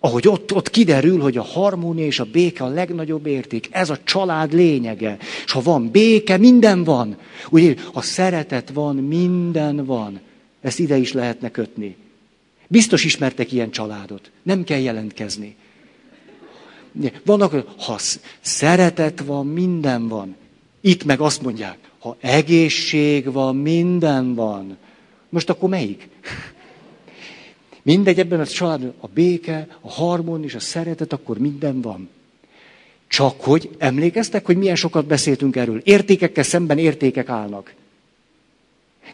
Ahogy 0.00 0.28
ott, 0.28 0.54
ott 0.54 0.70
kiderül, 0.70 1.20
hogy 1.20 1.36
a 1.36 1.42
harmónia 1.42 2.06
és 2.06 2.20
a 2.20 2.24
béke 2.24 2.64
a 2.64 2.68
legnagyobb 2.68 3.26
érték. 3.26 3.68
Ez 3.70 3.90
a 3.90 3.98
család 4.04 4.52
lényege. 4.52 5.16
És 5.44 5.52
ha 5.52 5.60
van 5.60 5.90
béke, 5.90 6.36
minden 6.36 6.84
van. 6.84 7.16
Ugye, 7.50 7.74
ha 7.92 8.00
szeretet 8.00 8.70
van, 8.74 8.96
minden 8.96 9.84
van. 9.84 10.20
Ezt 10.60 10.78
ide 10.78 10.96
is 10.96 11.12
lehetne 11.12 11.50
kötni. 11.50 11.96
Biztos 12.68 13.04
ismertek 13.04 13.52
ilyen 13.52 13.70
családot. 13.70 14.30
Nem 14.42 14.64
kell 14.64 14.78
jelentkezni. 14.78 15.56
Vannak, 17.24 17.64
ha 17.78 17.98
szeretet 18.40 19.20
van, 19.20 19.46
minden 19.46 20.08
van. 20.08 20.36
Itt 20.80 21.04
meg 21.04 21.20
azt 21.20 21.42
mondják, 21.42 21.78
ha 21.98 22.16
egészség 22.20 23.32
van, 23.32 23.56
minden 23.56 24.34
van. 24.34 24.76
Most 25.28 25.50
akkor 25.50 25.68
melyik? 25.68 26.08
Mindegy, 27.82 28.18
ebben 28.18 28.40
a 28.40 28.46
családban 28.46 28.94
a 29.00 29.06
béke, 29.06 29.66
a 29.80 29.90
harmon 29.90 30.44
és 30.44 30.54
a 30.54 30.60
szeretet, 30.60 31.12
akkor 31.12 31.38
minden 31.38 31.80
van. 31.80 32.08
Csak 33.08 33.40
hogy 33.40 33.70
emlékeztek, 33.78 34.46
hogy 34.46 34.56
milyen 34.56 34.74
sokat 34.74 35.06
beszéltünk 35.06 35.56
erről. 35.56 35.80
Értékekkel 35.84 36.44
szemben 36.44 36.78
értékek 36.78 37.28
állnak. 37.28 37.74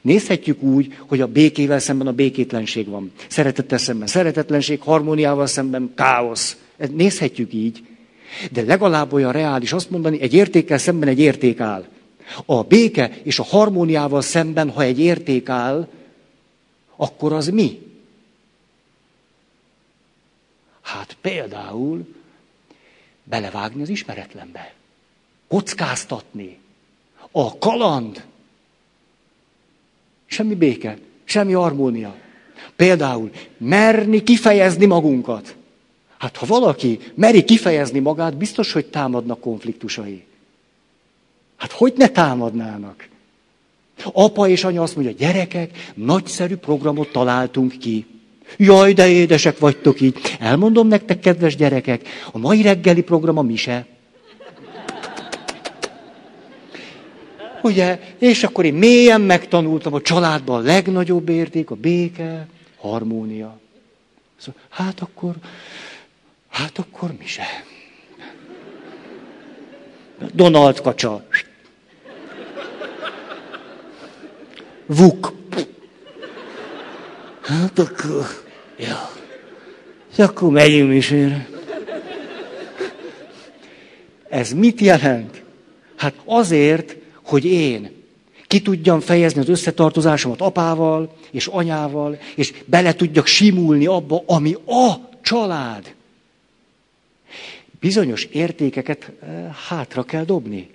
Nézhetjük 0.00 0.62
úgy, 0.62 0.96
hogy 1.06 1.20
a 1.20 1.26
békével 1.26 1.78
szemben 1.78 2.06
a 2.06 2.12
békétlenség 2.12 2.88
van. 2.88 3.12
Szeretettel 3.28 3.78
szemben 3.78 4.06
szeretetlenség, 4.06 4.80
harmóniával 4.80 5.46
szemben 5.46 5.92
káosz. 5.94 6.56
Nézhetjük 6.90 7.52
így. 7.52 7.82
De 8.52 8.62
legalább 8.62 9.12
olyan 9.12 9.32
reális 9.32 9.72
azt 9.72 9.90
mondani, 9.90 10.20
egy 10.20 10.34
értékkel 10.34 10.78
szemben 10.78 11.08
egy 11.08 11.20
érték 11.20 11.60
áll. 11.60 11.86
A 12.46 12.62
béke 12.62 13.10
és 13.22 13.38
a 13.38 13.42
harmóniával 13.44 14.22
szemben, 14.22 14.70
ha 14.70 14.82
egy 14.82 15.00
érték 15.00 15.48
áll, 15.48 15.88
akkor 16.96 17.32
az 17.32 17.48
mi? 17.48 17.80
Hát 20.80 21.16
például 21.20 22.06
belevágni 23.24 23.82
az 23.82 23.88
ismeretlenbe. 23.88 24.74
Kockáztatni. 25.48 26.58
A 27.30 27.58
kaland. 27.58 28.24
Semmi 30.34 30.54
béke, 30.54 30.98
semmi 31.24 31.52
harmónia. 31.52 32.14
Például 32.76 33.30
merni 33.58 34.22
kifejezni 34.22 34.86
magunkat. 34.86 35.56
Hát 36.18 36.36
ha 36.36 36.46
valaki 36.46 36.98
meri 37.14 37.44
kifejezni 37.44 37.98
magát, 37.98 38.36
biztos, 38.36 38.72
hogy 38.72 38.86
támadnak 38.86 39.40
konfliktusai. 39.40 40.24
Hát 41.56 41.72
hogy 41.72 41.92
ne 41.96 42.08
támadnának? 42.08 43.08
Apa 44.12 44.48
és 44.48 44.64
anya 44.64 44.82
azt 44.82 44.96
mondja, 44.96 45.14
gyerekek, 45.14 45.92
nagyszerű 45.94 46.56
programot 46.56 47.12
találtunk 47.12 47.78
ki. 47.78 48.06
Jaj, 48.56 48.92
de 48.92 49.08
édesek 49.08 49.58
vagytok 49.58 50.00
így. 50.00 50.18
Elmondom 50.40 50.88
nektek, 50.88 51.20
kedves 51.20 51.56
gyerekek, 51.56 52.08
a 52.32 52.38
mai 52.38 52.62
reggeli 52.62 53.02
program 53.02 53.38
a 53.38 53.42
mise. 53.42 53.86
Ugye? 57.64 58.00
És 58.18 58.44
akkor 58.44 58.64
én 58.64 58.74
mélyen 58.74 59.20
megtanultam 59.20 59.94
a 59.94 60.00
családban 60.00 60.60
a 60.60 60.64
legnagyobb 60.64 61.28
érték, 61.28 61.70
a 61.70 61.74
béke, 61.74 62.46
harmónia. 62.76 63.58
Szóval, 64.36 64.60
hát 64.68 65.00
akkor, 65.00 65.34
hát 66.48 66.78
akkor 66.78 67.14
mise. 67.18 67.46
Donald 70.32 70.80
kacsa. 70.80 71.26
Vuk. 74.86 75.32
Hát 77.42 77.78
akkor, 77.78 78.26
ja. 78.76 79.10
És 80.12 80.18
akkor 80.18 80.50
megyünk 80.50 80.88
misére. 80.88 81.48
Ez 84.28 84.52
mit 84.52 84.80
jelent? 84.80 85.42
Hát 85.96 86.14
azért, 86.24 86.96
hogy 87.24 87.44
én 87.44 87.90
ki 88.46 88.62
tudjam 88.62 89.00
fejezni 89.00 89.40
az 89.40 89.48
összetartozásomat 89.48 90.40
apával 90.40 91.16
és 91.30 91.46
anyával, 91.46 92.18
és 92.34 92.52
bele 92.64 92.94
tudjak 92.94 93.26
simulni 93.26 93.86
abba, 93.86 94.22
ami 94.26 94.52
a 94.66 95.10
család. 95.22 95.94
Bizonyos 97.80 98.24
értékeket 98.24 99.12
eh, 99.20 99.54
hátra 99.68 100.02
kell 100.02 100.24
dobni. 100.24 100.70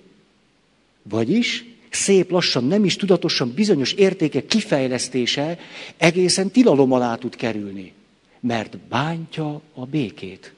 Vagyis 1.02 1.64
szép 1.90 2.30
lassan, 2.30 2.64
nem 2.64 2.84
is 2.84 2.96
tudatosan 2.96 3.52
bizonyos 3.54 3.92
értékek 3.92 4.46
kifejlesztése 4.46 5.58
egészen 5.96 6.50
tilalom 6.50 6.92
alá 6.92 7.14
tud 7.14 7.36
kerülni. 7.36 7.92
Mert 8.40 8.78
bántja 8.78 9.60
a 9.74 9.84
békét. 9.84 10.52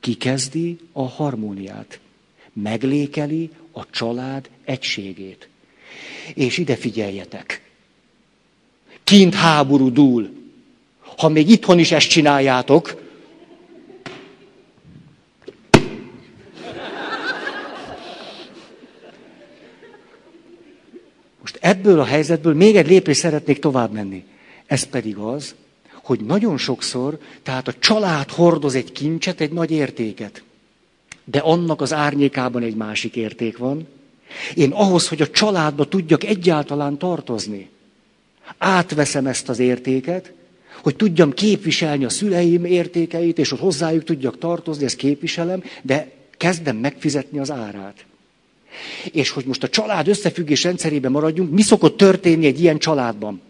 Kikezdi 0.00 0.78
a 0.92 1.08
harmóniát. 1.08 2.00
Meglékeli 2.52 3.50
a 3.76 3.90
család 3.90 4.48
egységét. 4.64 5.48
És 6.34 6.58
ide 6.58 6.76
figyeljetek. 6.76 7.60
Kint 9.04 9.34
háború 9.34 9.92
dúl. 9.92 10.30
Ha 11.16 11.28
még 11.28 11.50
itthon 11.50 11.78
is 11.78 11.92
ezt 11.92 12.08
csináljátok, 12.08 13.04
Most 21.40 21.58
ebből 21.60 22.00
a 22.00 22.04
helyzetből 22.04 22.54
még 22.54 22.76
egy 22.76 22.86
lépés 22.86 23.16
szeretnék 23.16 23.58
tovább 23.58 23.92
menni. 23.92 24.24
Ez 24.66 24.82
pedig 24.82 25.16
az, 25.16 25.54
hogy 26.02 26.20
nagyon 26.20 26.58
sokszor, 26.58 27.18
tehát 27.42 27.68
a 27.68 27.72
család 27.78 28.30
hordoz 28.30 28.74
egy 28.74 28.92
kincset, 28.92 29.40
egy 29.40 29.52
nagy 29.52 29.70
értéket. 29.70 30.42
De 31.30 31.38
annak 31.38 31.80
az 31.80 31.92
árnyékában 31.92 32.62
egy 32.62 32.76
másik 32.76 33.16
érték 33.16 33.58
van. 33.58 33.86
Én 34.54 34.70
ahhoz, 34.70 35.08
hogy 35.08 35.22
a 35.22 35.30
családba 35.30 35.88
tudjak 35.88 36.24
egyáltalán 36.24 36.98
tartozni, 36.98 37.68
átveszem 38.58 39.26
ezt 39.26 39.48
az 39.48 39.58
értéket, 39.58 40.32
hogy 40.82 40.96
tudjam 40.96 41.32
képviselni 41.32 42.04
a 42.04 42.08
szüleim 42.08 42.64
értékeit, 42.64 43.38
és 43.38 43.50
hogy 43.50 43.58
hozzájuk 43.58 44.04
tudjak 44.04 44.38
tartozni, 44.38 44.84
ezt 44.84 44.96
képviselem, 44.96 45.62
de 45.82 46.10
kezdem 46.36 46.76
megfizetni 46.76 47.38
az 47.38 47.50
árát. 47.50 48.04
És 49.12 49.30
hogy 49.30 49.44
most 49.44 49.62
a 49.62 49.68
család 49.68 50.08
összefüggés 50.08 50.62
rendszerében 50.62 51.10
maradjunk, 51.10 51.50
mi 51.50 51.62
szokott 51.62 51.96
történni 51.96 52.46
egy 52.46 52.60
ilyen 52.60 52.78
családban? 52.78 53.40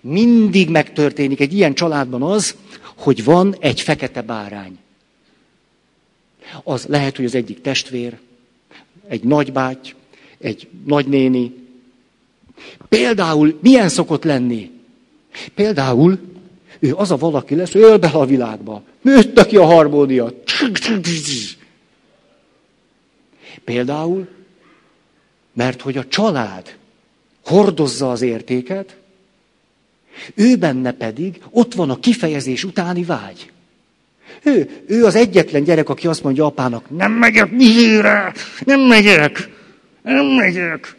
Mindig 0.00 0.68
megtörténik 0.68 1.40
egy 1.40 1.54
ilyen 1.54 1.74
családban 1.74 2.22
az, 2.22 2.54
hogy 2.96 3.24
van 3.24 3.56
egy 3.60 3.80
fekete 3.80 4.22
bárány. 4.22 4.78
Az 6.62 6.86
lehet, 6.86 7.16
hogy 7.16 7.24
az 7.24 7.34
egyik 7.34 7.60
testvér, 7.60 8.18
egy 9.08 9.22
nagybáty, 9.22 9.94
egy 10.38 10.68
nagynéni. 10.86 11.54
Például 12.88 13.58
milyen 13.62 13.88
szokott 13.88 14.24
lenni? 14.24 14.70
Például 15.54 16.18
ő 16.78 16.94
az 16.94 17.10
a 17.10 17.16
valaki 17.16 17.54
lesz, 17.54 17.74
ő 17.74 17.96
be 17.96 18.08
a 18.08 18.26
világba. 18.26 18.82
Nőtt 19.00 19.46
ki 19.46 19.56
a 19.56 19.64
harmónia. 19.64 20.32
Például 23.64 24.28
mert 25.52 25.80
hogy 25.80 25.96
a 25.96 26.08
család 26.08 26.76
hordozza 27.44 28.10
az 28.10 28.20
értéket, 28.22 28.96
ő 30.34 30.56
benne 30.56 30.92
pedig 30.92 31.42
ott 31.50 31.74
van 31.74 31.90
a 31.90 32.00
kifejezés 32.00 32.64
utáni 32.64 33.04
vágy. 33.04 33.50
Ő, 34.42 34.84
ő 34.86 35.04
az 35.04 35.14
egyetlen 35.14 35.64
gyerek, 35.64 35.88
aki 35.88 36.06
azt 36.06 36.22
mondja 36.22 36.44
apának, 36.44 36.96
nem 36.96 37.12
megyek 37.12 37.50
misére, 37.50 38.32
nem 38.64 38.80
megyek, 38.80 39.48
nem 40.02 40.26
megyek. 40.26 40.96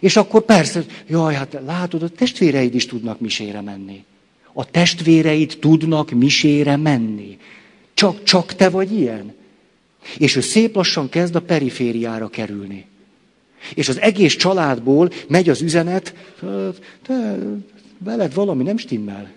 És 0.00 0.16
akkor 0.16 0.42
persze, 0.44 0.84
jaj, 1.08 1.34
hát 1.34 1.58
látod, 1.66 2.02
a 2.02 2.08
testvéreid 2.08 2.74
is 2.74 2.86
tudnak 2.86 3.20
misére 3.20 3.60
menni. 3.60 4.04
A 4.52 4.70
testvéreid 4.70 5.56
tudnak 5.60 6.10
misére 6.10 6.76
menni. 6.76 7.38
Csak, 7.94 8.22
csak 8.22 8.54
te 8.54 8.68
vagy 8.68 8.92
ilyen. 8.92 9.34
És 10.18 10.36
ő 10.36 10.40
szép 10.40 10.74
lassan 10.74 11.08
kezd 11.08 11.34
a 11.34 11.40
perifériára 11.40 12.28
kerülni. 12.28 12.86
És 13.74 13.88
az 13.88 14.00
egész 14.00 14.36
családból 14.36 15.10
megy 15.28 15.48
az 15.48 15.62
üzenet, 15.62 16.14
te 17.06 17.38
veled 17.98 18.34
valami 18.34 18.62
nem 18.62 18.76
stimmel. 18.76 19.32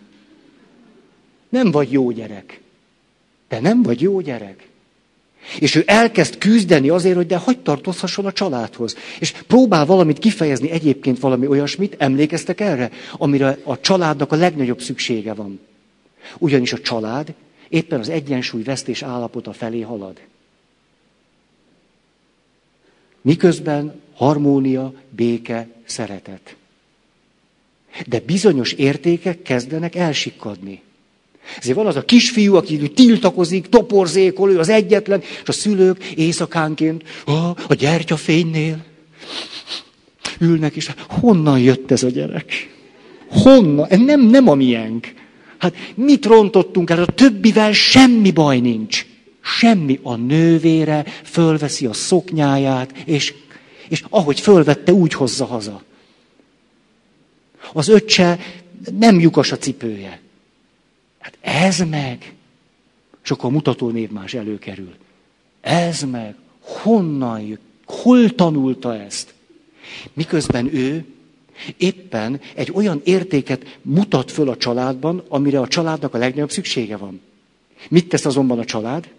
Nem 1.50 1.72
vagy 1.72 1.92
jó 1.92 2.12
gyerek. 2.12 2.62
Te 3.48 3.60
nem 3.60 3.84
vagy 3.84 4.02
jó 4.02 4.20
gyerek. 4.20 4.68
És 5.60 5.76
ő 5.76 5.84
elkezd 5.86 6.38
küzdeni 6.38 6.90
azért, 6.90 7.16
hogy 7.16 7.28
de 7.28 7.38
hagyd 7.38 7.60
tartozhasson 7.60 8.26
a 8.26 8.32
családhoz. 8.32 8.96
És 9.20 9.32
próbál 9.32 9.86
valamit 9.86 10.20
kifejezni, 10.20 10.70
egyébként 10.70 11.20
valami 11.20 11.48
olyasmit, 11.48 11.96
emlékeztek 11.98 12.60
erre, 12.60 12.92
amire 13.12 13.58
a 13.64 13.80
családnak 13.80 14.32
a 14.32 14.36
legnagyobb 14.36 14.82
szüksége 14.82 15.34
van. 15.34 15.60
Ugyanis 16.38 16.74
a 16.74 16.80
család 16.80 17.34
éppen 17.70 18.00
az 18.00 18.10
egyensúly 18.10 18.64
vesztés 18.64 19.02
állapota 19.02 19.54
felé 19.54 19.82
halad. 19.82 20.20
Miközben 23.22 24.02
harmónia, 24.14 24.94
béke, 25.10 25.68
szeretet. 25.86 26.56
De 28.08 28.20
bizonyos 28.20 28.72
értékek 28.72 29.42
kezdenek 29.42 29.96
elsikkadni. 29.96 30.82
Ezért 31.60 31.78
van 31.78 31.86
az 31.86 31.96
a 31.96 32.06
kisfiú, 32.06 32.56
aki 32.56 32.92
tiltakozik, 32.92 33.70
toporzékol, 33.70 34.52
ő 34.52 34.60
az 34.60 34.70
egyetlen, 34.70 35.22
és 35.22 35.50
a 35.50 35.52
szülők 35.52 36.04
éjszakánként 36.04 37.04
a 37.68 37.74
gyertyafénynél 37.74 38.86
ülnek, 40.40 40.76
és 40.76 40.92
honnan 41.08 41.60
jött 41.60 41.92
ez 41.92 42.04
a 42.04 42.10
gyerek? 42.10 42.76
Honnan? 43.30 43.88
Nem, 44.04 44.22
nem 44.22 44.48
a 44.48 44.56
miénk. 44.56 45.14
Hát 45.58 45.76
mit 45.96 46.26
rontottunk 46.26 46.90
el? 46.90 47.02
A 47.02 47.06
többivel 47.06 47.74
semmi 47.74 48.32
baj 48.32 48.60
nincs. 48.60 49.06
Semmi 49.42 50.00
a 50.04 50.16
nővére, 50.16 51.06
fölveszi 51.24 51.86
a 51.86 51.94
szoknyáját, 51.94 52.98
és, 53.06 53.34
és 53.90 54.04
ahogy 54.10 54.40
fölvette, 54.40 54.94
úgy 54.94 55.14
hozza 55.14 55.46
haza. 55.46 55.84
Az 57.74 57.88
öccse 57.88 58.40
nem 59.00 59.20
lyukas 59.20 59.52
a 59.52 59.58
cipője. 59.58 60.20
Hát 61.28 61.66
ez 61.66 61.80
meg. 61.80 62.34
És 63.24 63.32
akkor 63.32 63.50
a 63.50 63.54
mutató 63.54 63.90
név 63.90 64.10
más 64.10 64.34
előkerül. 64.34 64.96
Ez 65.62 66.02
meg. 66.02 66.36
Honnan 66.60 67.42
jött? 67.42 67.62
Hol 67.86 68.30
tanulta 68.30 68.96
ezt? 68.96 69.34
Miközben 70.14 70.76
ő 70.76 71.06
éppen 71.78 72.42
egy 72.56 72.72
olyan 72.74 73.02
értéket 73.04 73.78
mutat 73.82 74.32
föl 74.32 74.50
a 74.50 74.58
családban, 74.58 75.24
amire 75.28 75.60
a 75.60 75.68
családnak 75.68 76.14
a 76.14 76.18
legnagyobb 76.18 76.52
szüksége 76.52 76.98
van. 76.98 77.22
Mit 77.90 78.10
tesz 78.10 78.26
azonban 78.26 78.60
a 78.60 78.66
család? 78.66 79.10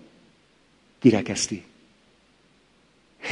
kirekeszti. 0.98 1.62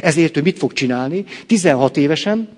Ezért 0.00 0.36
ő 0.36 0.42
mit 0.42 0.58
fog 0.58 0.72
csinálni? 0.72 1.24
16 1.46 1.96
évesen, 1.96 2.48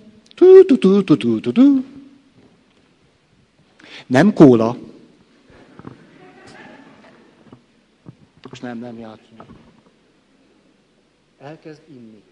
nem 4.07 4.33
kóla. 4.33 4.88
Most 8.49 8.63
nem, 8.63 8.79
nem 8.79 8.99
játszunk. 8.99 9.45
Elkezd 11.39 11.81
inni. 11.89 12.23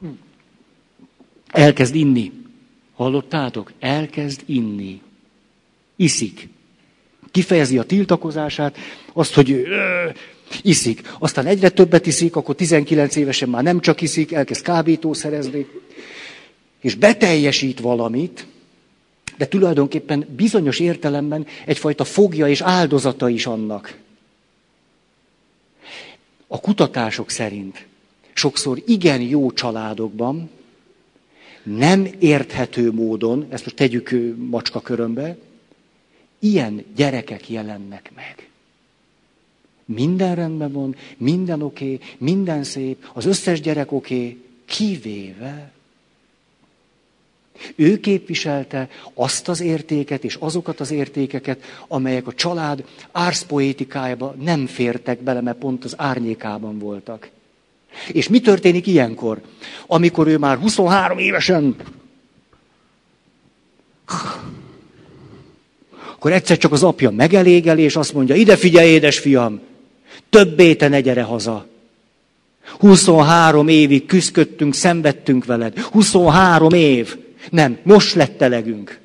Hm. 0.00 0.08
Elkezd 1.46 1.94
inni. 1.94 2.32
Hallottátok? 2.94 3.72
Elkezd 3.78 4.42
inni. 4.44 5.02
Iszik. 5.96 6.48
Kifejezi 7.30 7.78
a 7.78 7.82
tiltakozását, 7.82 8.76
azt, 9.12 9.34
hogy 9.34 9.66
Iszik. 10.62 11.12
Aztán 11.18 11.46
egyre 11.46 11.68
többet 11.68 12.06
iszik, 12.06 12.36
akkor 12.36 12.54
19 12.54 13.16
évesen 13.16 13.48
már 13.48 13.62
nem 13.62 13.80
csak 13.80 14.00
iszik, 14.00 14.32
elkezd 14.32 14.62
kábítószerezni, 14.62 15.66
és 16.80 16.94
beteljesít 16.94 17.80
valamit, 17.80 18.46
de 19.36 19.46
tulajdonképpen 19.46 20.26
bizonyos 20.36 20.80
értelemben 20.80 21.46
egyfajta 21.64 22.04
fogja 22.04 22.48
és 22.48 22.60
áldozata 22.60 23.28
is 23.28 23.46
annak. 23.46 23.96
A 26.46 26.60
kutatások 26.60 27.30
szerint 27.30 27.86
sokszor 28.32 28.82
igen 28.86 29.20
jó 29.20 29.52
családokban, 29.52 30.50
nem 31.62 32.08
érthető 32.18 32.92
módon, 32.92 33.46
ezt 33.48 33.64
most 33.64 33.76
tegyük 33.76 34.14
macska 34.36 34.80
körömbe, 34.80 35.36
ilyen 36.38 36.84
gyerekek 36.96 37.50
jelennek 37.50 38.12
meg. 38.14 38.48
Minden 39.84 40.34
rendben 40.34 40.72
van, 40.72 40.96
minden 41.16 41.62
oké, 41.62 41.94
okay, 41.94 42.06
minden 42.18 42.64
szép, 42.64 43.10
az 43.14 43.24
összes 43.24 43.60
gyerek 43.60 43.92
oké, 43.92 44.14
okay, 44.14 44.42
kivéve 44.64 45.72
Ő 47.74 48.00
képviselte 48.00 48.88
azt 49.14 49.48
az 49.48 49.60
értéket 49.60 50.24
és 50.24 50.36
azokat 50.40 50.80
az 50.80 50.90
értékeket, 50.90 51.62
amelyek 51.88 52.26
a 52.26 52.32
család 52.32 52.84
árszpoétikájába 53.12 54.34
nem 54.40 54.66
fértek 54.66 55.22
bele, 55.22 55.40
mert 55.40 55.58
pont 55.58 55.84
az 55.84 55.94
árnyékában 55.96 56.78
voltak. 56.78 57.28
És 58.12 58.28
mi 58.28 58.40
történik 58.40 58.86
ilyenkor? 58.86 59.40
Amikor 59.86 60.26
ő 60.26 60.38
már 60.38 60.58
23 60.58 61.18
évesen 61.18 61.76
akkor 66.26 66.32
egyszer 66.32 66.56
csak 66.56 66.72
az 66.72 66.82
apja 66.82 67.10
megelégeli, 67.10 67.82
és 67.82 67.96
azt 67.96 68.12
mondja, 68.12 68.34
ide 68.34 68.56
figyelj, 68.56 68.88
édesfiam, 68.88 69.60
többé 70.30 70.74
te 70.74 70.88
ne 70.88 71.00
gyere 71.00 71.22
haza. 71.22 71.66
23 72.78 73.68
évig 73.68 74.06
küzdködtünk, 74.06 74.74
szenvedtünk 74.74 75.44
veled. 75.44 75.78
23 75.78 76.72
év. 76.72 77.16
Nem, 77.50 77.78
most 77.82 78.14
lett 78.14 78.38
telegünk. 78.38 78.98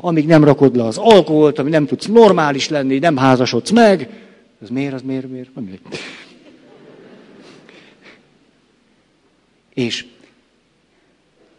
Amíg 0.00 0.26
nem 0.26 0.44
rakod 0.44 0.76
le 0.76 0.84
az 0.84 0.98
alkoholt, 0.98 1.58
amíg 1.58 1.72
nem 1.72 1.86
tudsz 1.86 2.06
normális 2.06 2.68
lenni, 2.68 2.98
nem 2.98 3.16
házasodsz 3.16 3.70
meg. 3.70 4.08
Ez 4.62 4.68
miért, 4.68 4.94
az 4.94 5.02
miért, 5.02 5.30
miért? 5.30 5.48
miért? 5.54 5.82
És 9.74 10.06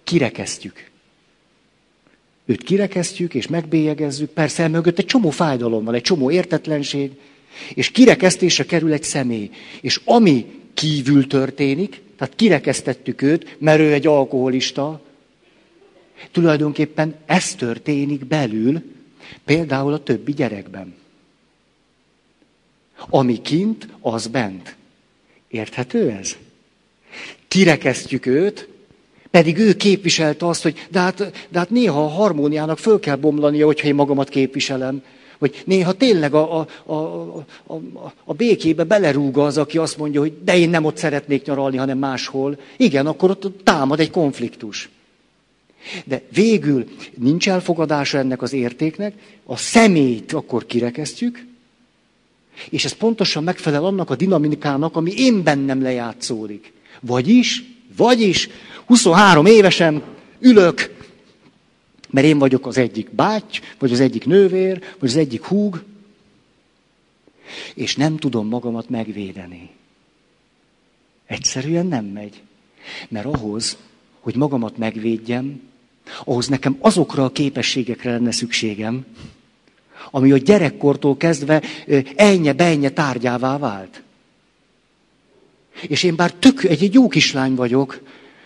kirekeztjük. 0.03 0.91
Őt 2.45 2.63
kirekesztjük 2.63 3.33
és 3.33 3.47
megbélyegezzük, 3.47 4.29
persze 4.29 4.67
mögött 4.67 4.99
egy 4.99 5.05
csomó 5.05 5.29
fájdalom 5.29 5.83
van, 5.83 5.93
egy 5.93 6.01
csomó 6.01 6.31
értetlenség, 6.31 7.11
és 7.73 7.91
kirekesztésre 7.91 8.65
kerül 8.65 8.91
egy 8.91 9.03
személy. 9.03 9.49
És 9.81 10.01
ami 10.05 10.45
kívül 10.73 11.27
történik, 11.27 12.01
tehát 12.17 12.35
kirekesztettük 12.35 13.21
őt, 13.21 13.55
mert 13.59 13.79
ő 13.79 13.93
egy 13.93 14.07
alkoholista, 14.07 15.01
tulajdonképpen 16.31 17.15
ez 17.25 17.55
történik 17.55 18.25
belül, 18.25 18.81
például 19.45 19.93
a 19.93 20.03
többi 20.03 20.33
gyerekben. 20.33 20.95
Ami 23.09 23.41
kint, 23.41 23.87
az 23.99 24.27
bent. 24.27 24.75
Érthető 25.47 26.09
ez? 26.09 26.35
Kirekesztjük 27.47 28.25
őt, 28.25 28.67
pedig 29.31 29.57
ő 29.57 29.73
képviselte 29.73 30.47
azt, 30.47 30.63
hogy 30.63 30.87
de 30.89 30.99
hát, 30.99 31.31
de 31.49 31.59
hát 31.59 31.69
néha 31.69 32.03
a 32.03 32.07
harmóniának 32.07 32.77
föl 32.77 32.99
kell 32.99 33.15
bomlania, 33.15 33.65
hogyha 33.65 33.87
én 33.87 33.95
magamat 33.95 34.29
képviselem. 34.29 35.03
Vagy 35.37 35.61
néha 35.65 35.93
tényleg 35.93 36.33
a, 36.33 36.59
a, 36.59 36.67
a, 36.93 36.95
a, 37.73 37.81
a 38.23 38.33
békébe 38.33 38.83
belerúg 38.83 39.37
az, 39.37 39.57
aki 39.57 39.77
azt 39.77 39.97
mondja, 39.97 40.19
hogy 40.19 40.43
de 40.43 40.57
én 40.57 40.69
nem 40.69 40.85
ott 40.85 40.97
szeretnék 40.97 41.45
nyaralni, 41.45 41.77
hanem 41.77 41.97
máshol. 41.97 42.59
Igen, 42.77 43.07
akkor 43.07 43.29
ott 43.29 43.63
támad 43.63 43.99
egy 43.99 44.11
konfliktus. 44.11 44.89
De 46.05 46.21
végül 46.33 46.87
nincs 47.17 47.49
elfogadása 47.49 48.17
ennek 48.17 48.41
az 48.41 48.53
értéknek, 48.53 49.13
a 49.43 49.57
szemét 49.57 50.33
akkor 50.33 50.65
kirekesztjük, 50.65 51.45
és 52.69 52.85
ez 52.85 52.91
pontosan 52.91 53.43
megfelel 53.43 53.85
annak 53.85 54.09
a 54.09 54.15
dinamikának, 54.15 54.95
ami 54.95 55.13
én 55.15 55.43
bennem 55.43 55.81
lejátszódik. 55.81 56.73
Vagyis, 56.99 57.63
vagyis 57.95 58.49
23 58.85 59.45
évesen 59.45 60.03
ülök, 60.39 60.95
mert 62.09 62.27
én 62.27 62.37
vagyok 62.37 62.67
az 62.67 62.77
egyik 62.77 63.11
báty, 63.11 63.59
vagy 63.79 63.91
az 63.91 63.99
egyik 63.99 64.25
nővér, 64.25 64.81
vagy 64.99 65.09
az 65.09 65.15
egyik 65.15 65.43
húg, 65.43 65.83
és 67.73 67.95
nem 67.95 68.17
tudom 68.17 68.47
magamat 68.47 68.89
megvédeni. 68.89 69.69
Egyszerűen 71.25 71.85
nem 71.85 72.05
megy. 72.05 72.41
Mert 73.09 73.25
ahhoz, 73.25 73.77
hogy 74.19 74.35
magamat 74.35 74.77
megvédjem, 74.77 75.61
ahhoz 76.23 76.47
nekem 76.47 76.77
azokra 76.79 77.23
a 77.23 77.31
képességekre 77.31 78.11
lenne 78.11 78.31
szükségem, 78.31 79.05
ami 80.11 80.31
a 80.31 80.37
gyerekkortól 80.37 81.17
kezdve 81.17 81.61
ennye 82.15 82.53
bennye 82.53 82.89
tárgyává 82.89 83.57
vált. 83.57 84.01
És 85.81 86.03
én 86.03 86.15
bár 86.15 86.33
tök 86.33 86.63
egy, 86.63 86.83
egy 86.83 86.93
jó 86.93 87.07
kislány 87.07 87.55
vagyok, 87.55 88.01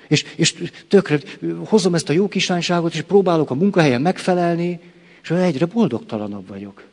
és, 0.07 0.25
és 0.35 0.55
tökre 0.87 1.19
hozom 1.65 1.95
ezt 1.95 2.09
a 2.09 2.13
jó 2.13 2.27
kislányságot, 2.27 2.93
és 2.93 3.01
próbálok 3.01 3.49
a 3.49 3.55
munkahelyen 3.55 4.01
megfelelni, 4.01 4.79
és 5.23 5.29
egyre 5.29 5.65
boldogtalanabb 5.65 6.47
vagyok. 6.47 6.83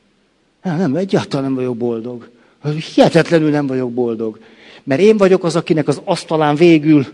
Nem, 0.63 0.77
nem, 0.77 0.97
egyáltalán 0.97 1.45
nem 1.45 1.55
vagyok 1.55 1.77
boldog. 1.77 2.31
Hihetetlenül 2.95 3.51
nem 3.51 3.67
vagyok 3.67 3.93
boldog. 3.93 4.39
Mert 4.83 5.01
én 5.01 5.17
vagyok 5.17 5.45
az, 5.45 5.57
akinek 5.57 5.89
az 5.89 6.01
asztalán 6.05 6.55
végül 6.55 7.07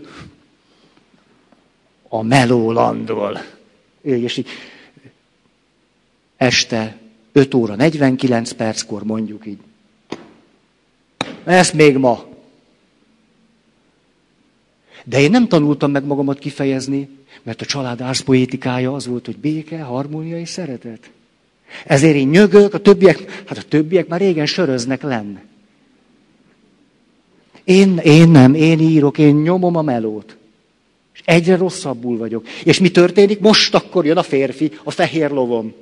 a 2.13 2.21
meló 2.21 2.71
landol. 2.71 3.41
És 4.01 4.37
így 4.37 4.47
este 6.37 6.97
5 7.31 7.53
óra 7.53 7.75
49 7.75 8.51
perckor 8.51 9.03
mondjuk 9.03 9.45
így. 9.45 9.57
Ezt 11.43 11.73
még 11.73 11.97
ma. 11.97 12.25
De 15.03 15.19
én 15.19 15.31
nem 15.31 15.47
tanultam 15.47 15.91
meg 15.91 16.05
magamat 16.05 16.39
kifejezni, 16.39 17.09
mert 17.43 17.61
a 17.61 17.65
család 17.65 18.01
árszpoétikája 18.01 18.93
az 18.93 19.07
volt, 19.07 19.25
hogy 19.25 19.37
béke, 19.37 19.81
harmónia 19.81 20.39
és 20.39 20.49
szeretet. 20.49 21.09
Ezért 21.85 22.15
én 22.15 22.27
nyögök, 22.27 22.73
a 22.73 22.79
többiek, 22.79 23.43
hát 23.45 23.57
a 23.57 23.63
többiek 23.63 24.07
már 24.07 24.19
régen 24.19 24.45
söröznek 24.45 25.01
lenn. 25.01 25.37
Én, 27.63 27.97
én 27.97 28.29
nem, 28.29 28.53
én 28.53 28.79
írok, 28.79 29.17
én 29.17 29.35
nyomom 29.35 29.75
a 29.75 29.81
melót. 29.81 30.35
És 31.21 31.33
egyre 31.33 31.55
rosszabbul 31.55 32.17
vagyok. 32.17 32.47
És 32.63 32.79
mi 32.79 32.91
történik? 32.91 33.39
Most 33.39 33.75
akkor 33.75 34.05
jön 34.05 34.17
a 34.17 34.23
férfi, 34.23 34.71
a 34.83 34.91
fehér 34.91 35.29
lovon. 35.29 35.73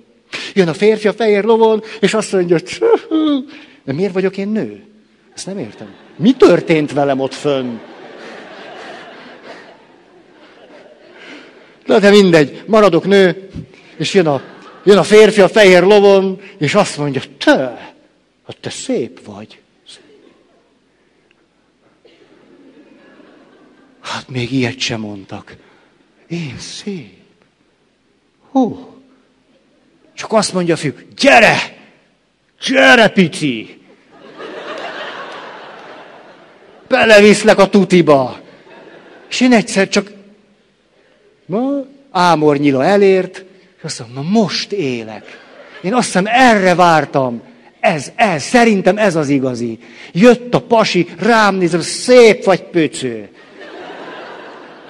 Jön 0.54 0.68
a 0.68 0.74
férfi 0.74 1.08
a 1.08 1.14
fehér 1.14 1.44
lovon, 1.44 1.84
és 2.00 2.14
azt 2.14 2.32
mondja, 2.32 2.58
de 3.84 3.94
miért 3.94 4.14
vagyok 4.14 4.38
én 4.38 4.48
nő? 4.48 4.84
Ezt 5.36 5.46
nem 5.46 5.58
értem. 5.58 5.88
Mi 6.16 6.32
történt 6.32 6.94
velem 6.94 7.20
ott 7.20 7.34
fönn? 7.34 7.78
Na 11.86 12.00
de 12.00 12.10
mindegy, 12.10 12.64
maradok 12.66 13.06
nő, 13.06 13.50
és 13.98 14.14
jön 14.14 14.28
a, 14.28 14.42
jön 14.84 14.98
a 14.98 15.04
férfi 15.04 15.42
a 15.42 15.48
fehér 15.48 15.84
lovon, 15.84 16.42
és 16.58 16.76
azt 16.76 16.98
mondja, 16.98 17.22
te, 17.38 17.54
hát 18.48 18.58
te 18.62 18.70
szép 18.70 19.20
vagy. 19.26 19.60
Hát 24.14 24.30
még 24.30 24.52
ilyet 24.52 24.80
sem 24.80 25.00
mondtak. 25.00 25.56
Én 26.28 26.56
szép. 26.60 27.18
Hú. 28.52 28.94
Csak 30.14 30.34
azt 30.34 30.54
mondja 30.54 30.74
a 30.74 30.78
fiú, 30.78 30.94
gyere! 31.18 31.58
Gyere, 32.68 33.08
pici! 33.08 33.82
Beleviszlek 36.88 37.60
a 37.60 37.70
tutiba. 37.70 38.40
És 39.30 39.42
én 39.42 39.54
egyszer 39.54 39.88
csak 39.88 40.12
Ma 41.46 41.86
ámornyila 42.12 42.86
elért, 42.86 43.46
és 43.78 43.84
azt 43.84 44.00
mondom, 44.00 44.24
na 44.24 44.30
most 44.30 44.72
élek. 44.72 45.24
Én 45.82 45.94
azt 45.94 46.06
hiszem, 46.06 46.26
erre 46.28 46.76
vártam. 46.76 47.42
Ez, 47.80 48.12
ez, 48.16 48.44
szerintem 48.44 48.98
ez 48.98 49.16
az 49.16 49.30
igazi. 49.30 49.80
Jött 50.12 50.54
a 50.54 50.62
pasi, 50.62 51.08
rám 51.20 51.56
nézem, 51.56 51.82
szép 51.82 52.44
vagy 52.44 52.62
pöcő. 52.62 53.30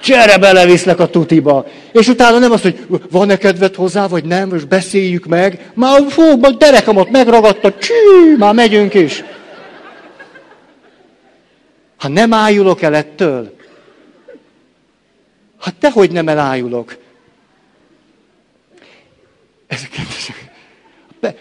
Csere 0.00 0.38
beleviszlek 0.38 0.98
a 0.98 1.08
tutiba. 1.08 1.66
És 1.92 2.08
utána 2.08 2.38
nem 2.38 2.52
azt, 2.52 2.62
hogy 2.62 2.86
van-e 3.10 3.36
kedved 3.36 3.74
hozzá, 3.74 4.06
vagy 4.06 4.24
nem, 4.24 4.48
most 4.48 4.68
beszéljük 4.68 5.26
meg. 5.26 5.70
Már 5.74 6.02
fú, 6.08 6.56
derekamat 6.56 7.10
megragadta, 7.10 7.78
csű, 7.78 8.36
már 8.38 8.54
megyünk 8.54 8.94
is. 8.94 9.24
Ha 11.96 12.08
nem 12.08 12.32
ájulok 12.32 12.82
el 12.82 12.94
ettől, 12.94 13.58
Hát 15.60 15.78
dehogy 15.78 16.10
nem 16.10 16.28
elájulok. 16.28 16.96
Ezeket... 19.66 20.06
Be... 21.20 21.36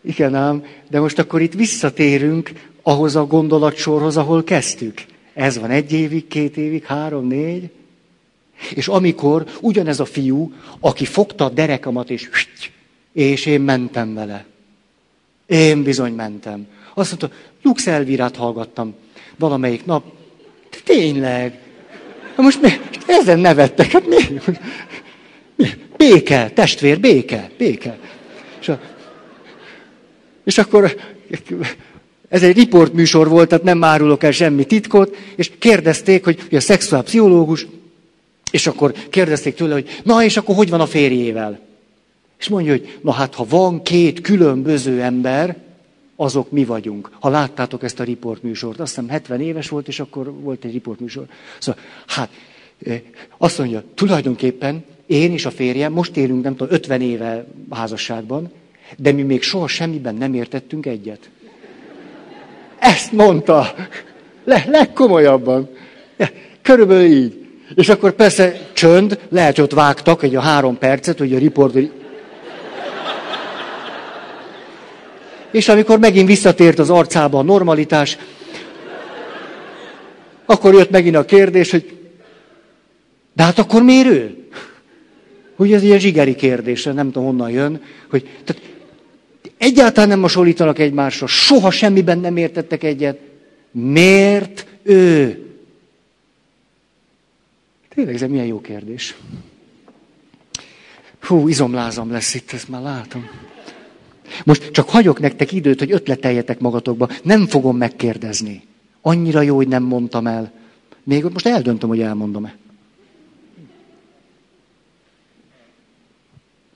Igen 0.00 0.34
ám, 0.34 0.64
de 0.90 1.00
most 1.00 1.18
akkor 1.18 1.40
itt 1.40 1.52
visszatérünk 1.52 2.50
ahhoz 2.82 3.16
a 3.16 3.26
gondolatsorhoz, 3.26 4.16
ahol 4.16 4.44
kezdtük. 4.44 5.04
Ez 5.34 5.58
van 5.58 5.70
egy 5.70 5.92
évig, 5.92 6.28
két 6.28 6.56
évig, 6.56 6.84
három, 6.84 7.26
négy. 7.26 7.70
És 8.74 8.88
amikor 8.88 9.46
ugyanez 9.60 10.00
a 10.00 10.04
fiú, 10.04 10.52
aki 10.80 11.04
fogta 11.04 11.44
a 11.44 11.48
derekamat, 11.48 12.10
és, 12.10 12.28
és 13.12 13.46
én 13.46 13.60
mentem 13.60 14.14
vele. 14.14 14.44
Én 15.46 15.82
bizony 15.82 16.12
mentem. 16.12 16.66
Azt 16.94 17.20
mondta, 17.20 17.38
Lux 17.62 17.86
Elvirát 17.86 18.36
hallgattam 18.36 18.94
valamelyik 19.36 19.84
nap. 19.84 20.04
Tényleg. 20.84 21.58
Most 22.36 22.60
mi, 22.60 22.70
ezen 23.06 23.38
nevettek. 23.38 23.90
Hát 23.90 24.06
mi? 24.06 24.40
mi? 25.56 25.68
Béke, 25.96 26.50
testvér, 26.50 27.00
béke, 27.00 27.50
béke. 27.58 27.98
És, 28.60 28.68
a, 28.68 28.80
és 30.44 30.58
akkor 30.58 30.96
ez 32.32 32.42
egy 32.42 32.56
riportműsor 32.56 33.28
volt, 33.28 33.48
tehát 33.48 33.64
nem 33.64 33.84
árulok 33.84 34.22
el 34.22 34.30
semmi 34.30 34.64
titkot, 34.64 35.16
és 35.36 35.50
kérdezték, 35.58 36.24
hogy, 36.24 36.40
hogy 36.48 36.56
a 36.56 36.60
szexuálpszichológus, 36.60 37.66
és 38.50 38.66
akkor 38.66 38.92
kérdezték 39.10 39.54
tőle, 39.54 39.72
hogy 39.72 40.00
na 40.02 40.24
és 40.24 40.36
akkor 40.36 40.54
hogy 40.54 40.70
van 40.70 40.80
a 40.80 40.86
férjével? 40.86 41.60
És 42.38 42.48
mondja, 42.48 42.72
hogy 42.72 42.98
na 43.00 43.12
hát 43.12 43.34
ha 43.34 43.46
van 43.48 43.82
két 43.82 44.20
különböző 44.20 45.02
ember, 45.02 45.56
azok 46.16 46.50
mi 46.50 46.64
vagyunk. 46.64 47.10
Ha 47.20 47.28
láttátok 47.28 47.82
ezt 47.82 48.00
a 48.00 48.04
riportműsort, 48.04 48.80
azt 48.80 48.94
hiszem 48.94 49.08
70 49.08 49.40
éves 49.40 49.68
volt, 49.68 49.88
és 49.88 50.00
akkor 50.00 50.32
volt 50.40 50.64
egy 50.64 50.72
riportműsor. 50.72 51.26
Szóval, 51.58 51.82
hát, 52.06 52.30
eh, 52.84 53.00
azt 53.38 53.58
mondja, 53.58 53.84
tulajdonképpen 53.94 54.84
én 55.06 55.32
és 55.32 55.46
a 55.46 55.50
férjem 55.50 55.92
most 55.92 56.16
élünk, 56.16 56.42
nem 56.42 56.56
tudom, 56.56 56.74
50 56.74 57.00
éve 57.00 57.46
házasságban, 57.70 58.50
de 58.96 59.12
mi 59.12 59.22
még 59.22 59.42
soha 59.42 59.66
semmiben 59.66 60.14
nem 60.14 60.34
értettünk 60.34 60.86
egyet. 60.86 61.30
Ezt 62.82 63.12
mondta. 63.12 63.74
Le, 64.44 64.64
legkomolyabban. 64.68 65.68
Körülbelül 66.62 67.04
így. 67.04 67.46
És 67.74 67.88
akkor 67.88 68.12
persze 68.12 68.60
csönd, 68.72 69.18
lehet, 69.28 69.54
hogy 69.54 69.64
ott 69.64 69.72
vágtak 69.72 70.22
egy 70.22 70.36
a 70.36 70.40
három 70.40 70.78
percet, 70.78 71.18
hogy 71.18 71.34
a 71.34 71.38
riporter... 71.38 71.90
És 75.50 75.68
amikor 75.68 75.98
megint 75.98 76.26
visszatért 76.26 76.78
az 76.78 76.90
arcába 76.90 77.38
a 77.38 77.42
normalitás, 77.42 78.18
akkor 80.44 80.74
jött 80.74 80.90
megint 80.90 81.16
a 81.16 81.24
kérdés, 81.24 81.70
hogy 81.70 81.96
de 83.32 83.42
hát 83.42 83.58
akkor 83.58 83.82
miért 83.82 84.06
ő? 84.06 84.36
Hogy 85.56 85.72
ez 85.72 85.82
ilyen 85.82 85.98
zsigeri 85.98 86.34
kérdés, 86.34 86.84
nem 86.84 87.10
tudom 87.10 87.24
honnan 87.24 87.50
jön, 87.50 87.82
hogy 88.10 88.28
tehát 88.44 88.62
egyáltalán 89.62 90.08
nem 90.08 90.20
hasonlítanak 90.20 90.78
egymásra, 90.78 91.26
soha 91.26 91.70
semmiben 91.70 92.18
nem 92.18 92.36
értettek 92.36 92.82
egyet. 92.82 93.18
Miért 93.70 94.66
ő? 94.82 95.38
Tényleg 97.88 98.14
ez 98.14 98.20
milyen 98.20 98.46
jó 98.46 98.60
kérdés. 98.60 99.16
Hú, 101.20 101.48
izomlázam 101.48 102.10
lesz 102.10 102.34
itt, 102.34 102.52
ezt 102.52 102.68
már 102.68 102.82
látom. 102.82 103.28
Most 104.44 104.70
csak 104.70 104.88
hagyok 104.88 105.20
nektek 105.20 105.52
időt, 105.52 105.78
hogy 105.78 105.92
ötleteljetek 105.92 106.60
magatokba. 106.60 107.08
Nem 107.22 107.46
fogom 107.46 107.76
megkérdezni. 107.76 108.62
Annyira 109.00 109.40
jó, 109.40 109.56
hogy 109.56 109.68
nem 109.68 109.82
mondtam 109.82 110.26
el. 110.26 110.52
Még 111.02 111.24
most 111.24 111.46
eldöntöm, 111.46 111.88
hogy 111.88 112.00
elmondom-e. 112.00 112.56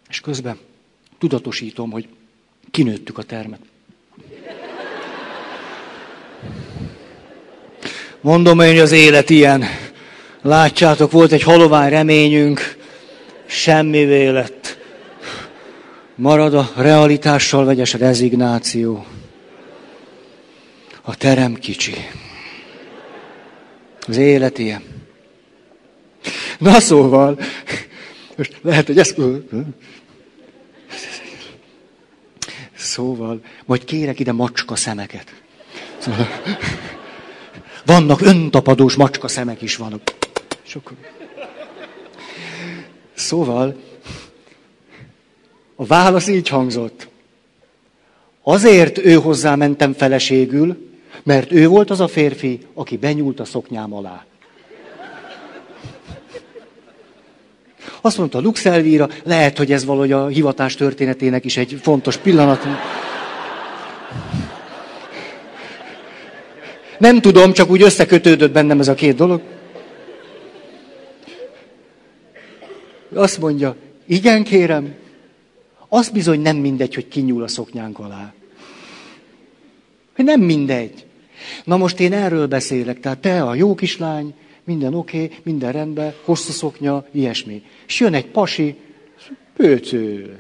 És 0.09 0.20
közben 0.20 0.59
tudatosítom, 1.18 1.91
hogy 1.91 2.09
kinőttük 2.70 3.18
a 3.18 3.22
termet. 3.22 3.60
Mondom 8.20 8.60
én, 8.60 8.68
hogy 8.68 8.78
az 8.78 8.92
élet 8.92 9.30
ilyen. 9.30 9.64
Látjátok, 10.42 11.10
volt 11.10 11.32
egy 11.32 11.42
halovány 11.42 11.90
reményünk, 11.90 12.76
semmi 13.46 14.30
lett. 14.30 14.78
Marad 16.14 16.54
a 16.54 16.72
realitással 16.76 17.64
vegyes 17.64 17.92
rezignáció. 17.92 19.06
A 21.02 21.16
terem 21.16 21.54
kicsi. 21.54 21.94
Az 24.06 24.16
élet 24.16 24.58
ilyen. 24.58 24.82
Na 26.58 26.80
szóval, 26.80 27.38
most 28.36 28.56
lehet, 28.62 28.86
hogy 28.86 28.98
ezt... 28.98 29.16
Szóval, 32.87 33.41
majd 33.64 33.84
kérek 33.84 34.20
ide 34.20 34.32
macska 34.32 34.76
szemeket. 34.76 35.34
Szóval, 35.99 36.26
vannak 37.84 38.20
öntapadós 38.20 38.95
macska 38.95 39.28
szemek 39.28 39.62
is 39.62 39.76
vannak. 39.76 40.01
Sok... 40.62 40.93
Szóval, 43.14 43.76
a 45.76 45.84
válasz 45.87 46.26
így 46.26 46.49
hangzott. 46.49 47.09
Azért 48.43 48.99
ő 48.99 49.14
hozzá 49.14 49.55
mentem 49.55 49.93
feleségül, 49.93 50.91
mert 51.22 51.53
ő 51.53 51.68
volt 51.68 51.91
az 51.91 52.01
a 52.01 52.09
férfi, 52.09 52.61
aki 52.74 52.97
benyúlt 52.97 53.41
a 53.41 53.45
szoknyám 53.45 53.93
alá. 53.95 54.24
Azt 58.07 58.18
mondta 58.18 58.40
Lux 58.40 58.64
Elvira, 58.64 59.09
lehet, 59.24 59.59
hogy 59.59 59.72
ez 59.72 59.84
valahogy 59.84 60.12
a 60.12 60.26
hivatás 60.26 60.74
történetének 60.74 61.44
is 61.44 61.57
egy 61.57 61.78
fontos 61.82 62.16
pillanat. 62.16 62.66
Nem 66.98 67.20
tudom, 67.20 67.52
csak 67.52 67.70
úgy 67.70 67.82
összekötődött 67.82 68.52
bennem 68.52 68.80
ez 68.80 68.88
a 68.88 68.94
két 68.94 69.16
dolog. 69.16 69.40
Azt 73.14 73.38
mondja, 73.38 73.76
igen 74.07 74.44
kérem, 74.44 74.94
az 75.88 76.09
bizony 76.09 76.40
nem 76.40 76.57
mindegy, 76.57 76.94
hogy 76.94 77.09
kinyúl 77.09 77.42
a 77.42 77.48
szoknyánk 77.48 77.98
alá. 77.98 78.34
Nem 80.16 80.40
mindegy. 80.40 81.07
Na 81.64 81.76
most 81.76 82.00
én 82.00 82.12
erről 82.12 82.46
beszélek, 82.46 83.00
tehát 83.00 83.18
te 83.18 83.42
a 83.42 83.54
jó 83.54 83.74
kislány, 83.74 84.34
minden 84.66 84.94
oké, 84.94 85.24
okay, 85.24 85.36
minden 85.42 85.72
rendben, 85.72 86.14
hosszú 86.24 86.52
szoknya, 86.52 87.06
ilyesmi. 87.12 87.62
És 87.86 88.00
jön 88.00 88.14
egy 88.14 88.26
pasi, 88.26 88.76
pőcő. 89.56 90.36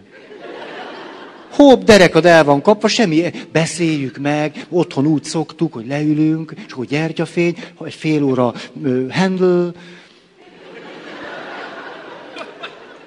Hopp, 1.50 1.82
derekad 1.82 2.24
el 2.24 2.44
van 2.44 2.62
kapva, 2.62 2.88
semmi, 2.88 3.30
beszéljük 3.52 4.18
meg, 4.18 4.66
otthon 4.68 5.06
úgy 5.06 5.24
szoktuk, 5.24 5.72
hogy 5.72 5.86
leülünk, 5.86 6.54
és 6.66 6.72
hogy 6.72 6.88
gyertyafény, 6.88 7.56
egy 7.84 7.94
fél 7.94 8.22
óra 8.22 8.54
uh, 8.72 9.10
handle, 9.10 9.72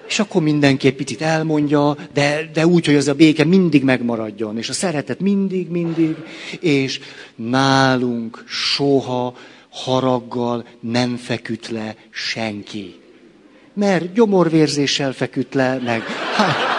és 0.07 0.19
akkor 0.19 0.41
mindenki 0.41 0.87
egy 0.87 0.95
picit 0.95 1.21
elmondja, 1.21 1.95
de, 2.13 2.49
de 2.53 2.67
úgy, 2.67 2.85
hogy 2.85 2.95
az 2.95 3.07
a 3.07 3.13
béke 3.13 3.43
mindig 3.43 3.83
megmaradjon, 3.83 4.57
és 4.57 4.69
a 4.69 4.73
szeretet 4.73 5.19
mindig, 5.19 5.69
mindig, 5.69 6.15
és 6.59 6.99
nálunk 7.35 8.43
soha 8.47 9.35
haraggal 9.69 10.65
nem 10.79 11.15
feküdt 11.15 11.67
le 11.67 11.95
senki. 12.09 12.99
Mert 13.73 14.13
gyomorvérzéssel 14.13 15.13
feküdt 15.13 15.53
le, 15.53 15.79
meg... 15.83 16.01
Hát, 16.35 16.69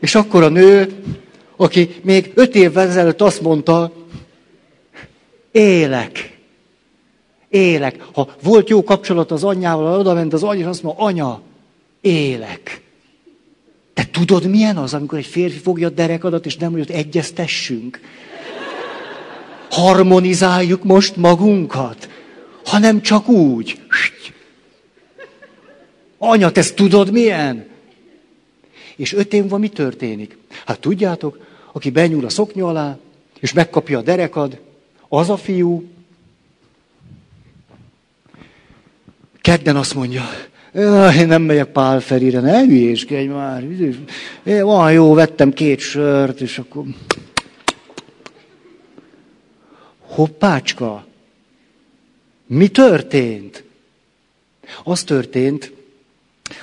és 0.00 0.14
akkor 0.14 0.42
a 0.42 0.48
nő, 0.48 1.02
aki 1.56 2.00
még 2.02 2.32
öt 2.34 2.54
évvel 2.54 2.88
ezelőtt 2.88 3.20
azt 3.20 3.40
mondta, 3.40 3.92
élek. 5.50 6.38
Élek. 7.48 8.06
Ha 8.12 8.28
volt 8.42 8.68
jó 8.68 8.84
kapcsolat 8.84 9.30
az 9.30 9.44
anyjával, 9.44 9.98
oda 9.98 10.14
ment 10.14 10.32
az 10.32 10.42
anya, 10.42 10.60
és 10.60 10.66
azt 10.66 10.82
mondja, 10.82 11.04
anya, 11.04 11.40
élek. 12.00 12.82
Te 14.00 14.06
tudod, 14.10 14.46
milyen 14.46 14.76
az, 14.76 14.94
amikor 14.94 15.18
egy 15.18 15.26
férfi 15.26 15.58
fogja 15.58 15.86
a 15.86 15.90
derekadat, 15.90 16.46
és 16.46 16.56
nem 16.56 16.72
hogy 16.72 16.90
egyeztessünk? 16.90 18.00
Harmonizáljuk 19.70 20.84
most 20.84 21.16
magunkat, 21.16 22.08
hanem 22.64 23.00
csak 23.00 23.28
úgy. 23.28 23.80
Anya, 26.18 26.50
te 26.50 26.60
ezt 26.60 26.74
tudod 26.74 27.10
milyen? 27.10 27.66
És 28.96 29.12
öt 29.12 29.32
év 29.32 29.48
van 29.48 29.60
mi 29.60 29.68
történik? 29.68 30.36
Hát 30.66 30.80
tudjátok, 30.80 31.46
aki 31.72 31.90
benyúl 31.90 32.24
a 32.24 32.28
szoknya 32.28 32.66
alá, 32.66 32.98
és 33.40 33.52
megkapja 33.52 33.98
a 33.98 34.02
derekad, 34.02 34.60
az 35.08 35.30
a 35.30 35.36
fiú, 35.36 35.84
kedden 39.40 39.76
azt 39.76 39.94
mondja, 39.94 40.22
én 40.74 41.26
nem 41.26 41.42
megyek 41.42 41.72
Pál 41.72 42.00
Ferire, 42.00 42.40
ne 42.40 42.60
hülyéskedj 42.60 43.26
már. 43.26 43.62
Én 44.44 44.64
van 44.64 44.92
jó, 44.92 45.14
vettem 45.14 45.52
két 45.52 45.78
sört, 45.78 46.40
és 46.40 46.58
akkor... 46.58 46.84
Hoppácska, 50.00 51.06
mi 52.46 52.68
történt? 52.68 53.64
Az 54.84 55.04
történt, 55.04 55.72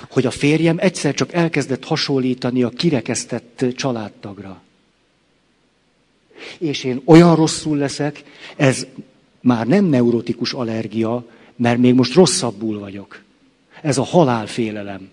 hogy 0.09 0.25
a 0.25 0.31
férjem 0.31 0.77
egyszer 0.79 1.13
csak 1.13 1.33
elkezdett 1.33 1.83
hasonlítani 1.83 2.63
a 2.63 2.69
kirekesztett 2.69 3.65
családtagra. 3.75 4.61
És 6.57 6.83
én 6.83 7.01
olyan 7.05 7.35
rosszul 7.35 7.77
leszek, 7.77 8.23
ez 8.55 8.85
már 9.41 9.67
nem 9.67 9.85
neurotikus 9.85 10.53
allergia, 10.53 11.25
mert 11.55 11.77
még 11.77 11.93
most 11.93 12.13
rosszabbul 12.13 12.79
vagyok. 12.79 13.25
Ez 13.81 13.97
a 13.97 14.03
halálfélelem. 14.03 15.09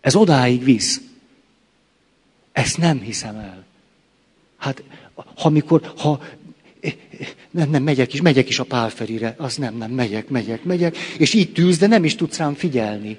Ez 0.00 0.14
odáig 0.14 0.64
visz. 0.64 1.00
Ezt 2.52 2.78
nem 2.78 3.00
hiszem 3.00 3.36
el. 3.36 3.64
Hát, 4.56 4.82
ha 5.36 5.48
mikor, 5.48 5.92
ha 5.96 6.20
nem, 7.50 7.70
nem, 7.70 7.82
megyek 7.82 8.12
is, 8.12 8.20
megyek 8.20 8.48
is 8.48 8.58
a 8.58 8.64
pálferire, 8.64 9.34
az 9.38 9.56
nem, 9.56 9.76
nem, 9.76 9.90
megyek, 9.90 10.28
megyek, 10.28 10.64
megyek, 10.64 10.96
és 10.96 11.34
így 11.34 11.52
tűz, 11.52 11.78
de 11.78 11.86
nem 11.86 12.04
is 12.04 12.14
tudsz 12.14 12.38
rám 12.38 12.54
figyelni. 12.54 13.18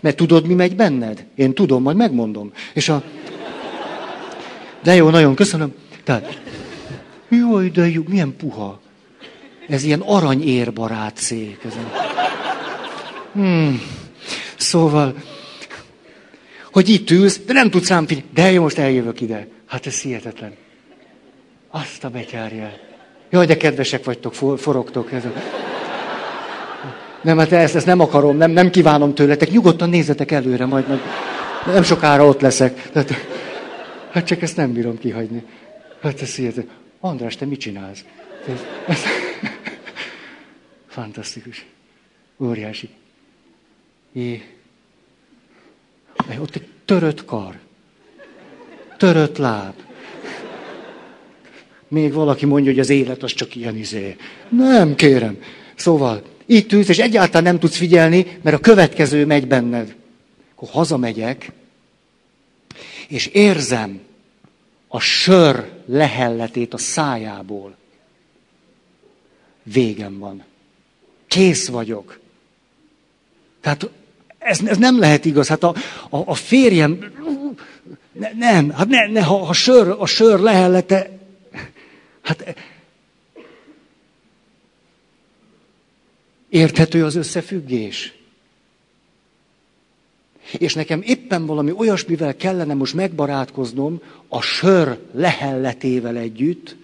Mert 0.00 0.16
tudod, 0.16 0.46
mi 0.46 0.54
megy 0.54 0.76
benned? 0.76 1.24
Én 1.34 1.54
tudom, 1.54 1.82
majd 1.82 1.96
megmondom. 1.96 2.52
És 2.74 2.88
a... 2.88 3.02
De 4.82 4.94
jó, 4.94 5.10
nagyon 5.10 5.34
köszönöm. 5.34 5.74
Tehát, 6.04 6.42
jaj, 7.28 7.68
de 7.68 7.88
jó, 7.88 8.02
milyen 8.06 8.36
puha. 8.36 8.80
Ez 9.68 9.84
ilyen 9.84 10.00
aranyérbarát 10.00 11.16
szék. 11.16 11.64
Ez 11.64 11.74
a... 11.74 12.23
hmm. 13.34 13.80
Szóval, 14.56 15.14
hogy 16.72 16.88
itt 16.88 17.10
ülsz, 17.10 17.40
de 17.46 17.52
nem 17.52 17.70
tudsz 17.70 17.88
rám 17.88 18.06
figyelni. 18.06 18.30
De 18.34 18.50
jó, 18.50 18.62
most 18.62 18.78
eljövök 18.78 19.20
ide. 19.20 19.46
Hát 19.66 19.86
ez 19.86 20.00
hihetetlen. 20.00 20.54
Azt 21.70 22.04
a 22.04 22.08
betyárja. 22.08 22.72
Jaj, 23.30 23.46
de 23.46 23.56
kedvesek 23.56 24.04
vagytok, 24.04 24.34
forogtok. 24.58 25.12
Ez 25.12 25.24
a... 25.24 25.32
Nem, 27.22 27.38
hát 27.38 27.52
ezt, 27.52 27.74
ezt 27.74 27.86
nem 27.86 28.00
akarom, 28.00 28.36
nem, 28.36 28.50
nem 28.50 28.70
kívánom 28.70 29.14
tőletek. 29.14 29.50
Nyugodtan 29.50 29.88
nézzetek 29.88 30.30
előre, 30.30 30.66
majd, 30.66 30.88
majd 30.88 31.00
nem 31.66 31.82
sokára 31.82 32.26
ott 32.26 32.40
leszek. 32.40 32.90
Tehát, 32.90 33.14
hát 34.10 34.26
csak 34.26 34.42
ezt 34.42 34.56
nem 34.56 34.72
bírom 34.72 34.98
kihagyni. 34.98 35.44
Hát 36.02 36.22
ez 36.22 36.34
hihetetlen. 36.34 36.76
András, 37.00 37.36
te 37.36 37.44
mit 37.44 37.60
csinálsz? 37.60 38.04
Fantasztikus. 40.88 41.66
Óriási. 42.40 42.88
É. 44.14 44.42
Ott 46.38 46.54
egy 46.54 46.68
törött 46.84 47.24
kar. 47.24 47.58
Törött 48.96 49.36
láb. 49.36 49.74
Még 51.88 52.12
valaki 52.12 52.46
mondja, 52.46 52.70
hogy 52.70 52.80
az 52.80 52.90
élet 52.90 53.22
az 53.22 53.32
csak 53.32 53.56
ilyen 53.56 53.76
izé. 53.76 54.16
Nem, 54.48 54.94
kérem. 54.94 55.42
Szóval, 55.74 56.22
itt 56.46 56.72
ülsz, 56.72 56.88
és 56.88 56.98
egyáltalán 56.98 57.42
nem 57.42 57.58
tudsz 57.58 57.76
figyelni, 57.76 58.38
mert 58.42 58.56
a 58.56 58.60
következő 58.60 59.26
megy 59.26 59.46
benned. 59.46 59.94
Akkor 60.54 60.68
hazamegyek, 60.68 61.52
és 63.08 63.26
érzem 63.26 64.00
a 64.88 65.00
sör 65.00 65.70
lehelletét 65.86 66.74
a 66.74 66.78
szájából. 66.78 67.76
Végem 69.62 70.18
van. 70.18 70.44
Kész 71.26 71.68
vagyok. 71.68 72.18
Tehát 73.60 73.90
ez, 74.44 74.60
ez 74.64 74.78
nem 74.78 74.98
lehet 74.98 75.24
igaz. 75.24 75.48
Hát 75.48 75.62
a, 75.62 75.74
a, 76.10 76.18
a 76.24 76.34
férjem, 76.34 76.98
ne, 78.12 78.28
nem, 78.32 78.70
hát 78.70 78.88
ne, 78.88 79.06
ne, 79.06 79.22
ha 79.22 79.40
a 79.40 79.52
sör, 79.52 79.96
a 79.98 80.06
sör 80.06 80.40
lehellete, 80.40 81.18
hát 82.22 82.54
érthető 86.48 87.04
az 87.04 87.14
összefüggés. 87.14 88.12
És 90.58 90.74
nekem 90.74 91.02
éppen 91.04 91.46
valami 91.46 91.72
olyasmivel 91.76 92.36
kellene 92.36 92.74
most 92.74 92.94
megbarátkoznom 92.94 94.00
a 94.28 94.40
sör 94.40 94.98
lehelletével 95.12 96.16
együtt, 96.16 96.76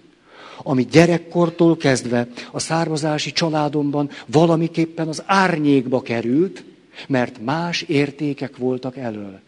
ami 0.62 0.84
gyerekkortól 0.84 1.76
kezdve 1.76 2.28
a 2.50 2.58
származási 2.58 3.32
családomban 3.32 4.10
valamiképpen 4.26 5.08
az 5.08 5.22
árnyékba 5.26 6.02
került, 6.02 6.64
mert 7.08 7.44
más 7.44 7.82
értékek 7.82 8.56
voltak 8.56 8.96
elől. 8.96 9.40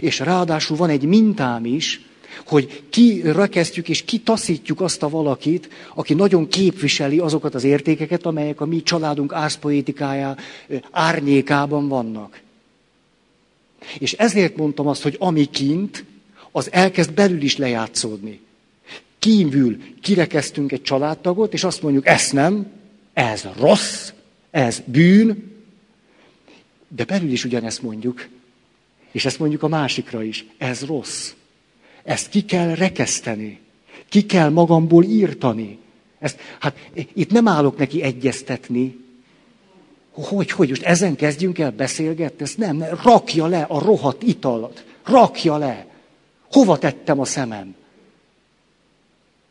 És 0.00 0.18
ráadásul 0.18 0.76
van 0.76 0.90
egy 0.90 1.04
mintám 1.04 1.64
is, 1.64 2.00
hogy 2.46 2.82
kirekesztjük 2.90 3.88
és 3.88 4.04
kitaszítjuk 4.04 4.80
azt 4.80 5.02
a 5.02 5.08
valakit, 5.08 5.68
aki 5.94 6.14
nagyon 6.14 6.48
képviseli 6.48 7.18
azokat 7.18 7.54
az 7.54 7.64
értékeket, 7.64 8.26
amelyek 8.26 8.60
a 8.60 8.66
mi 8.66 8.82
családunk 8.82 9.32
árszpoétikája 9.32 10.36
árnyékában 10.90 11.88
vannak. 11.88 12.40
És 13.98 14.12
ezért 14.12 14.56
mondtam 14.56 14.86
azt, 14.86 15.02
hogy 15.02 15.16
ami 15.18 15.44
kint, 15.44 16.04
az 16.52 16.72
elkezd 16.72 17.12
belül 17.12 17.42
is 17.42 17.56
lejátszódni. 17.56 18.40
Kívül 19.18 19.76
kirekeztünk 20.00 20.72
egy 20.72 20.82
családtagot, 20.82 21.52
és 21.52 21.64
azt 21.64 21.82
mondjuk, 21.82 22.06
ez 22.06 22.30
nem, 22.30 22.66
ez 23.12 23.46
rossz, 23.58 24.12
ez 24.50 24.82
bűn, 24.84 25.57
de 26.88 27.04
belül 27.04 27.30
is 27.30 27.44
ugyanezt 27.44 27.82
mondjuk. 27.82 28.28
És 29.10 29.24
ezt 29.24 29.38
mondjuk 29.38 29.62
a 29.62 29.68
másikra 29.68 30.22
is. 30.22 30.46
Ez 30.58 30.84
rossz. 30.84 31.32
Ezt 32.04 32.28
ki 32.28 32.44
kell 32.44 32.74
rekeszteni. 32.74 33.60
Ki 34.08 34.26
kell 34.26 34.48
magamból 34.48 35.04
írtani. 35.04 35.78
Ezt, 36.18 36.40
hát 36.58 36.90
itt 37.12 37.30
nem 37.30 37.48
állok 37.48 37.76
neki 37.78 38.02
egyeztetni. 38.02 39.06
Hogy, 40.12 40.50
hogy, 40.50 40.68
most 40.68 40.82
ezen 40.82 41.16
kezdjünk 41.16 41.58
el 41.58 41.70
beszélgetni? 41.70 42.44
Ezt 42.44 42.58
nem, 42.58 42.76
nem, 42.76 42.98
rakja 43.02 43.46
le 43.46 43.62
a 43.62 43.78
rohadt 43.78 44.22
italat. 44.22 44.84
Rakja 45.04 45.56
le. 45.56 45.86
Hova 46.52 46.78
tettem 46.78 47.20
a 47.20 47.24
szemem? 47.24 47.74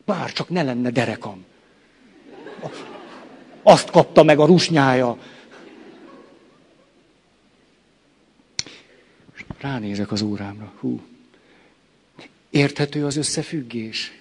Bár 0.04 0.32
csak 0.32 0.48
ne 0.48 0.62
lenne 0.62 0.90
derekam. 0.90 1.44
Azt 3.62 3.90
kapta 3.90 4.22
meg 4.22 4.38
a 4.38 4.46
rusnyája. 4.46 5.18
Ránézek 9.60 10.12
az 10.12 10.22
órámra. 10.22 10.72
Hú. 10.80 11.00
Érthető 12.50 13.04
az 13.04 13.16
összefüggés? 13.16 14.12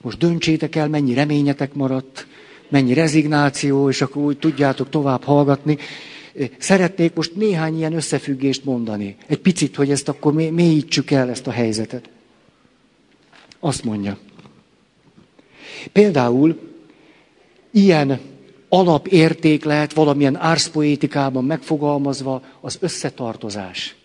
Most 0.00 0.18
döntsétek 0.18 0.76
el, 0.76 0.88
mennyi 0.88 1.14
reményetek 1.14 1.74
maradt, 1.74 2.26
mennyi 2.68 2.92
rezignáció, 2.92 3.88
és 3.88 4.00
akkor 4.00 4.22
úgy 4.22 4.38
tudjátok 4.38 4.88
tovább 4.88 5.22
hallgatni. 5.22 5.78
Szeretnék 6.58 7.14
most 7.14 7.34
néhány 7.34 7.76
ilyen 7.76 7.92
összefüggést 7.92 8.64
mondani. 8.64 9.16
Egy 9.26 9.38
picit, 9.38 9.76
hogy 9.76 9.90
ezt 9.90 10.08
akkor 10.08 10.32
mélyítsük 10.32 11.10
el, 11.10 11.30
ezt 11.30 11.46
a 11.46 11.50
helyzetet. 11.50 12.08
Azt 13.58 13.84
mondja. 13.84 14.18
Például 15.92 16.60
ilyen 17.70 18.20
alapérték 18.68 19.64
lehet 19.64 19.92
valamilyen 19.92 20.36
árszpoétikában 20.36 21.44
megfogalmazva 21.44 22.42
az 22.60 22.78
összetartozás. 22.80 23.96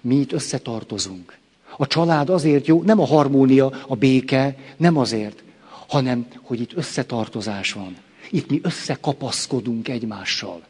Mi 0.00 0.14
itt 0.14 0.32
összetartozunk. 0.32 1.38
A 1.76 1.86
család 1.86 2.30
azért 2.30 2.66
jó, 2.66 2.82
nem 2.82 3.00
a 3.00 3.06
harmónia, 3.06 3.72
a 3.88 3.94
béke, 3.94 4.56
nem 4.76 4.96
azért, 4.96 5.42
hanem 5.86 6.26
hogy 6.42 6.60
itt 6.60 6.72
összetartozás 6.76 7.72
van. 7.72 7.96
Itt 8.30 8.50
mi 8.50 8.60
összekapaszkodunk 8.62 9.88
egymással. 9.88 10.62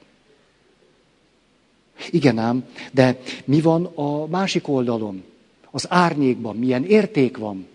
Igen 2.10 2.38
ám, 2.38 2.64
de 2.92 3.20
mi 3.44 3.60
van 3.60 3.84
a 3.84 4.26
másik 4.26 4.68
oldalon? 4.68 5.24
Az 5.70 5.86
árnyékban 5.88 6.56
milyen 6.56 6.84
érték 6.84 7.36
van? 7.36 7.66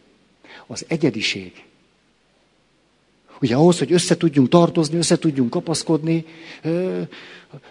Az 0.67 0.85
egyediség. 0.87 1.63
Ugye 3.41 3.55
ahhoz, 3.55 3.79
hogy 3.79 3.91
össze 3.91 4.17
tudjunk 4.17 4.49
tartozni, 4.49 4.97
össze 4.97 5.17
tudjunk 5.17 5.49
kapaszkodni, 5.49 6.25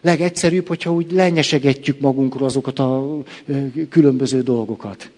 legegyszerűbb, 0.00 0.68
hogyha 0.68 0.92
úgy 0.92 1.12
lenyesegetjük 1.12 2.00
magunkról 2.00 2.44
azokat 2.44 2.78
a 2.78 3.22
különböző 3.88 4.42
dolgokat. 4.42 5.10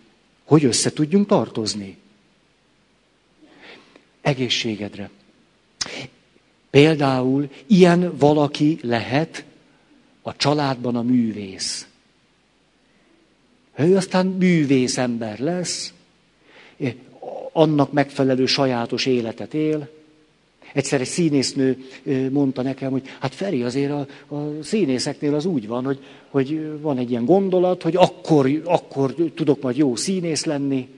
Hogy 0.44 0.64
össze 0.64 0.92
tudjunk 0.92 1.26
tartozni. 1.26 1.96
Egészségedre. 4.20 5.10
Például 6.70 7.50
ilyen 7.66 8.16
valaki 8.18 8.78
lehet 8.82 9.44
a 10.22 10.36
családban 10.36 10.96
a 10.96 11.02
művész. 11.02 11.86
Ő 13.76 13.96
aztán 13.96 14.26
művész 14.26 14.98
ember 14.98 15.38
lesz, 15.38 15.92
annak 17.52 17.92
megfelelő 17.92 18.46
sajátos 18.46 19.06
életet 19.06 19.54
él, 19.54 19.88
Egyszer 20.72 21.00
egy 21.00 21.06
színésznő 21.06 21.84
mondta 22.30 22.62
nekem, 22.62 22.90
hogy 22.90 23.02
hát 23.20 23.34
Feri, 23.34 23.62
azért 23.62 23.90
a, 23.90 24.06
a 24.34 24.62
színészeknél 24.62 25.34
az 25.34 25.44
úgy 25.44 25.66
van, 25.66 25.84
hogy, 25.84 26.04
hogy 26.30 26.80
van 26.80 26.98
egy 26.98 27.10
ilyen 27.10 27.24
gondolat, 27.24 27.82
hogy 27.82 27.96
akkor, 27.96 28.62
akkor 28.64 29.14
tudok 29.34 29.62
majd 29.62 29.76
jó 29.76 29.96
színész 29.96 30.44
lenni, 30.44 30.88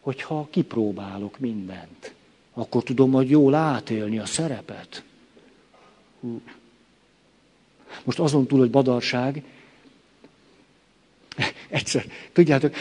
hogyha 0.00 0.48
kipróbálok 0.50 1.38
mindent. 1.38 2.14
Akkor 2.54 2.82
tudom 2.82 3.10
majd 3.10 3.30
jól 3.30 3.54
átélni 3.54 4.18
a 4.18 4.26
szerepet. 4.26 5.02
Most 8.04 8.18
azon 8.18 8.46
túl, 8.46 8.58
hogy 8.58 8.70
badarság, 8.70 9.42
egyszer, 11.68 12.04
tudjátok, 12.32 12.74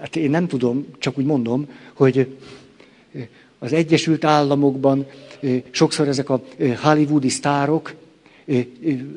hát 0.00 0.16
én 0.16 0.30
nem 0.30 0.46
tudom, 0.46 0.86
csak 0.98 1.18
úgy 1.18 1.24
mondom, 1.24 1.68
hogy 1.92 2.36
az 3.58 3.72
Egyesült 3.72 4.24
Államokban 4.24 5.06
sokszor 5.70 6.08
ezek 6.08 6.30
a 6.30 6.42
hollywoodi 6.82 7.28
sztárok 7.28 7.94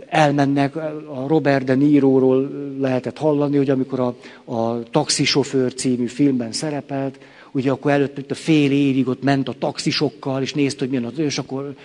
elmennek, 0.07 0.75
a 0.75 1.25
Robert 1.27 1.63
De 1.63 1.73
Niroról 1.73 2.49
lehetett 2.79 3.17
hallani, 3.17 3.57
hogy 3.57 3.69
amikor 3.69 3.99
a, 3.99 4.15
a 4.53 4.83
Taxisofőr 4.83 5.73
című 5.73 6.05
filmben 6.05 6.51
szerepelt, 6.51 7.19
ugye 7.51 7.71
akkor 7.71 7.91
előtt 7.91 8.31
a 8.31 8.35
fél 8.35 8.71
évig 8.71 9.07
ott 9.07 9.23
ment 9.23 9.47
a 9.47 9.55
taxisokkal, 9.59 10.41
és 10.41 10.53
nézte, 10.53 10.79
hogy 10.79 10.89
milyen 10.89 11.05
az, 11.05 11.19
és 11.19 11.37
akkor 11.37 11.75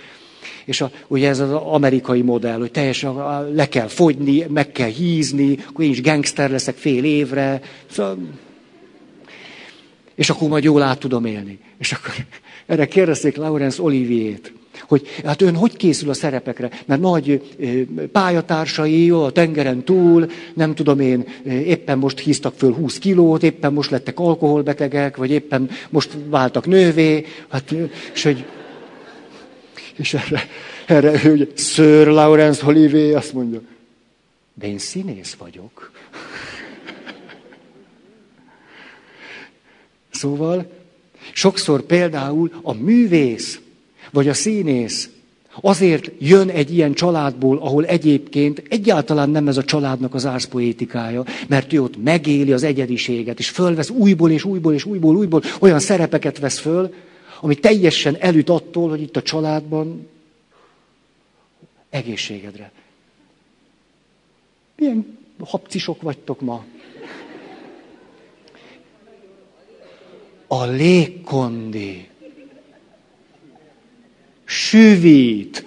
És 0.64 0.80
a, 0.80 0.90
ugye 1.06 1.28
ez 1.28 1.38
az 1.38 1.50
amerikai 1.52 2.22
modell, 2.22 2.58
hogy 2.58 2.70
teljesen 2.70 3.14
le 3.54 3.68
kell 3.68 3.86
fogyni, 3.86 4.46
meg 4.48 4.72
kell 4.72 4.88
hízni, 4.88 5.58
akkor 5.68 5.84
én 5.84 5.90
is 5.90 6.02
gangster 6.02 6.50
leszek 6.50 6.76
fél 6.76 7.04
évre. 7.04 7.60
Szóval, 7.90 8.18
és 10.14 10.30
akkor 10.30 10.48
majd 10.48 10.64
jól 10.64 10.82
át 10.82 10.98
tudom 10.98 11.24
élni. 11.24 11.58
És 11.78 11.92
akkor 11.92 12.14
erre 12.66 12.86
kérdezték 12.86 13.36
Laurence 13.36 13.82
Olivier-t, 13.82 14.52
hogy 14.88 15.06
hát 15.24 15.42
ön 15.42 15.54
hogy 15.54 15.76
készül 15.76 16.10
a 16.10 16.14
szerepekre? 16.14 16.70
Mert 16.86 17.00
nagy 17.00 17.54
pályatársai 18.12 19.10
a 19.10 19.30
tengeren 19.30 19.84
túl, 19.84 20.30
nem 20.54 20.74
tudom 20.74 21.00
én, 21.00 21.24
éppen 21.44 21.98
most 21.98 22.18
híztak 22.18 22.54
föl 22.56 22.74
20 22.74 22.98
kilót, 22.98 23.42
éppen 23.42 23.72
most 23.72 23.90
lettek 23.90 24.18
alkoholbetegek, 24.18 25.16
vagy 25.16 25.30
éppen 25.30 25.70
most 25.90 26.16
váltak 26.26 26.66
nővé, 26.66 27.26
hát, 27.48 27.74
és 28.14 28.22
hogy 28.22 28.44
és 29.96 30.14
erre, 30.14 30.42
erre 30.86 31.20
hogy 31.20 31.52
Sir 31.56 32.06
Lawrence 32.06 32.66
Olivier 32.66 33.16
azt 33.16 33.32
mondja, 33.32 33.60
de 34.54 34.66
én 34.66 34.78
színész 34.78 35.34
vagyok. 35.34 35.92
Szóval 40.10 40.83
sokszor 41.34 41.82
például 41.82 42.52
a 42.62 42.72
művész, 42.72 43.60
vagy 44.10 44.28
a 44.28 44.34
színész 44.34 45.08
azért 45.60 46.10
jön 46.18 46.48
egy 46.48 46.74
ilyen 46.74 46.94
családból, 46.94 47.58
ahol 47.58 47.84
egyébként 47.84 48.62
egyáltalán 48.68 49.30
nem 49.30 49.48
ez 49.48 49.56
a 49.56 49.64
családnak 49.64 50.14
az 50.14 50.26
árszpoétikája, 50.26 51.24
mert 51.48 51.72
ő 51.72 51.82
ott 51.82 52.02
megéli 52.02 52.52
az 52.52 52.62
egyediséget, 52.62 53.38
és 53.38 53.48
fölvesz 53.48 53.90
újból 53.90 54.30
és 54.30 54.44
újból 54.44 54.74
és 54.74 54.84
újból, 54.84 55.16
újból 55.16 55.42
olyan 55.60 55.80
szerepeket 55.80 56.38
vesz 56.38 56.58
föl, 56.58 56.94
ami 57.40 57.54
teljesen 57.54 58.16
elüt 58.20 58.50
attól, 58.50 58.88
hogy 58.88 59.02
itt 59.02 59.16
a 59.16 59.22
családban 59.22 60.08
egészségedre. 61.90 62.72
Milyen 64.76 65.18
hapcisok 65.38 66.02
vagytok 66.02 66.40
ma? 66.40 66.64
A 70.54 70.64
légkondi. 70.66 72.08
Süvít. 74.44 75.64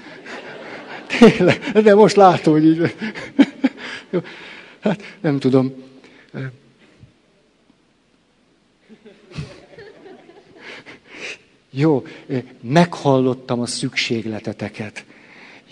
Tényleg, 1.20 1.60
de 1.60 1.96
most 1.96 2.16
látom, 2.16 2.54
hogy 2.54 2.66
így. 2.66 2.96
Hát 4.80 5.18
nem 5.22 5.40
tudom. 5.40 5.74
Jó, 11.70 12.06
meghallottam 12.62 13.60
a 13.60 13.66
szükségleteteket. 13.66 15.06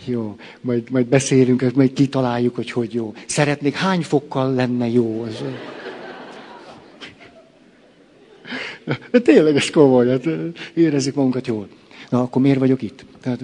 Jó, 0.06 0.36
majd, 0.62 0.90
majd 0.90 1.06
beszélünk, 1.06 1.74
majd 1.76 1.94
kitaláljuk, 1.94 2.56
hogy 2.56 2.72
hogy 2.72 2.94
jó. 2.94 3.14
Szeretnék, 3.26 3.76
hány 3.76 4.02
fokkal 4.02 4.54
lenne 4.54 4.88
jó? 4.88 5.22
Az... 5.22 5.44
De 8.44 8.75
tényleg 9.24 9.56
ez 9.56 9.70
komoly, 9.70 10.08
hát 10.08 10.26
érezzük 10.74 11.16
magunkat 11.16 11.48
jól. 11.48 11.68
Na, 12.10 12.22
akkor 12.22 12.42
miért 12.42 12.60
vagyok 12.60 12.82
itt? 12.82 13.06
Tehát, 13.22 13.40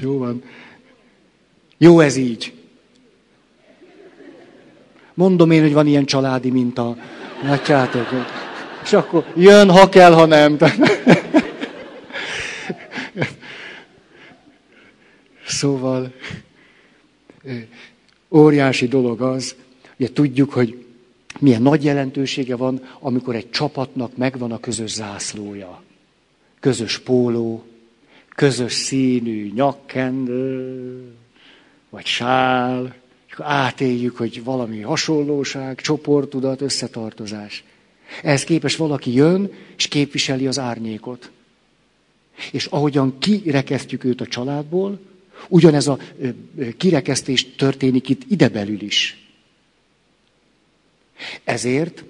jó 0.00 0.18
van. 0.18 0.42
Jó 1.78 2.00
ez 2.00 2.16
így. 2.16 2.52
Mondom 5.14 5.50
én, 5.50 5.62
hogy 5.62 5.72
van 5.72 5.86
ilyen 5.86 6.04
családi 6.04 6.50
minta. 6.50 6.96
Látjátok? 7.42 8.06
És 8.82 8.92
akkor 8.92 9.24
jön, 9.36 9.70
ha 9.70 9.88
kell, 9.88 10.12
ha 10.12 10.26
nem. 10.26 10.58
Szóval 15.46 16.12
óriási 18.30 18.88
dolog 18.88 19.20
az, 19.20 19.54
ugye 19.98 20.12
tudjuk, 20.12 20.52
hogy 20.52 20.84
milyen 21.40 21.62
nagy 21.62 21.84
jelentősége 21.84 22.56
van, 22.56 22.82
amikor 23.00 23.34
egy 23.34 23.50
csapatnak 23.50 24.16
megvan 24.16 24.52
a 24.52 24.60
közös 24.60 24.90
zászlója. 24.90 25.82
Közös 26.60 26.98
póló, 26.98 27.64
közös 28.28 28.72
színű 28.72 29.52
nyakkendő, 29.54 31.02
vagy 31.90 32.06
sál, 32.06 32.94
és 33.26 33.34
átéljük, 33.38 34.16
hogy 34.16 34.44
valami 34.44 34.80
hasonlóság, 34.80 35.80
csoporttudat, 35.80 36.60
összetartozás. 36.60 37.64
Ehhez 38.22 38.44
képes 38.44 38.76
valaki 38.76 39.12
jön, 39.12 39.52
és 39.76 39.88
képviseli 39.88 40.46
az 40.46 40.58
árnyékot. 40.58 41.30
És 42.52 42.66
ahogyan 42.66 43.18
kirekesztjük 43.18 44.04
őt 44.04 44.20
a 44.20 44.26
családból, 44.26 45.00
ugyanez 45.48 45.88
a 45.88 45.98
kirekesztés 46.76 47.46
történik 47.56 48.08
itt 48.08 48.22
idebelül 48.28 48.80
is. 48.80 49.25
Ezért 51.44 52.04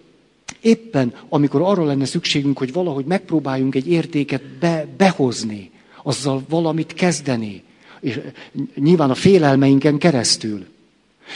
éppen, 0.60 1.14
amikor 1.28 1.62
arra 1.62 1.84
lenne 1.84 2.04
szükségünk, 2.04 2.58
hogy 2.58 2.72
valahogy 2.72 3.04
megpróbáljunk 3.04 3.74
egy 3.74 3.88
értéket 3.88 4.42
be, 4.42 4.86
behozni, 4.96 5.70
azzal 6.02 6.44
valamit 6.48 6.92
kezdeni, 6.92 7.62
és 8.00 8.20
nyilván 8.74 9.10
a 9.10 9.14
félelmeinken 9.14 9.98
keresztül. 9.98 10.66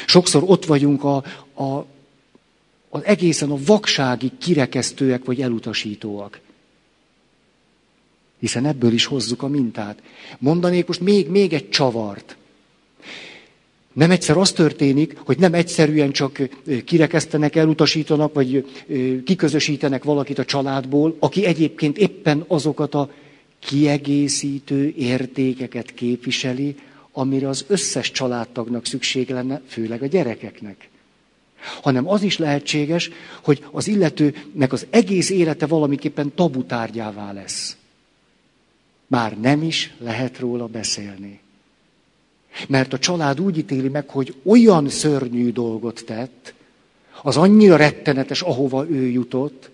Sokszor 0.07 0.43
ott 0.47 0.65
vagyunk 0.65 1.05
a, 1.05 1.17
a, 1.55 1.87
az 2.89 3.05
egészen 3.05 3.51
a 3.51 3.59
vaksági 3.67 4.33
kirekesztőek 4.39 5.25
vagy 5.25 5.41
elutasítóak. 5.43 6.41
Hiszen 8.39 8.67
ebből 8.67 8.93
is 8.93 9.05
hozzuk 9.05 9.43
a 9.43 9.49
mintát. 9.49 10.03
Mondanék 10.39 10.87
most 10.87 11.01
még, 11.01 11.29
még 11.29 11.53
egy 11.53 11.69
csavart. 11.69 12.37
Nem 13.93 14.11
egyszer 14.11 14.37
az 14.37 14.53
történik, 14.53 15.17
hogy 15.19 15.39
nem 15.39 15.55
egyszerűen 15.55 16.11
csak 16.13 16.39
kirekesztenek, 16.85 17.57
elutasítanak, 17.57 18.35
vagy 18.35 18.65
kiközösítenek 19.25 20.05
valakit 20.05 20.39
a 20.39 20.45
családból, 20.45 21.17
aki 21.19 21.45
egyébként 21.45 21.99
éppen 21.99 22.45
azokat 22.47 22.95
a 22.95 23.11
kiegészítő 23.59 24.95
értékeket 24.97 25.95
képviseli, 25.95 26.77
amire 27.13 27.49
az 27.49 27.65
összes 27.69 28.11
családtagnak 28.11 28.87
szükség 28.87 29.31
lenne, 29.31 29.61
főleg 29.67 30.03
a 30.03 30.07
gyerekeknek. 30.07 30.89
Hanem 31.83 32.09
az 32.09 32.23
is 32.23 32.39
lehetséges, 32.39 33.11
hogy 33.43 33.65
az 33.71 33.89
illetőnek 33.89 34.73
az 34.73 34.87
egész 34.91 35.31
élete 35.31 35.67
valamiképpen 35.67 36.35
tabutárgyává 36.35 37.33
lesz. 37.33 37.77
Már 39.07 39.41
nem 39.41 39.63
is 39.63 39.95
lehet 39.99 40.39
róla 40.39 40.67
beszélni. 40.67 41.41
Mert 42.69 42.93
a 42.93 42.99
család 42.99 43.41
úgy 43.41 43.59
ítéli 43.59 43.89
meg, 43.89 44.09
hogy 44.09 44.35
olyan 44.43 44.89
szörnyű 44.89 45.53
dolgot 45.53 46.03
tett, 46.07 46.55
az 47.23 47.37
annyira 47.37 47.77
rettenetes, 47.77 48.43
ahova 48.43 48.87
ő 48.89 49.07
jutott. 49.07 49.71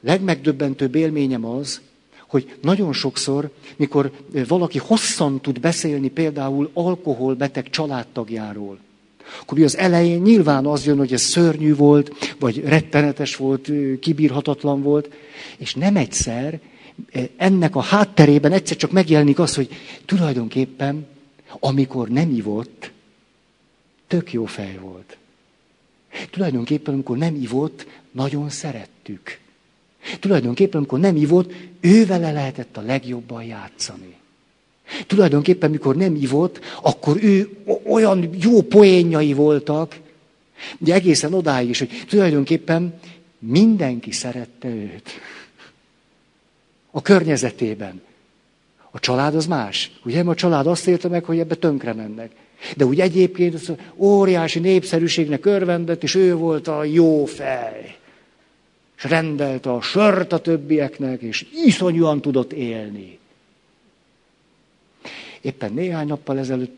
Legmegdöbbentőbb 0.00 0.94
élményem 0.94 1.44
az, 1.44 1.80
hogy 2.26 2.56
nagyon 2.60 2.92
sokszor, 2.92 3.50
mikor 3.76 4.10
valaki 4.48 4.78
hosszan 4.78 5.40
tud 5.40 5.60
beszélni 5.60 6.08
például 6.08 6.70
alkoholbeteg 6.72 7.70
családtagjáról, 7.70 8.78
akkor 9.40 9.60
az 9.60 9.76
elején 9.76 10.20
nyilván 10.20 10.66
az 10.66 10.86
jön, 10.86 10.98
hogy 10.98 11.12
ez 11.12 11.22
szörnyű 11.22 11.74
volt, 11.74 12.34
vagy 12.38 12.64
rettenetes 12.64 13.36
volt, 13.36 13.70
kibírhatatlan 14.00 14.82
volt, 14.82 15.10
és 15.56 15.74
nem 15.74 15.96
egyszer 15.96 16.60
ennek 17.36 17.76
a 17.76 17.80
hátterében 17.80 18.52
egyszer 18.52 18.76
csak 18.76 18.90
megjelenik 18.90 19.38
az, 19.38 19.54
hogy 19.54 19.68
tulajdonképpen, 20.04 21.06
amikor 21.60 22.08
nem 22.08 22.30
ivott, 22.30 22.90
tök 24.06 24.32
jó 24.32 24.44
fej 24.44 24.78
volt. 24.80 25.16
Tulajdonképpen, 26.30 26.94
amikor 26.94 27.16
nem 27.16 27.34
ivott, 27.34 27.86
nagyon 28.10 28.50
szerettük. 28.50 29.38
Tulajdonképpen, 30.20 30.76
amikor 30.76 30.98
nem 30.98 31.16
ivott, 31.16 31.52
ővele 31.80 32.32
lehetett 32.32 32.76
a 32.76 32.80
legjobban 32.80 33.44
játszani. 33.44 34.16
Tulajdonképpen, 35.06 35.70
mikor 35.70 35.96
nem 35.96 36.14
ivott, 36.14 36.60
akkor 36.82 37.22
ő 37.22 37.56
olyan 37.84 38.30
jó 38.40 38.62
poénjai 38.62 39.32
voltak, 39.32 39.98
de 40.78 40.94
egészen 40.94 41.34
odáig 41.34 41.68
is, 41.68 41.78
hogy 41.78 42.04
tulajdonképpen 42.08 43.00
mindenki 43.38 44.10
szerette 44.10 44.68
őt. 44.68 45.10
A 46.90 47.02
környezetében. 47.02 48.02
A 48.94 49.00
család 49.00 49.34
az 49.34 49.46
más. 49.46 49.90
Ugye, 50.04 50.22
a 50.22 50.34
család 50.34 50.66
azt 50.66 50.86
érte 50.86 51.08
meg, 51.08 51.24
hogy 51.24 51.38
ebbe 51.38 51.54
tönkre 51.54 51.92
mennek. 51.92 52.30
De 52.76 52.84
úgy 52.84 53.00
egyébként 53.00 53.54
az 53.54 53.72
óriási 53.96 54.58
népszerűségnek 54.58 55.46
örvendett, 55.46 56.02
és 56.02 56.14
ő 56.14 56.34
volt 56.34 56.68
a 56.68 56.84
jó 56.84 57.24
fej. 57.24 57.96
És 58.96 59.04
rendelte 59.04 59.72
a 59.72 59.80
sört 59.80 60.32
a 60.32 60.38
többieknek, 60.38 61.20
és 61.20 61.46
iszonyúan 61.64 62.20
tudott 62.20 62.52
élni. 62.52 63.18
Éppen 65.40 65.72
néhány 65.72 66.06
nappal 66.06 66.38
ezelőtt, 66.38 66.74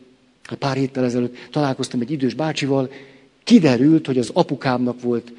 pár 0.59 0.75
héttel 0.75 1.03
ezelőtt 1.03 1.35
találkoztam 1.51 2.01
egy 2.01 2.11
idős 2.11 2.33
bácsival, 2.33 2.91
kiderült, 3.43 4.05
hogy 4.05 4.17
az 4.17 4.29
apukámnak 4.33 5.01
volt 5.01 5.31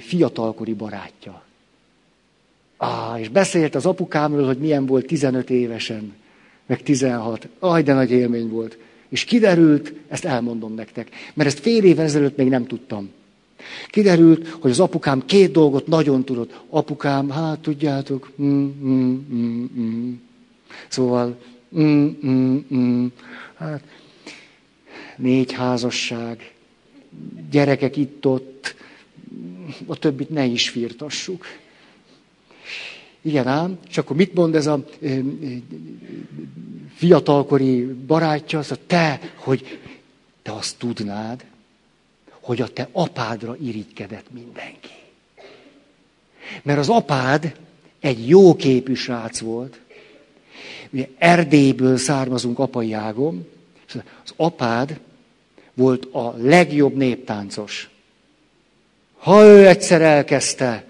fiatalkori 0.00 0.72
barátja. 0.72 1.42
Á, 2.76 3.18
és 3.18 3.28
beszélt 3.28 3.74
az 3.74 3.86
apukámról, 3.86 4.46
hogy 4.46 4.58
milyen 4.58 4.86
volt 4.86 5.06
15 5.06 5.50
évesen, 5.50 6.14
meg 6.70 6.82
16. 6.82 7.48
Aj, 7.58 7.82
de 7.82 7.92
nagy 7.92 8.10
élmény 8.10 8.48
volt. 8.48 8.78
És 9.08 9.24
kiderült, 9.24 9.92
ezt 10.08 10.24
elmondom 10.24 10.74
nektek, 10.74 11.08
mert 11.34 11.48
ezt 11.48 11.60
fél 11.60 11.84
évvel 11.84 12.04
ezelőtt 12.04 12.36
még 12.36 12.48
nem 12.48 12.66
tudtam. 12.66 13.10
Kiderült, 13.88 14.48
hogy 14.48 14.70
az 14.70 14.80
apukám 14.80 15.24
két 15.26 15.52
dolgot 15.52 15.86
nagyon 15.86 16.24
tudott. 16.24 16.60
Apukám, 16.68 17.30
hát 17.30 17.58
tudjátok, 17.58 18.32
mm, 18.42 18.70
mm, 18.84 19.26
mm, 19.32 19.64
mm. 19.78 20.12
szóval, 20.88 21.38
mm, 21.78 22.06
mm, 22.26 22.56
mm. 22.74 23.06
hát 23.56 23.82
négy 25.16 25.52
házasság, 25.52 26.52
gyerekek 27.50 27.96
itt-ott, 27.96 28.74
a 29.86 29.96
többit 29.96 30.30
ne 30.30 30.44
is 30.44 30.68
firtassuk. 30.68 31.44
Igen 33.22 33.46
ám, 33.46 33.78
és 33.88 33.98
akkor 33.98 34.16
mit 34.16 34.34
mond 34.34 34.54
ez 34.54 34.66
a 34.66 34.84
fiatalkori 36.94 37.84
barátja, 37.84 38.58
az 38.58 38.70
a 38.70 38.76
te, 38.86 39.20
hogy 39.34 39.78
te 40.42 40.52
azt 40.52 40.78
tudnád, 40.78 41.44
hogy 42.30 42.60
a 42.60 42.68
te 42.68 42.88
apádra 42.92 43.56
irigykedett 43.62 44.26
mindenki. 44.32 44.88
Mert 46.62 46.78
az 46.78 46.88
apád 46.88 47.56
egy 48.00 48.28
jó 48.28 48.56
képű 48.56 48.94
srác 48.94 49.38
volt. 49.38 49.80
Ugye 50.90 51.08
Erdélyből 51.18 51.96
származunk 51.96 52.58
apai 52.58 52.92
ágom. 52.92 53.46
Az 54.24 54.32
apád 54.36 55.00
volt 55.74 56.04
a 56.04 56.34
legjobb 56.36 56.96
néptáncos. 56.96 57.90
Ha 59.18 59.44
ő 59.44 59.66
egyszer 59.66 60.02
elkezdte, 60.02 60.84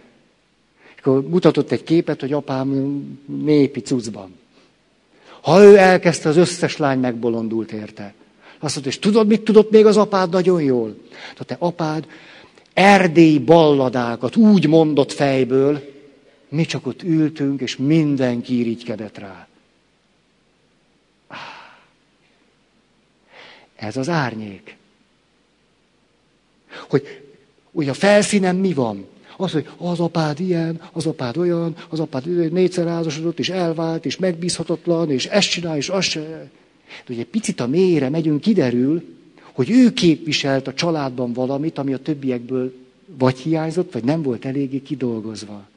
akkor 1.01 1.29
mutatott 1.29 1.71
egy 1.71 1.83
képet, 1.83 2.21
hogy 2.21 2.33
apám 2.33 2.69
népi 3.27 3.81
cuccban. 3.81 4.39
Ha 5.41 5.63
ő 5.63 5.77
elkezdte, 5.77 6.29
az 6.29 6.37
összes 6.37 6.77
lány 6.77 6.99
megbolondult 6.99 7.73
érte. 7.73 8.15
Azt 8.59 8.75
mondta, 8.75 8.93
és 8.93 8.99
tudod, 8.99 9.27
mit 9.27 9.43
tudott 9.43 9.71
még 9.71 9.87
az 9.87 9.97
apád 9.97 10.31
nagyon 10.31 10.63
jól? 10.63 10.97
Tehát 11.11 11.47
te 11.47 11.57
apád 11.59 12.07
erdély 12.73 13.39
balladákat 13.39 14.37
úgy 14.37 14.67
mondott 14.67 15.13
fejből, 15.13 15.89
mi 16.49 16.65
csak 16.65 16.87
ott 16.87 17.03
ültünk, 17.03 17.61
és 17.61 17.77
mindenki 17.77 18.59
irigykedett 18.59 19.19
rá. 19.19 19.49
Ez 23.77 23.97
az 23.97 24.09
árnyék. 24.09 24.77
Hogy 26.89 27.23
ugye 27.71 27.91
a 27.91 27.95
felszínen 27.95 28.57
mi 28.57 28.73
van? 28.73 29.07
Az, 29.41 29.53
hogy 29.53 29.69
az 29.77 30.01
apád 30.01 30.41
ilyen, 30.41 30.81
az 30.93 31.07
apád 31.07 31.37
olyan, 31.37 31.77
az 31.89 32.01
apád 32.01 32.53
négyszer 32.53 32.87
házasodott, 32.87 33.39
és 33.39 33.49
elvált, 33.49 34.07
és 34.07 34.17
megbízhatatlan, 34.17 35.11
és 35.11 35.27
ezt 35.27 35.51
csinál, 35.51 35.77
és 35.77 35.89
azt 35.89 36.09
se. 36.09 36.21
De 37.07 37.15
ugye 37.15 37.25
picit 37.25 37.61
a 37.61 37.67
mélyre 37.67 38.09
megyünk, 38.09 38.41
kiderül, 38.41 39.03
hogy 39.53 39.71
ő 39.71 39.93
képviselt 39.93 40.67
a 40.67 40.75
családban 40.75 41.33
valamit, 41.33 41.79
ami 41.79 41.93
a 41.93 41.99
többiekből 41.99 42.73
vagy 43.19 43.39
hiányzott, 43.39 43.93
vagy 43.93 44.05
nem 44.05 44.23
volt 44.23 44.45
eléggé 44.45 44.83
kidolgozva. 44.83 45.69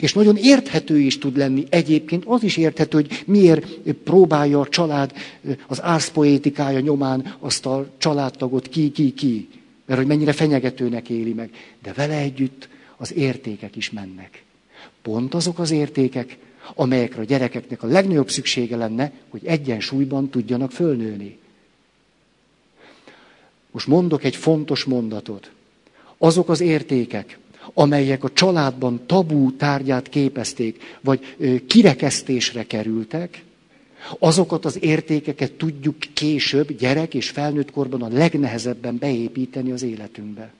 És 0.00 0.12
nagyon 0.12 0.36
érthető 0.36 0.98
is 0.98 1.18
tud 1.18 1.36
lenni 1.36 1.64
egyébként, 1.68 2.24
az 2.26 2.42
is 2.42 2.56
érthető, 2.56 2.96
hogy 2.96 3.22
miért 3.26 3.92
próbálja 3.92 4.60
a 4.60 4.68
család 4.68 5.12
az 5.66 5.82
árszpoétikája 5.82 6.80
nyomán 6.80 7.34
azt 7.38 7.66
a 7.66 7.86
családtagot 7.98 8.68
ki-ki-ki. 8.68 9.48
Mert 9.84 9.98
hogy 9.98 10.08
mennyire 10.08 10.32
fenyegetőnek 10.32 11.08
éli 11.08 11.32
meg. 11.32 11.50
De 11.82 11.92
vele 11.92 12.18
együtt 12.18 12.68
az 12.96 13.14
értékek 13.14 13.76
is 13.76 13.90
mennek. 13.90 14.42
Pont 15.02 15.34
azok 15.34 15.58
az 15.58 15.70
értékek, 15.70 16.38
amelyekre 16.74 17.20
a 17.20 17.24
gyerekeknek 17.24 17.82
a 17.82 17.86
legnagyobb 17.86 18.30
szüksége 18.30 18.76
lenne, 18.76 19.12
hogy 19.28 19.46
egyensúlyban 19.46 20.28
tudjanak 20.30 20.72
fölnőni. 20.72 21.38
Most 23.70 23.86
mondok 23.86 24.24
egy 24.24 24.36
fontos 24.36 24.84
mondatot. 24.84 25.50
Azok 26.18 26.48
az 26.48 26.60
értékek, 26.60 27.38
amelyek 27.72 28.24
a 28.24 28.32
családban 28.32 29.06
tabú 29.06 29.52
tárgyát 29.56 30.08
képezték, 30.08 30.98
vagy 31.00 31.36
kirekesztésre 31.66 32.66
kerültek, 32.66 33.42
azokat 34.18 34.64
az 34.64 34.82
értékeket 34.82 35.52
tudjuk 35.52 35.96
később, 36.12 36.72
gyerek 36.72 37.14
és 37.14 37.30
felnőtt 37.30 37.70
korban 37.70 38.02
a 38.02 38.08
legnehezebben 38.08 38.98
beépíteni 38.98 39.72
az 39.72 39.82
életünkbe. 39.82 40.52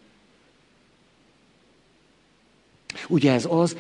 Ugye 3.09 3.33
ez 3.33 3.47
az, 3.49 3.77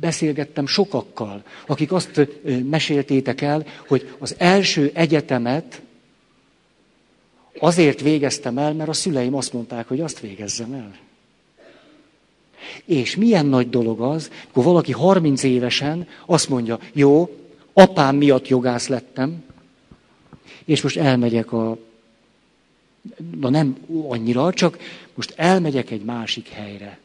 beszélgettem 0.00 0.66
sokakkal, 0.66 1.42
akik 1.66 1.92
azt 1.92 2.28
meséltétek 2.64 3.40
el, 3.40 3.66
hogy 3.86 4.14
az 4.18 4.34
első 4.38 4.90
egyetemet 4.94 5.82
azért 7.58 8.00
végeztem 8.00 8.58
el, 8.58 8.72
mert 8.72 8.88
a 8.88 8.92
szüleim 8.92 9.34
azt 9.34 9.52
mondták, 9.52 9.88
hogy 9.88 10.00
azt 10.00 10.20
végezzem 10.20 10.72
el. 10.72 10.96
És 12.84 13.16
milyen 13.16 13.46
nagy 13.46 13.70
dolog 13.70 14.00
az, 14.00 14.30
akkor 14.48 14.64
valaki 14.64 14.92
30 14.92 15.42
évesen 15.42 16.08
azt 16.26 16.48
mondja, 16.48 16.78
jó, 16.92 17.43
apám 17.74 18.16
miatt 18.16 18.48
jogász 18.48 18.88
lettem, 18.88 19.42
és 20.64 20.82
most 20.82 20.96
elmegyek 20.96 21.52
a... 21.52 21.78
Na 23.40 23.48
nem 23.48 23.76
annyira, 24.08 24.52
csak 24.52 24.78
most 25.14 25.32
elmegyek 25.36 25.90
egy 25.90 26.04
másik 26.04 26.48
helyre. 26.48 26.98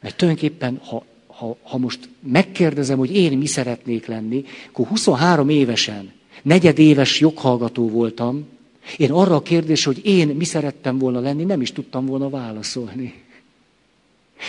Mert 0.00 0.16
tulajdonképpen, 0.16 0.80
ha, 0.84 1.04
ha, 1.26 1.56
ha 1.62 1.78
most 1.78 2.08
megkérdezem, 2.20 2.98
hogy 2.98 3.14
én 3.14 3.38
mi 3.38 3.46
szeretnék 3.46 4.06
lenni, 4.06 4.44
akkor 4.68 4.86
23 4.86 5.48
évesen, 5.48 6.12
negyedéves 6.42 7.20
joghallgató 7.20 7.88
voltam, 7.88 8.46
én 8.96 9.12
arra 9.12 9.34
a 9.34 9.42
kérdésre, 9.42 9.92
hogy 9.92 10.06
én 10.06 10.28
mi 10.28 10.44
szerettem 10.44 10.98
volna 10.98 11.20
lenni, 11.20 11.44
nem 11.44 11.60
is 11.60 11.72
tudtam 11.72 12.06
volna 12.06 12.28
válaszolni. 12.28 13.22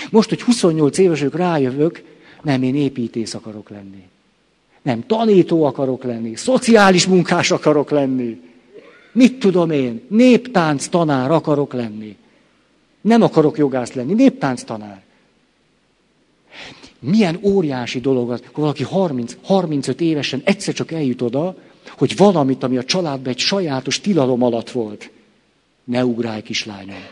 Most, 0.10 0.30
hogy 0.30 0.42
28 0.42 0.98
éves 0.98 1.20
vagyok, 1.20 1.36
rájövök, 1.36 2.04
nem, 2.42 2.64
én 2.64 2.76
építész 2.76 3.34
akarok 3.34 3.70
lenni. 3.70 4.04
Nem, 4.86 5.06
tanító 5.08 5.64
akarok 5.64 6.04
lenni, 6.04 6.36
szociális 6.36 7.08
munkás 7.08 7.52
akarok 7.52 7.90
lenni. 7.90 8.42
Mit 9.12 9.40
tudom 9.40 9.72
én? 9.72 10.02
Néptánc 10.08 10.88
tanár 10.88 11.32
akarok 11.32 11.74
lenni. 11.74 12.16
Nem 13.02 13.22
akarok 13.22 13.58
jogász 13.58 13.94
lenni, 13.94 14.14
néptánc 14.14 14.64
tanár. 14.64 15.02
Milyen 17.00 17.40
óriási 17.42 18.00
dolog 18.00 18.32
az, 18.32 18.40
hogy 18.40 18.50
valaki 18.54 18.84
30, 18.84 19.38
35 19.44 20.02
évesen 20.02 20.42
egyszer 20.44 20.74
csak 20.74 20.92
eljut 20.92 21.22
oda, 21.22 21.56
hogy 21.98 22.16
valamit, 22.18 22.64
ami 22.64 22.78
a 22.78 22.84
családban 22.84 23.34
egy 23.34 23.40
sajátos 23.40 24.02
tilalom 24.02 24.44
alatt 24.44 24.70
volt, 24.70 25.12
ne 25.84 26.06
ugrálj, 26.06 26.42
kislányom. 26.42 27.06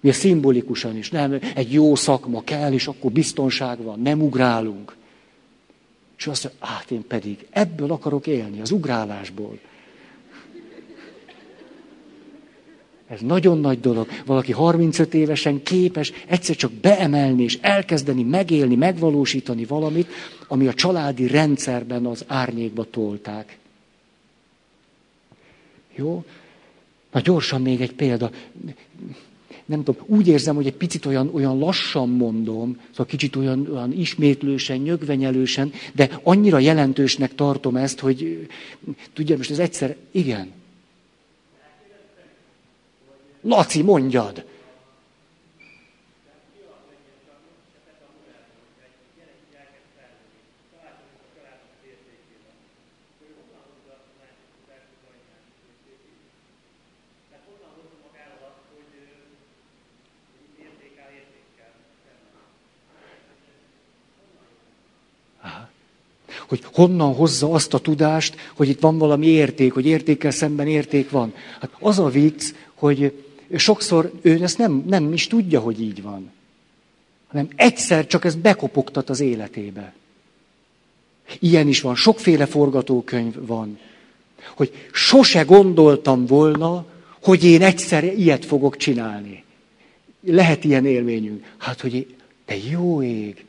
Mi 0.00 0.08
a 0.08 0.12
szimbolikusan 0.12 0.96
is, 0.96 1.10
nem, 1.10 1.38
egy 1.54 1.72
jó 1.72 1.94
szakma 1.94 2.42
kell, 2.44 2.72
és 2.72 2.86
akkor 2.86 3.10
biztonság 3.10 3.82
van, 3.82 4.00
nem 4.00 4.22
ugrálunk. 4.22 4.98
És 6.20 6.26
azt 6.26 6.44
mondja, 6.44 6.66
hát 6.66 6.90
én 6.90 7.06
pedig 7.06 7.46
ebből 7.50 7.92
akarok 7.92 8.26
élni, 8.26 8.60
az 8.60 8.70
ugrálásból. 8.70 9.58
Ez 13.06 13.20
nagyon 13.20 13.58
nagy 13.60 13.80
dolog. 13.80 14.08
Valaki 14.26 14.52
35 14.52 15.14
évesen 15.14 15.62
képes 15.62 16.12
egyszer 16.26 16.56
csak 16.56 16.72
beemelni 16.72 17.42
és 17.42 17.58
elkezdeni 17.60 18.22
megélni, 18.22 18.74
megvalósítani 18.74 19.64
valamit, 19.64 20.08
ami 20.48 20.66
a 20.66 20.74
családi 20.74 21.26
rendszerben 21.26 22.06
az 22.06 22.24
árnyékba 22.26 22.84
tolták. 22.90 23.58
Jó? 25.94 26.24
Na 27.12 27.20
gyorsan 27.20 27.62
még 27.62 27.80
egy 27.80 27.92
példa. 27.92 28.30
Nem 29.70 29.84
tudom, 29.84 30.04
úgy 30.06 30.28
érzem, 30.28 30.54
hogy 30.54 30.66
egy 30.66 30.74
picit 30.74 31.06
olyan, 31.06 31.30
olyan 31.32 31.58
lassan 31.58 32.08
mondom, 32.08 32.80
szóval 32.90 33.06
kicsit 33.06 33.36
olyan, 33.36 33.68
olyan 33.72 33.92
ismétlősen, 33.92 34.78
nyögvenyelősen, 34.78 35.72
de 35.94 36.20
annyira 36.22 36.58
jelentősnek 36.58 37.34
tartom 37.34 37.76
ezt, 37.76 38.00
hogy 38.00 38.48
tudja, 39.12 39.36
most 39.36 39.50
ez 39.50 39.58
egyszer, 39.58 39.96
igen, 40.10 40.52
Laci, 43.42 43.82
mondjad! 43.82 44.44
hogy 66.50 66.64
honnan 66.80 67.14
hozza 67.14 67.52
azt 67.52 67.74
a 67.74 67.78
tudást, 67.78 68.36
hogy 68.56 68.68
itt 68.68 68.80
van 68.80 68.98
valami 68.98 69.26
érték, 69.26 69.72
hogy 69.72 69.86
értékkel 69.86 70.30
szemben 70.30 70.66
érték 70.66 71.10
van. 71.10 71.34
Hát 71.60 71.70
az 71.80 71.98
a 71.98 72.08
vicc, 72.08 72.42
hogy 72.74 73.24
sokszor 73.56 74.12
ő 74.22 74.42
ezt 74.42 74.58
nem, 74.58 74.84
nem 74.86 75.12
is 75.12 75.26
tudja, 75.26 75.60
hogy 75.60 75.80
így 75.80 76.02
van. 76.02 76.30
hanem 77.26 77.48
egyszer 77.56 78.06
csak 78.06 78.24
ez 78.24 78.34
bekopogtat 78.34 79.10
az 79.10 79.20
életébe. 79.20 79.92
Ilyen 81.38 81.68
is 81.68 81.80
van, 81.80 81.94
sokféle 81.94 82.46
forgatókönyv 82.46 83.46
van. 83.46 83.78
Hogy 84.56 84.72
sose 84.92 85.42
gondoltam 85.42 86.26
volna, 86.26 86.84
hogy 87.22 87.44
én 87.44 87.62
egyszer 87.62 88.04
ilyet 88.04 88.44
fogok 88.44 88.76
csinálni. 88.76 89.44
Lehet 90.20 90.64
ilyen 90.64 90.86
élményünk. 90.86 91.44
Hát, 91.58 91.80
hogy 91.80 92.14
te 92.44 92.56
jó 92.70 93.02
ég. 93.02 93.44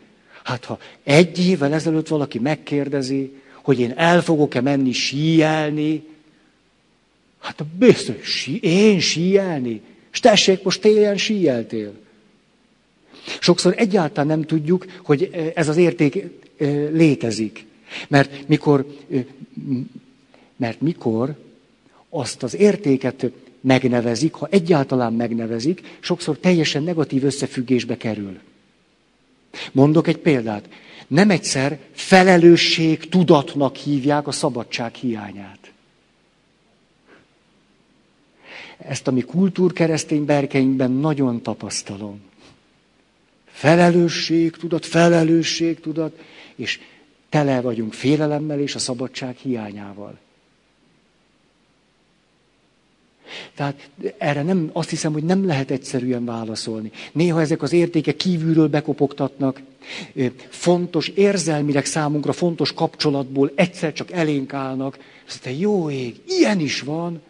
Hát, 0.51 0.65
ha 0.65 0.79
egy 1.03 1.47
évvel 1.47 1.73
ezelőtt 1.73 2.07
valaki 2.07 2.39
megkérdezi, 2.39 3.31
hogy 3.61 3.79
én 3.79 3.93
el 3.95 4.21
fogok-e 4.21 4.61
menni 4.61 4.91
síelni, 4.91 6.03
hát 7.39 7.65
biztos, 7.65 8.15
sí, 8.21 8.59
én 8.61 8.99
síelni. 8.99 9.81
És 10.11 10.19
tessék, 10.19 10.63
most 10.63 10.81
télen 10.81 11.17
síeltél. 11.17 11.93
Sokszor 13.39 13.73
egyáltalán 13.77 14.27
nem 14.27 14.41
tudjuk, 14.41 14.85
hogy 15.03 15.51
ez 15.55 15.67
az 15.67 15.77
érték 15.77 16.25
létezik. 16.91 17.65
Mert 18.07 18.47
mikor, 18.47 18.85
mert 20.55 20.81
mikor 20.81 21.35
azt 22.09 22.43
az 22.43 22.55
értéket 22.55 23.31
megnevezik, 23.61 24.33
ha 24.33 24.47
egyáltalán 24.49 25.13
megnevezik, 25.13 25.81
sokszor 25.99 26.37
teljesen 26.37 26.83
negatív 26.83 27.23
összefüggésbe 27.23 27.97
kerül. 27.97 28.39
Mondok 29.71 30.07
egy 30.07 30.17
példát. 30.17 30.69
Nem 31.07 31.29
egyszer 31.29 31.79
felelősség 31.91 33.09
tudatnak 33.09 33.75
hívják 33.75 34.27
a 34.27 34.31
szabadság 34.31 34.93
hiányát. 34.93 35.71
Ezt 38.77 39.07
a 39.07 39.11
mi 39.11 39.21
kultúrkeresztény 39.21 40.25
berkeinkben 40.25 40.91
nagyon 40.91 41.41
tapasztalom. 41.41 42.21
Felelősség 43.45 44.51
tudat, 44.51 44.85
felelősség 44.85 45.79
tudat, 45.79 46.19
és 46.55 46.79
tele 47.29 47.61
vagyunk 47.61 47.93
félelemmel 47.93 48.59
és 48.59 48.75
a 48.75 48.79
szabadság 48.79 49.35
hiányával. 49.35 50.19
Tehát 53.55 53.89
erre 54.17 54.43
nem, 54.43 54.69
azt 54.73 54.89
hiszem, 54.89 55.13
hogy 55.13 55.23
nem 55.23 55.45
lehet 55.45 55.71
egyszerűen 55.71 56.25
válaszolni. 56.25 56.91
Néha 57.11 57.41
ezek 57.41 57.61
az 57.61 57.73
értékek 57.73 58.15
kívülről 58.15 58.67
bekopogtatnak, 58.67 59.61
fontos, 60.49 61.07
érzelmileg 61.07 61.85
számunkra 61.85 62.31
fontos 62.31 62.73
kapcsolatból 62.73 63.51
egyszer 63.55 63.93
csak 63.93 64.11
elénk 64.11 64.53
állnak. 64.53 64.97
Azt 65.27 65.45
mondja, 65.45 65.67
jó 65.67 65.89
ég, 65.89 66.15
ilyen 66.27 66.59
is 66.59 66.81
van. 66.81 67.21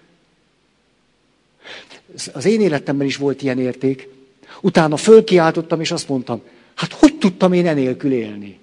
Az 2.34 2.46
én 2.46 2.62
életemben 2.62 3.08
is 3.08 3.16
volt 3.18 3.42
ilyen 3.42 3.60
érték. 3.60 4.08
Utána 4.62 4.98
fölkiáltottam, 4.98 5.82
és 5.82 5.92
azt 5.92 6.10
mondtam, 6.10 6.42
hát 6.76 6.94
hogy 6.94 7.18
tudtam 7.18 7.54
én 7.54 7.68
enélkül 7.68 8.12
élni? 8.12 8.60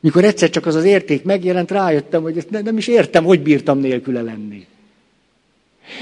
Mikor 0.00 0.24
egyszer 0.24 0.50
csak 0.50 0.66
az 0.66 0.74
az 0.74 0.84
érték 0.84 1.24
megjelent, 1.24 1.70
rájöttem, 1.70 2.22
hogy 2.22 2.38
ezt 2.38 2.50
nem 2.50 2.76
is 2.76 2.86
értem, 2.86 3.24
hogy 3.24 3.42
bírtam 3.42 3.78
nélküle 3.78 4.22
lenni. 4.22 4.66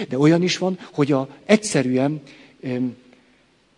De 0.09 0.19
olyan 0.19 0.43
is 0.43 0.59
van, 0.59 0.79
hogy 0.93 1.13
a, 1.13 1.29
egyszerűen 1.45 2.23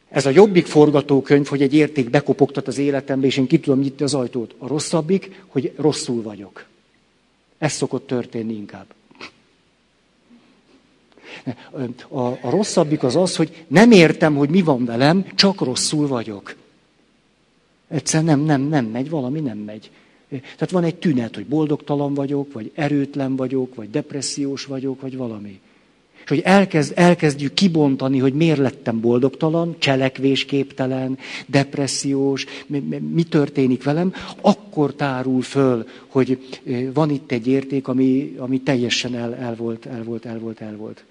ez 0.09 0.27
a 0.27 0.31
jobbik 0.31 0.67
forgatókönyv, 0.67 1.47
hogy 1.47 1.63
egy 1.63 1.75
érték 1.75 2.11
bekopogtat 2.11 2.69
az 2.69 2.79
életembe, 2.79 3.27
és 3.27 3.37
én 3.37 3.47
ki 3.47 3.61
tudom 3.61 3.81
nyitni 3.81 4.05
az 4.05 4.15
ajtót. 4.15 4.55
A 4.59 4.67
rosszabbik, 4.67 5.43
hogy 5.47 5.73
rosszul 5.77 6.23
vagyok. 6.23 6.67
Ez 7.59 7.73
szokott 7.73 8.07
történni 8.07 8.53
inkább. 8.53 8.87
A, 12.09 12.21
a 12.21 12.51
rosszabbik 12.51 13.03
az 13.03 13.17
az, 13.17 13.37
hogy 13.37 13.65
nem 13.67 13.91
értem, 13.91 14.37
hogy 14.37 14.49
mi 14.49 14.63
van 14.63 14.85
velem, 14.85 15.27
csak 15.35 15.61
rosszul 15.61 16.07
vagyok. 16.07 16.55
Egyszer 17.89 18.25
nem, 18.25 18.41
nem, 18.41 18.63
nem 18.63 18.85
megy, 18.85 19.11
valami 19.11 19.41
nem 19.41 19.59
megy. 19.59 19.91
Tehát 20.29 20.71
van 20.71 20.85
egy 20.85 20.95
tünet, 20.95 21.35
hogy 21.35 21.47
boldogtalan 21.47 22.15
vagyok, 22.15 22.53
vagy 22.53 22.71
erőtlen 22.75 23.37
vagyok, 23.37 23.75
vagy 23.75 23.91
depressziós 23.91 24.65
vagyok, 24.65 25.01
vagy 25.01 25.17
valami. 25.17 25.61
És 26.23 26.29
hogy 26.29 26.41
elkezd, 26.45 26.93
elkezdjük 26.97 27.55
kibontani, 27.55 28.19
hogy 28.19 28.35
miért 28.35 28.59
lettem 28.59 29.01
boldogtalan, 29.01 29.77
cselekvésképtelen, 29.79 31.19
depressziós, 31.47 32.47
mi, 32.67 32.79
mi 33.13 33.23
történik 33.23 33.85
velem, 33.85 34.15
akkor 34.41 34.95
tárul 34.95 35.43
föl, 35.43 35.87
hogy 36.07 36.39
van 36.95 37.11
itt 37.11 37.33
egy 37.33 37.47
érték, 37.47 37.89
ami, 37.89 38.35
ami 38.39 38.61
teljesen 38.61 39.15
el, 39.15 39.35
el 39.35 39.55
volt, 39.55 39.87
el 39.87 40.03
volt, 40.05 40.27
el 40.27 40.39
volt, 40.39 40.61
el 40.61 40.77
volt. 40.77 41.05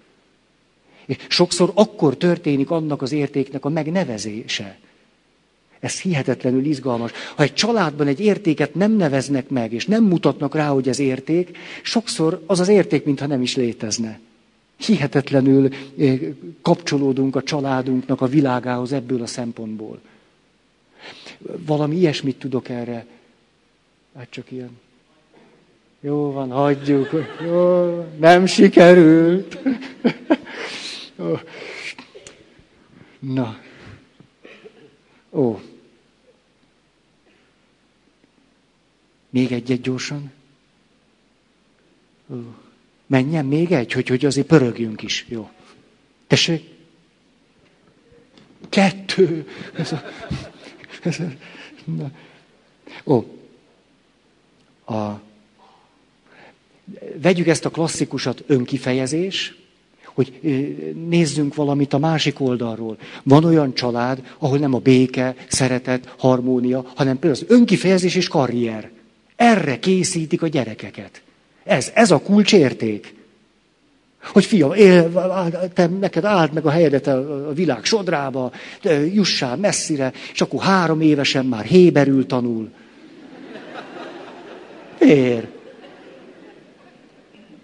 És 1.06 1.18
sokszor 1.28 1.72
akkor 1.74 2.18
történik 2.18 2.70
annak 2.70 3.02
az 3.02 3.12
értéknek 3.12 3.66
a 3.66 3.70
megnevezése. 3.70 4.78
Ez 5.80 6.00
hihetetlenül 6.00 6.66
izgalmas. 6.66 7.12
Ha 7.36 7.44
egy 7.44 7.54
családban 7.54 8.08
egy 8.08 8.20
értéket 8.20 8.76
nem 8.76 8.92
neveznek 8.92 9.50
meg, 9.50 9.74
és 9.74 9.86
nem 9.86 10.04
mutatnak 10.04 10.56
rá, 10.56 10.68
hogy 10.68 10.90
ez 10.90 11.00
érték, 11.00 11.58
sokszor 11.82 12.44
az 12.46 12.60
az 12.60 12.68
érték, 12.68 13.06
mintha 13.06 13.28
nem 13.28 13.42
is 13.42 13.56
létezne. 13.56 14.20
Hihetetlenül 14.86 15.70
eh, 15.98 16.20
kapcsolódunk 16.62 17.36
a 17.36 17.44
családunknak 17.44 18.22
a 18.22 18.28
világához 18.28 18.92
ebből 18.92 19.22
a 19.22 19.28
szempontból. 19.28 20.00
Valami 21.66 21.96
ilyesmit 21.96 22.40
tudok 22.40 22.70
erre. 22.70 23.06
Hát 24.16 24.30
csak 24.30 24.52
ilyen. 24.52 24.80
Jó 26.00 26.32
van, 26.32 26.52
hagyjuk. 26.52 27.10
Jó, 27.42 28.06
nem 28.20 28.46
sikerült. 28.46 29.58
Na. 33.20 33.60
Ó. 35.30 35.60
Még 39.30 39.52
egyet 39.52 39.82
gyorsan. 39.82 40.32
Ó. 42.34 42.36
Menjen 43.12 43.46
még 43.46 43.72
egy, 43.72 43.92
hogy, 43.92 44.08
hogy 44.08 44.26
azért 44.26 44.48
pörögjünk 44.48 45.02
is. 45.02 45.26
Jó. 45.30 45.50
Tessék? 46.28 46.70
Kettő. 48.70 49.48
Ez 49.78 49.92
a, 49.92 50.02
ez 51.04 51.20
a, 51.20 51.24
na. 51.84 52.12
Ó. 53.06 53.24
A, 54.96 55.22
vegyük 57.22 57.48
ezt 57.48 57.66
a 57.66 57.70
klasszikusat 57.70 58.44
önkifejezés, 58.48 59.56
hogy 60.04 60.40
nézzünk 61.08 61.56
valamit 61.56 61.94
a 61.94 61.98
másik 62.00 62.40
oldalról. 62.40 62.98
Van 63.24 63.44
olyan 63.44 63.74
család, 63.74 64.36
ahol 64.38 64.58
nem 64.58 64.74
a 64.74 64.80
béke, 64.80 65.36
szeretet, 65.48 66.14
harmónia, 66.18 66.92
hanem 66.96 67.20
például 67.20 67.44
az 67.44 67.56
önkifejezés 67.58 68.16
és 68.16 68.28
karrier. 68.28 68.92
Erre 69.36 69.80
készítik 69.80 70.42
a 70.42 70.48
gyerekeket. 70.48 71.22
Ez, 71.64 71.92
ez 71.94 72.12
a 72.12 72.20
kulcsérték. 72.20 73.14
Hogy 74.24 74.46
fiam, 74.46 74.74
él, 74.74 75.12
te 75.74 75.88
neked 75.88 76.26
állt 76.26 76.54
meg 76.54 76.66
a 76.66 76.70
helyedet 76.70 77.08
a 77.08 77.52
világ 77.54 77.84
sodrába, 77.84 78.52
jussál 79.14 79.56
messzire, 79.56 80.14
és 80.34 80.42
akkor 80.42 80.62
három 80.62 81.02
évesen 81.02 81.46
már 81.46 81.66
héberül 81.66 82.26
tanul. 82.26 82.70
Ér. 85.00 85.48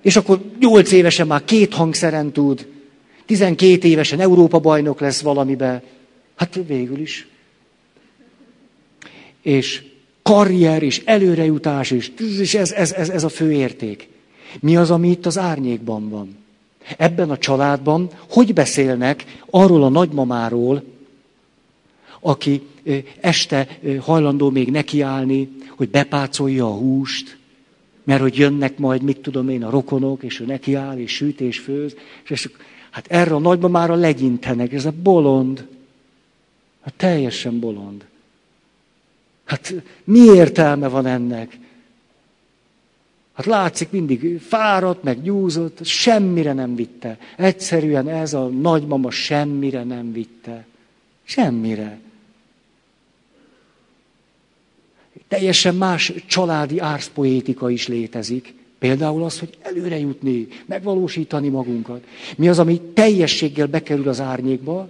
És 0.02 0.15
akkor 0.15 0.41
nyolc 0.60 0.91
évesen 0.91 1.28
már 1.28 1.44
két 1.45 1.74
hangszeren 1.74 2.32
tud, 2.32 2.68
tizenkét 3.26 3.84
évesen 3.84 4.19
Európa 4.19 4.60
bajnok 4.60 4.99
lesz 4.99 5.22
valamibe. 5.22 5.84
Hát 6.36 6.60
végül 6.68 6.99
is. 6.99 7.28
És 9.41 9.84
karrier, 10.28 10.84
és 10.84 11.02
előrejutás, 11.06 11.91
és, 11.91 12.12
ez, 12.54 12.72
ez, 12.72 12.91
ez, 12.91 13.10
ez 13.10 13.24
a 13.24 13.30
fő 13.30 13.52
érték. 13.52 14.10
Mi 14.60 14.78
az, 14.78 14.91
ami 14.91 15.10
itt 15.10 15.26
az 15.26 15.38
árnyékban 15.38 16.10
van? 16.10 16.36
Ebben 16.98 17.30
a 17.30 17.38
családban 17.38 18.10
hogy 18.30 18.54
beszélnek 18.54 19.26
arról 19.49 19.84
a 19.84 19.90
nagymamáról, 19.90 20.84
aki 22.20 22.62
este 23.20 23.80
hajlandó 23.99 24.49
még 24.49 24.72
nekiállni, 24.72 25.49
hogy 25.70 25.90
bepácolja 25.90 26.66
a 26.66 26.78
húst, 26.78 27.38
mert 28.04 28.22
hogy 28.22 28.38
jönnek 28.38 28.78
majd, 28.78 29.02
mit 29.02 29.18
tudom 29.18 29.49
én, 29.49 29.64
a 29.64 29.70
rokonok, 29.70 30.24
és 30.24 30.40
ő 30.40 30.45
nekiáll, 30.45 30.98
és 30.98 31.16
süt, 31.16 31.41
és 31.41 31.60
főz, 31.60 31.95
és, 32.24 32.30
és 32.30 32.49
hát 32.90 33.08
erre 33.10 33.36
a 33.36 33.40
nagymamára 33.40 33.95
legyintenek, 33.95 34.74
ez 34.74 34.86
a 34.86 34.94
bolond. 35.04 35.68
Hát 36.82 36.94
teljesen 36.94 37.60
bolond. 37.60 38.06
Hát 39.48 39.74
mi 40.03 40.19
értelme 40.19 40.88
van 40.88 41.06
ennek? 41.06 41.57
Hát 43.34 43.45
látszik 43.45 43.91
mindig 43.91 44.41
fáradt, 44.41 45.03
meg 45.03 45.22
nyúzott, 45.22 45.86
semmire 45.86 46.53
nem 46.53 46.76
vitte. 46.76 47.18
Egyszerűen 47.36 48.07
ez 48.07 48.34
a 48.34 48.48
nagymama 48.48 49.11
semmire 49.11 49.84
nem 49.84 50.11
vitte. 50.11 50.65
Semmire. 51.24 51.99
Teljesen 55.28 55.76
más 55.76 56.14
családi 56.26 56.80
árszpoétika 56.80 57.69
is 57.69 57.88
létezik. 57.88 58.53
Például 58.80 59.24
az, 59.24 59.40
hogy 59.40 59.57
előre 59.61 59.99
jutni, 59.99 60.48
megvalósítani 60.65 61.48
magunkat. 61.48 62.03
Mi 62.38 62.48
az, 62.48 62.60
ami 62.60 62.82
teljességgel 62.82 63.68
bekerül 63.68 64.10
az 64.10 64.19
árnyékba, 64.19 64.90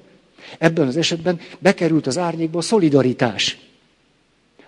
Ebben 0.57 0.87
az 0.87 0.97
esetben 0.97 1.39
bekerült 1.59 2.07
az 2.07 2.17
árnyékba 2.17 2.57
a 2.57 2.61
szolidaritás, 2.61 3.57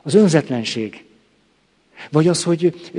az 0.10 0.16
önzetlenség, 0.16 1.04
vagy 2.12 2.28
az, 2.28 2.44
hogy 2.44 2.92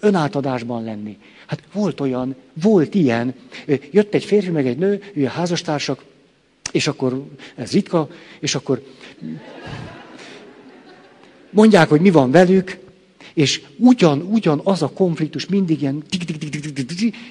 önátadásban 0.00 0.84
lenni. 0.84 1.18
Hát 1.46 1.62
volt 1.72 2.00
olyan, 2.00 2.34
volt 2.62 2.94
ilyen, 2.94 3.34
jött 3.90 4.14
egy 4.14 4.24
férfi, 4.24 4.50
meg 4.50 4.66
egy 4.66 4.78
nő, 4.78 5.02
ő 5.14 5.24
a 5.24 5.28
házastársak, 5.28 6.04
és 6.72 6.86
akkor 6.86 7.24
ez 7.54 7.72
ritka, 7.72 8.08
és 8.40 8.54
akkor 8.54 8.82
mondják, 11.50 11.88
hogy 11.88 12.00
mi 12.00 12.10
van 12.10 12.30
velük, 12.30 12.78
és 13.34 13.62
ugyan, 13.76 14.20
ugyan 14.20 14.60
az 14.64 14.82
a 14.82 14.88
konfliktus 14.88 15.46
mindig 15.46 15.80
ilyen, 15.80 16.02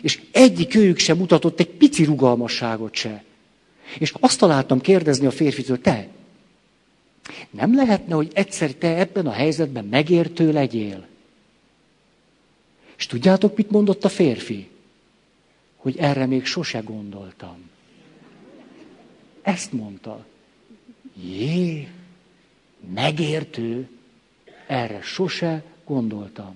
és 0.02 0.22
egyik 0.31 0.76
őjük 0.76 0.98
sem 0.98 1.18
mutatott 1.18 1.60
egy 1.60 1.69
pici 1.69 2.03
rugalmasságot 2.03 2.93
se. 2.93 3.23
És 3.98 4.14
azt 4.19 4.39
találtam 4.39 4.81
kérdezni 4.81 5.26
a 5.26 5.31
férfitől, 5.31 5.81
te, 5.81 6.07
nem 7.49 7.76
lehetne, 7.76 8.16
hogy 8.16 8.32
egyszer 8.34 8.72
te 8.72 8.98
ebben 8.98 9.28
a 9.28 9.32
helyzetben 9.32 9.86
megértő 9.86 10.52
legyél? 10.52 11.08
És 12.98 13.06
tudjátok, 13.06 13.58
mit 13.58 13.72
mondott 13.72 14.03
a 14.03 14.10
férfi? 14.10 14.70
Hogy 15.76 15.98
erre 15.98 16.26
még 16.26 16.45
sose 16.45 16.80
gondoltam. 16.80 17.70
Ezt 19.41 19.72
mondta. 19.72 20.26
Jé, 21.24 21.88
megértő, 22.94 23.90
erre 24.68 25.02
sose 25.02 25.64
gondoltam. 25.86 26.56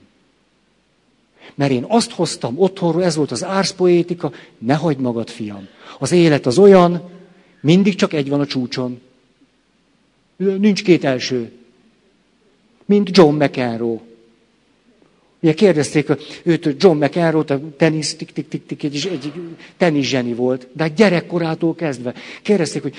Mert 1.55 1.71
én 1.71 1.85
azt 1.87 2.11
hoztam 2.11 2.59
otthonról, 2.59 3.03
ez 3.03 3.15
volt 3.15 3.31
az 3.31 3.43
árszpoétika, 3.43 4.31
ne 4.57 4.73
hagyd 4.73 4.99
magad, 4.99 5.29
fiam. 5.29 5.67
Az 5.99 6.11
élet 6.11 6.45
az 6.45 6.57
olyan, 6.57 7.09
mindig 7.61 7.95
csak 7.95 8.13
egy 8.13 8.29
van 8.29 8.39
a 8.39 8.45
csúcson. 8.45 9.01
Nincs 10.37 10.83
két 10.83 11.03
első. 11.03 11.51
Mint 12.85 13.17
John 13.17 13.43
McEnroe. 13.43 13.99
Ugye 15.39 15.53
kérdezték 15.53 16.07
őt, 16.43 16.75
John 16.77 17.03
McEnroe, 17.03 17.43
a 17.47 17.59
tenisz, 17.77 18.15
tik, 18.15 18.31
tik, 18.31 18.47
tik, 18.47 18.65
tik, 18.65 18.83
egy, 18.83 19.09
egy 19.11 19.33
tenisz 19.77 20.07
zseni 20.07 20.33
volt, 20.33 20.67
de 20.73 20.83
hát 20.83 20.93
gyerekkorától 20.93 21.75
kezdve. 21.75 22.13
Kérdezték, 22.41 22.81
hogy 22.81 22.95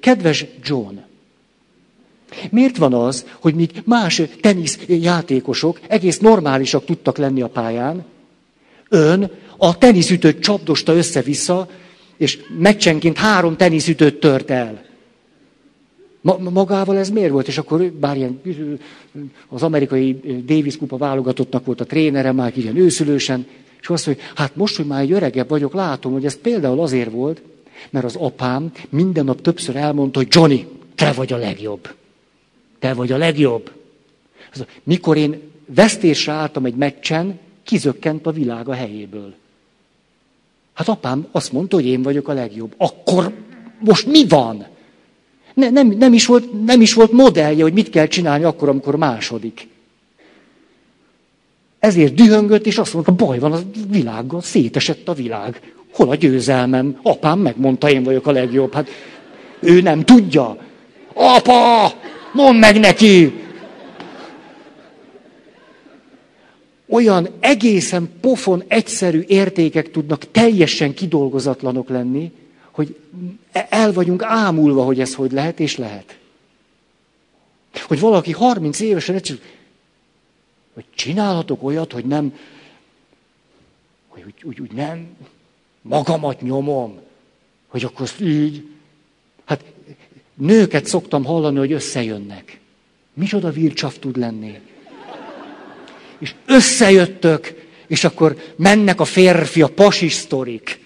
kedves 0.00 0.46
John, 0.62 0.94
miért 2.50 2.76
van 2.76 2.94
az, 2.94 3.26
hogy 3.40 3.54
míg 3.54 3.70
más 3.84 4.22
teniszjátékosok 4.40 5.80
egész 5.88 6.18
normálisak 6.18 6.84
tudtak 6.84 7.16
lenni 7.16 7.42
a 7.42 7.48
pályán, 7.48 8.04
ön 8.88 9.30
a 9.56 9.78
teniszütőt 9.78 10.40
csapdosta 10.40 10.94
össze-vissza, 10.94 11.68
és 12.16 12.38
meccsenként 12.58 13.18
három 13.18 13.56
teniszütőt 13.56 14.20
tört 14.20 14.50
el. 14.50 14.84
Ma, 16.24 16.38
magával 16.38 16.96
ez 16.96 17.10
miért 17.10 17.30
volt? 17.30 17.48
És 17.48 17.58
akkor 17.58 17.82
bár 17.82 18.16
ilyen 18.16 18.40
az 19.48 19.62
amerikai 19.62 20.12
Davis 20.46 20.76
kupa 20.76 20.96
válogatottnak 20.96 21.64
volt 21.64 21.80
a 21.80 21.84
trénere, 21.84 22.32
már 22.32 22.52
ilyen 22.56 22.76
őszülősen, 22.76 23.46
és 23.80 23.88
azt 23.88 24.06
mondja, 24.06 24.24
hát 24.34 24.56
most, 24.56 24.76
hogy 24.76 24.86
már 24.86 25.00
egy 25.00 25.12
öregebb 25.12 25.48
vagyok, 25.48 25.74
látom, 25.74 26.12
hogy 26.12 26.24
ez 26.24 26.40
például 26.40 26.80
azért 26.80 27.10
volt, 27.10 27.42
mert 27.90 28.04
az 28.04 28.16
apám 28.16 28.72
minden 28.88 29.24
nap 29.24 29.40
többször 29.40 29.76
elmondta, 29.76 30.18
hogy 30.18 30.28
Johnny, 30.30 30.66
te 30.94 31.12
vagy 31.12 31.32
a 31.32 31.36
legjobb. 31.36 31.94
Te 32.78 32.94
vagy 32.94 33.12
a 33.12 33.16
legjobb. 33.16 33.70
Mikor 34.82 35.16
én 35.16 35.40
vesztésre 35.66 36.32
álltam 36.32 36.64
egy 36.64 36.74
meccsen, 36.74 37.38
kizökkent 37.62 38.26
a 38.26 38.32
világ 38.32 38.68
a 38.68 38.74
helyéből. 38.74 39.34
Hát 40.72 40.88
apám 40.88 41.26
azt 41.30 41.52
mondta, 41.52 41.76
hogy 41.76 41.86
én 41.86 42.02
vagyok 42.02 42.28
a 42.28 42.32
legjobb. 42.32 42.74
Akkor 42.76 43.32
most 43.78 44.06
mi 44.06 44.28
van? 44.28 44.72
Ne, 45.54 45.70
nem, 45.70 45.86
nem, 45.86 46.12
is 46.12 46.26
volt, 46.26 46.64
nem 46.64 46.80
is 46.80 46.94
volt 46.94 47.12
modellje, 47.12 47.62
hogy 47.62 47.72
mit 47.72 47.90
kell 47.90 48.06
csinálni 48.06 48.44
akkor, 48.44 48.68
amikor 48.68 48.96
második. 48.96 49.68
Ezért 51.78 52.14
dühöngött, 52.14 52.66
és 52.66 52.78
azt 52.78 52.94
mondta, 52.94 53.12
baj 53.12 53.38
van 53.38 53.52
a 53.52 53.58
világgal, 53.88 54.40
szétesett 54.40 55.08
a 55.08 55.12
világ. 55.12 55.60
Hol 55.92 56.10
a 56.10 56.14
győzelmem? 56.14 56.98
Apám 57.02 57.38
megmondta, 57.38 57.90
én 57.90 58.02
vagyok 58.02 58.26
a 58.26 58.32
legjobb. 58.32 58.74
Hát 58.74 58.88
ő 59.60 59.80
nem 59.80 60.04
tudja. 60.04 60.56
Apa, 61.12 61.92
mondd 62.32 62.58
meg 62.58 62.80
neki! 62.80 63.32
Olyan 66.88 67.28
egészen 67.40 68.10
pofon 68.20 68.62
egyszerű 68.68 69.24
értékek 69.26 69.90
tudnak 69.90 70.30
teljesen 70.30 70.94
kidolgozatlanok 70.94 71.88
lenni, 71.88 72.32
hogy 72.74 72.96
el 73.52 73.92
vagyunk 73.92 74.22
ámulva, 74.22 74.84
hogy 74.84 75.00
ez 75.00 75.14
hogy 75.14 75.32
lehet, 75.32 75.60
és 75.60 75.76
lehet. 75.76 76.18
Hogy 77.86 78.00
valaki 78.00 78.32
30 78.32 78.80
évesen 78.80 79.14
egyszer, 79.14 79.36
hogy 80.72 80.84
csinálhatok 80.94 81.62
olyat, 81.62 81.92
hogy 81.92 82.04
nem, 82.04 82.38
hogy 84.08 84.22
úgy, 84.26 84.34
úgy, 84.42 84.60
úgy 84.60 84.72
nem 84.72 85.16
magamat 85.82 86.40
nyomom, 86.40 87.00
hogy 87.66 87.84
akkor 87.84 88.10
így. 88.20 88.68
Hát 89.44 89.64
nőket 90.34 90.86
szoktam 90.86 91.24
hallani, 91.24 91.58
hogy 91.58 91.72
összejönnek. 91.72 92.60
Micsoda 93.12 93.50
vircsaft 93.50 94.00
tud 94.00 94.16
lenni. 94.16 94.60
És 96.18 96.34
összejöttök, 96.46 97.68
és 97.86 98.04
akkor 98.04 98.36
mennek 98.56 99.00
a 99.00 99.04
férfi, 99.04 99.62
a 99.62 99.68
pasis 99.68 100.12
sztorik. 100.12 100.83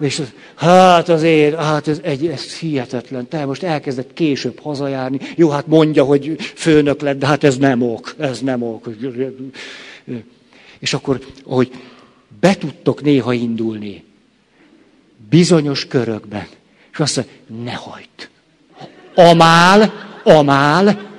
És 0.00 0.22
hát 0.54 1.08
azért, 1.08 1.56
hát 1.56 1.88
ez, 1.88 2.00
egy, 2.02 2.26
ez 2.26 2.54
hihetetlen. 2.54 3.28
Te 3.28 3.44
most 3.44 3.62
elkezdett 3.62 4.12
később 4.12 4.58
hazajárni. 4.58 5.18
Jó, 5.36 5.48
hát 5.48 5.66
mondja, 5.66 6.04
hogy 6.04 6.36
főnök 6.40 7.00
lett, 7.00 7.18
de 7.18 7.26
hát 7.26 7.44
ez 7.44 7.56
nem 7.56 7.82
ok, 7.82 8.14
ez 8.18 8.40
nem 8.40 8.62
ok. 8.62 8.88
És 10.78 10.94
akkor, 10.94 11.20
hogy 11.44 11.70
be 12.40 12.54
tudtok 12.54 13.02
néha 13.02 13.32
indulni 13.32 14.04
bizonyos 15.30 15.86
körökben. 15.86 16.46
És 16.92 16.98
azt 16.98 17.16
mondja, 17.16 17.64
ne 17.64 17.72
hagyd. 17.72 18.28
Amál, 19.14 19.92
amál, 20.24 21.09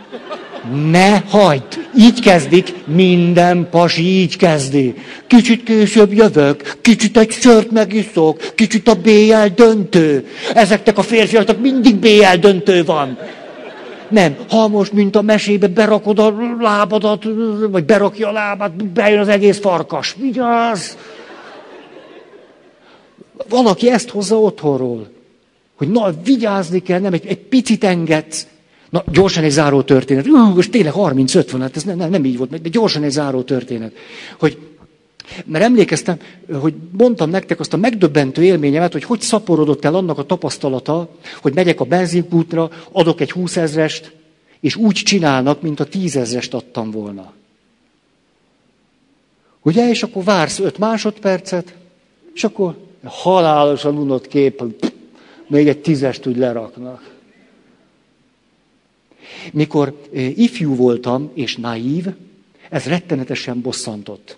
ne 0.92 1.20
hagyd! 1.20 1.88
Így 1.98 2.22
kezdik, 2.22 2.74
minden 2.86 3.68
pasi 3.70 4.04
így 4.04 4.38
kezdi. 4.38 4.94
Kicsit 5.28 5.64
később 5.64 6.14
jövök, 6.14 6.78
kicsit 6.82 7.18
egy 7.18 7.32
sört 7.32 7.72
megiszok, 7.72 8.56
kicsit 8.56 8.88
a 8.88 8.96
BL 8.96 9.54
döntő. 9.56 10.28
Ezeknek 10.54 10.98
a 10.98 11.02
férfiaknak 11.02 11.60
mindig 11.60 11.96
BL 11.96 12.40
döntő 12.40 12.84
van. 12.84 13.18
Nem, 14.10 14.36
ha 14.50 14.68
most, 14.68 14.94
mint 14.94 15.16
a 15.16 15.22
mesébe 15.22 15.68
berakod 15.68 16.20
a 16.20 16.34
lábadat, 16.60 17.24
vagy 17.72 17.86
berakja 17.86 18.28
a 18.28 18.32
lábát, 18.32 18.86
bejön 18.86 19.20
az 19.20 19.28
egész 19.28 19.60
farkas. 19.60 20.16
Vigyázz! 20.20 20.96
Valaki 23.50 23.90
ezt 23.90 24.10
hozza 24.10 24.40
otthonról. 24.40 25.10
Hogy 25.78 25.90
na, 25.90 26.10
vigyázni 26.24 26.80
kell, 26.80 27.00
nem, 27.00 27.14
egy, 27.14 27.26
egy 27.26 27.40
picit 27.40 27.84
engedsz. 27.84 28.48
Na, 28.92 29.04
gyorsan 29.12 29.44
egy 29.44 29.52
záró 29.52 29.82
történet. 29.82 30.28
Ú, 30.28 30.38
most 30.38 30.72
tényleg 30.72 30.94
35 30.94 31.52
van, 31.52 31.62
hát 31.62 31.76
ez 31.76 31.84
nem, 31.84 31.98
nem, 31.98 32.10
nem 32.10 32.26
így 32.26 32.38
volt, 32.38 32.62
de 32.62 32.70
gyorsan 32.70 33.04
egy 33.04 33.12
záró 33.12 33.42
történet. 33.42 33.94
Hogy, 34.40 34.58
mert 35.46 35.64
emlékeztem, 35.64 36.20
hogy 36.60 36.74
mondtam 36.98 37.30
nektek 37.30 37.60
azt 37.60 37.74
a 37.74 37.78
megdöbbentő 37.78 38.44
élményemet, 38.44 38.92
hogy 38.92 39.04
hogy 39.04 39.22
szaporodott 39.22 39.86
el 39.86 39.96
annak 39.96 40.18
a 40.18 40.26
tapasztalata, 40.26 41.10
hogy 41.42 41.54
megyek 41.54 41.80
a 41.80 41.86
benzinkútra, 41.86 42.70
adok 42.92 43.22
egy 43.22 43.32
20 43.32 43.58
ezrest, 43.58 44.12
és 44.60 44.76
úgy 44.76 44.96
csinálnak, 44.96 45.62
mint 45.62 45.80
a 45.80 45.86
tízezrest 45.86 46.54
adtam 46.54 46.92
volna. 46.92 47.34
Ugye, 49.62 49.90
és 49.90 50.04
akkor 50.04 50.24
vársz 50.24 50.60
öt 50.60 50.78
másodpercet, 50.78 51.76
és 52.34 52.44
akkor 52.44 52.78
halálosan 53.04 53.98
unott 53.98 54.28
kép, 54.28 54.64
még 55.48 55.68
egy 55.68 55.82
tízest 55.82 56.26
úgy 56.26 56.38
leraknak. 56.38 57.11
Mikor 59.54 60.08
ifjú 60.36 60.76
voltam 60.76 61.32
és 61.34 61.56
naív, 61.56 62.06
ez 62.70 62.86
rettenetesen 62.86 63.62
bosszantott. 63.62 64.38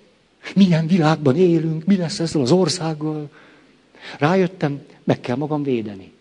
Milyen 0.56 0.88
világban 0.88 1.36
élünk, 1.36 1.86
mi 1.86 1.96
lesz 1.96 2.20
ezzel 2.20 2.42
az 2.42 2.52
országgal? 2.52 3.30
Rájöttem, 4.20 4.82
meg 5.04 5.20
kell 5.20 5.36
magam 5.36 5.64
védeni. 5.64 6.12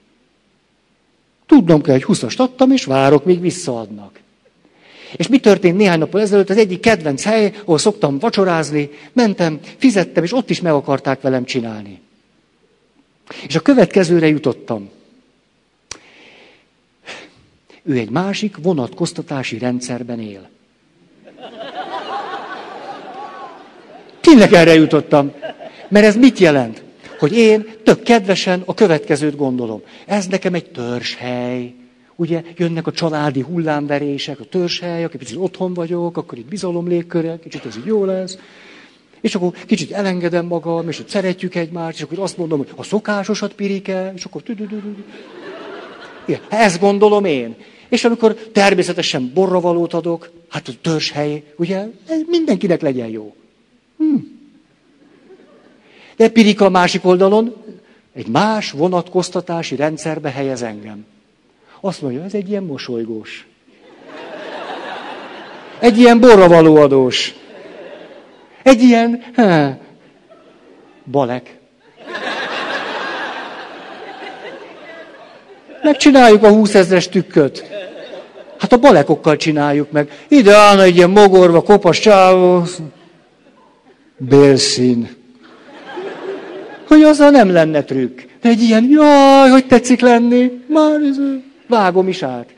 Tudnom 1.47 1.83
kell, 1.83 1.95
hogy 1.95 2.05
húszast 2.05 2.41
adtam, 2.41 2.71
és 2.71 2.85
várok, 2.85 3.25
még 3.25 3.41
visszaadnak. 3.41 4.21
És 5.17 5.29
mi 5.29 5.39
történt 5.39 5.77
néhány 5.77 5.99
nappal 5.99 6.21
ezelőtt? 6.21 6.51
Az 6.51 6.57
egyik 6.57 6.81
kedvenc 6.81 7.23
hely, 7.23 7.53
ahol 7.65 7.79
szoktam 7.79 8.19
vacsorázni, 8.19 8.91
mentem, 9.13 9.61
fizettem, 9.77 10.25
és 10.25 10.33
ott 10.33 10.51
is 10.51 10.61
meg 10.61 10.73
akarták 10.73 11.21
velem 11.21 11.45
csinálni. 11.45 12.01
És 13.47 13.57
a 13.57 13.61
következőre 13.61 14.29
jutottam. 14.29 14.91
Ő 17.83 17.97
egy 17.97 18.11
másik 18.11 18.57
vonatkoztatási 18.63 19.59
rendszerben 19.59 20.21
él. 20.21 20.49
Tényleg 24.21 24.53
erre 24.53 24.75
jutottam. 24.75 25.33
Mert 25.89 26.07
ez 26.07 26.17
mit 26.17 26.39
jelent? 26.39 26.83
hogy 27.23 27.37
én 27.37 27.67
tök 27.83 28.03
kedvesen 28.03 28.63
a 28.65 28.75
következőt 28.75 29.37
gondolom. 29.37 29.83
Ez 30.07 30.27
nekem 30.27 30.55
egy 30.55 30.71
törzshely. 30.71 31.75
Ugye 32.17 32.43
jönnek 32.57 32.87
a 32.87 32.93
családi 32.93 33.41
hullámverések, 33.41 34.41
a 34.41 34.45
törzshely, 34.45 35.05
aki 35.05 35.17
picit 35.17 35.37
otthon 35.37 35.75
vagyok, 35.75 36.17
akkor 36.17 36.39
itt 36.39 36.49
bizalom 36.49 36.89
légkörrel, 36.89 37.39
kicsit 37.39 37.65
ez 37.65 37.77
így 37.77 37.85
jó 37.85 38.05
lesz. 38.05 38.39
És 39.21 39.35
akkor 39.35 39.53
kicsit 39.67 39.93
elengedem 39.93 40.47
magam, 40.47 40.89
és 40.89 40.97
hogy 40.97 41.09
szeretjük 41.09 41.55
egymást, 41.55 41.97
és 41.97 42.03
akkor 42.03 42.19
azt 42.19 42.37
mondom, 42.37 42.59
hogy 42.59 42.69
a 42.77 42.83
szokásosat 42.83 43.55
pirike, 43.55 44.13
és 44.17 44.25
akkor... 44.25 44.43
Igen, 46.25 46.41
ezt 46.49 46.81
gondolom 46.81 47.25
én. 47.25 47.57
És 47.89 48.05
amikor 48.05 48.35
természetesen 48.35 49.31
borravalót 49.35 49.95
adok, 49.95 50.31
hát 50.49 50.69
a 50.69 50.73
törzshely, 50.83 51.43
ugye, 51.57 51.87
mindenkinek 52.27 52.81
legyen 52.81 53.09
jó. 53.09 53.35
Hm. 53.97 54.17
De 56.17 56.29
Pirika 56.29 56.65
a 56.65 56.69
másik 56.69 57.05
oldalon 57.05 57.55
egy 58.15 58.29
más 58.29 58.71
vonatkoztatási 58.71 59.77
rendszerbe 59.77 60.31
helyez 60.31 60.63
engem. 60.63 61.05
Azt 61.81 62.03
mondja, 62.03 62.23
ez 62.23 62.35
egy 62.35 62.49
ilyen 62.49 62.65
mosolygós. 62.65 63.47
Egy 65.79 65.99
ilyen 65.99 66.21
borravalóadós. 66.21 67.35
Egy 68.63 68.83
ilyen, 68.83 69.23
he, 69.35 69.79
balek. 71.11 71.59
Megcsináljuk 75.83 76.43
a 76.43 76.49
20 76.49 76.75
ezres 76.75 77.09
tükköt. 77.09 77.65
Hát 78.59 78.73
a 78.73 78.77
balekokkal 78.77 79.37
csináljuk 79.37 79.91
meg. 79.91 80.25
Ide 80.29 80.55
állna 80.55 80.83
egy 80.83 80.97
ilyen 80.97 81.11
mogorva, 81.11 81.63
kopas 81.63 81.99
csávó. 81.99 82.63
Bélszín. 84.17 85.09
Hogy 86.89 87.03
azzal 87.03 87.31
nem 87.31 87.51
lenne 87.51 87.83
trükk. 87.83 88.21
De 88.41 88.49
egy 88.49 88.63
ilyen, 88.63 88.89
jaj, 88.91 89.51
hogy 89.51 89.67
tetszik 89.67 90.01
lenni. 90.01 90.51
Már 90.67 91.01
ez, 91.01 91.17
vágom 91.69 92.09
is 92.09 92.23
át. 92.23 92.55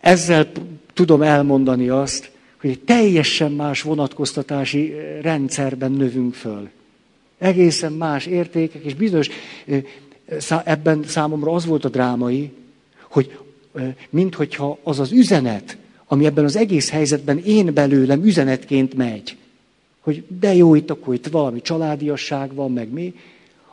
Ezzel 0.00 0.46
tudom 0.94 1.22
elmondani 1.22 1.88
azt, 1.88 2.30
hogy 2.60 2.70
egy 2.70 2.80
teljesen 2.80 3.52
más 3.52 3.82
vonatkoztatási 3.82 4.94
rendszerben 5.22 5.92
növünk 5.92 6.34
föl. 6.34 6.68
Egészen 7.44 7.92
más 7.92 8.26
értékek, 8.26 8.84
és 8.84 8.94
bizonyos 8.94 9.28
ebben 10.64 11.04
számomra 11.06 11.52
az 11.52 11.66
volt 11.66 11.84
a 11.84 11.88
drámai, 11.88 12.52
hogy 13.10 13.38
minthogyha 14.10 14.78
az 14.82 15.00
az 15.00 15.12
üzenet, 15.12 15.76
ami 16.06 16.26
ebben 16.26 16.44
az 16.44 16.56
egész 16.56 16.90
helyzetben 16.90 17.38
én 17.38 17.74
belőlem 17.74 18.24
üzenetként 18.24 18.94
megy, 18.94 19.36
hogy 20.00 20.24
de 20.40 20.54
jó, 20.54 20.74
itt 20.74 20.90
akkor 20.90 21.14
itt 21.14 21.26
valami 21.26 21.60
családiasság 21.60 22.54
van, 22.54 22.72
meg 22.72 22.88
mi, 22.92 23.14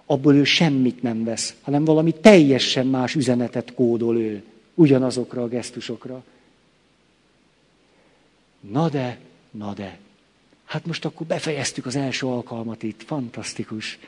abból 0.05 0.35
ő 0.35 0.43
semmit 0.43 1.01
nem 1.01 1.23
vesz, 1.23 1.55
hanem 1.61 1.85
valami 1.85 2.13
teljesen 2.21 2.87
más 2.87 3.15
üzenetet 3.15 3.73
kódol 3.73 4.17
ő, 4.17 4.43
ugyanazokra 4.73 5.43
a 5.43 5.47
gesztusokra. 5.47 6.23
Na 8.71 8.89
de, 8.89 9.19
na 9.51 9.73
de. 9.73 9.97
Hát 10.71 10.85
most 10.85 11.05
akkor 11.05 11.27
befejeztük 11.27 11.85
az 11.85 11.95
első 11.95 12.27
alkalmat 12.27 12.83
itt. 12.83 13.03
Fantasztikus. 13.05 13.99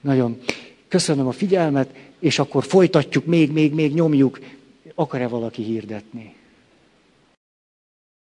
Nagyon 0.00 0.40
köszönöm 0.88 1.26
a 1.26 1.32
figyelmet, 1.32 1.94
és 2.18 2.38
akkor 2.38 2.64
folytatjuk, 2.64 3.24
még, 3.24 3.52
még, 3.52 3.72
még 3.72 3.94
nyomjuk. 3.94 4.40
Akar-e 4.94 5.28
valaki 5.28 5.62
hirdetni? 5.62 6.34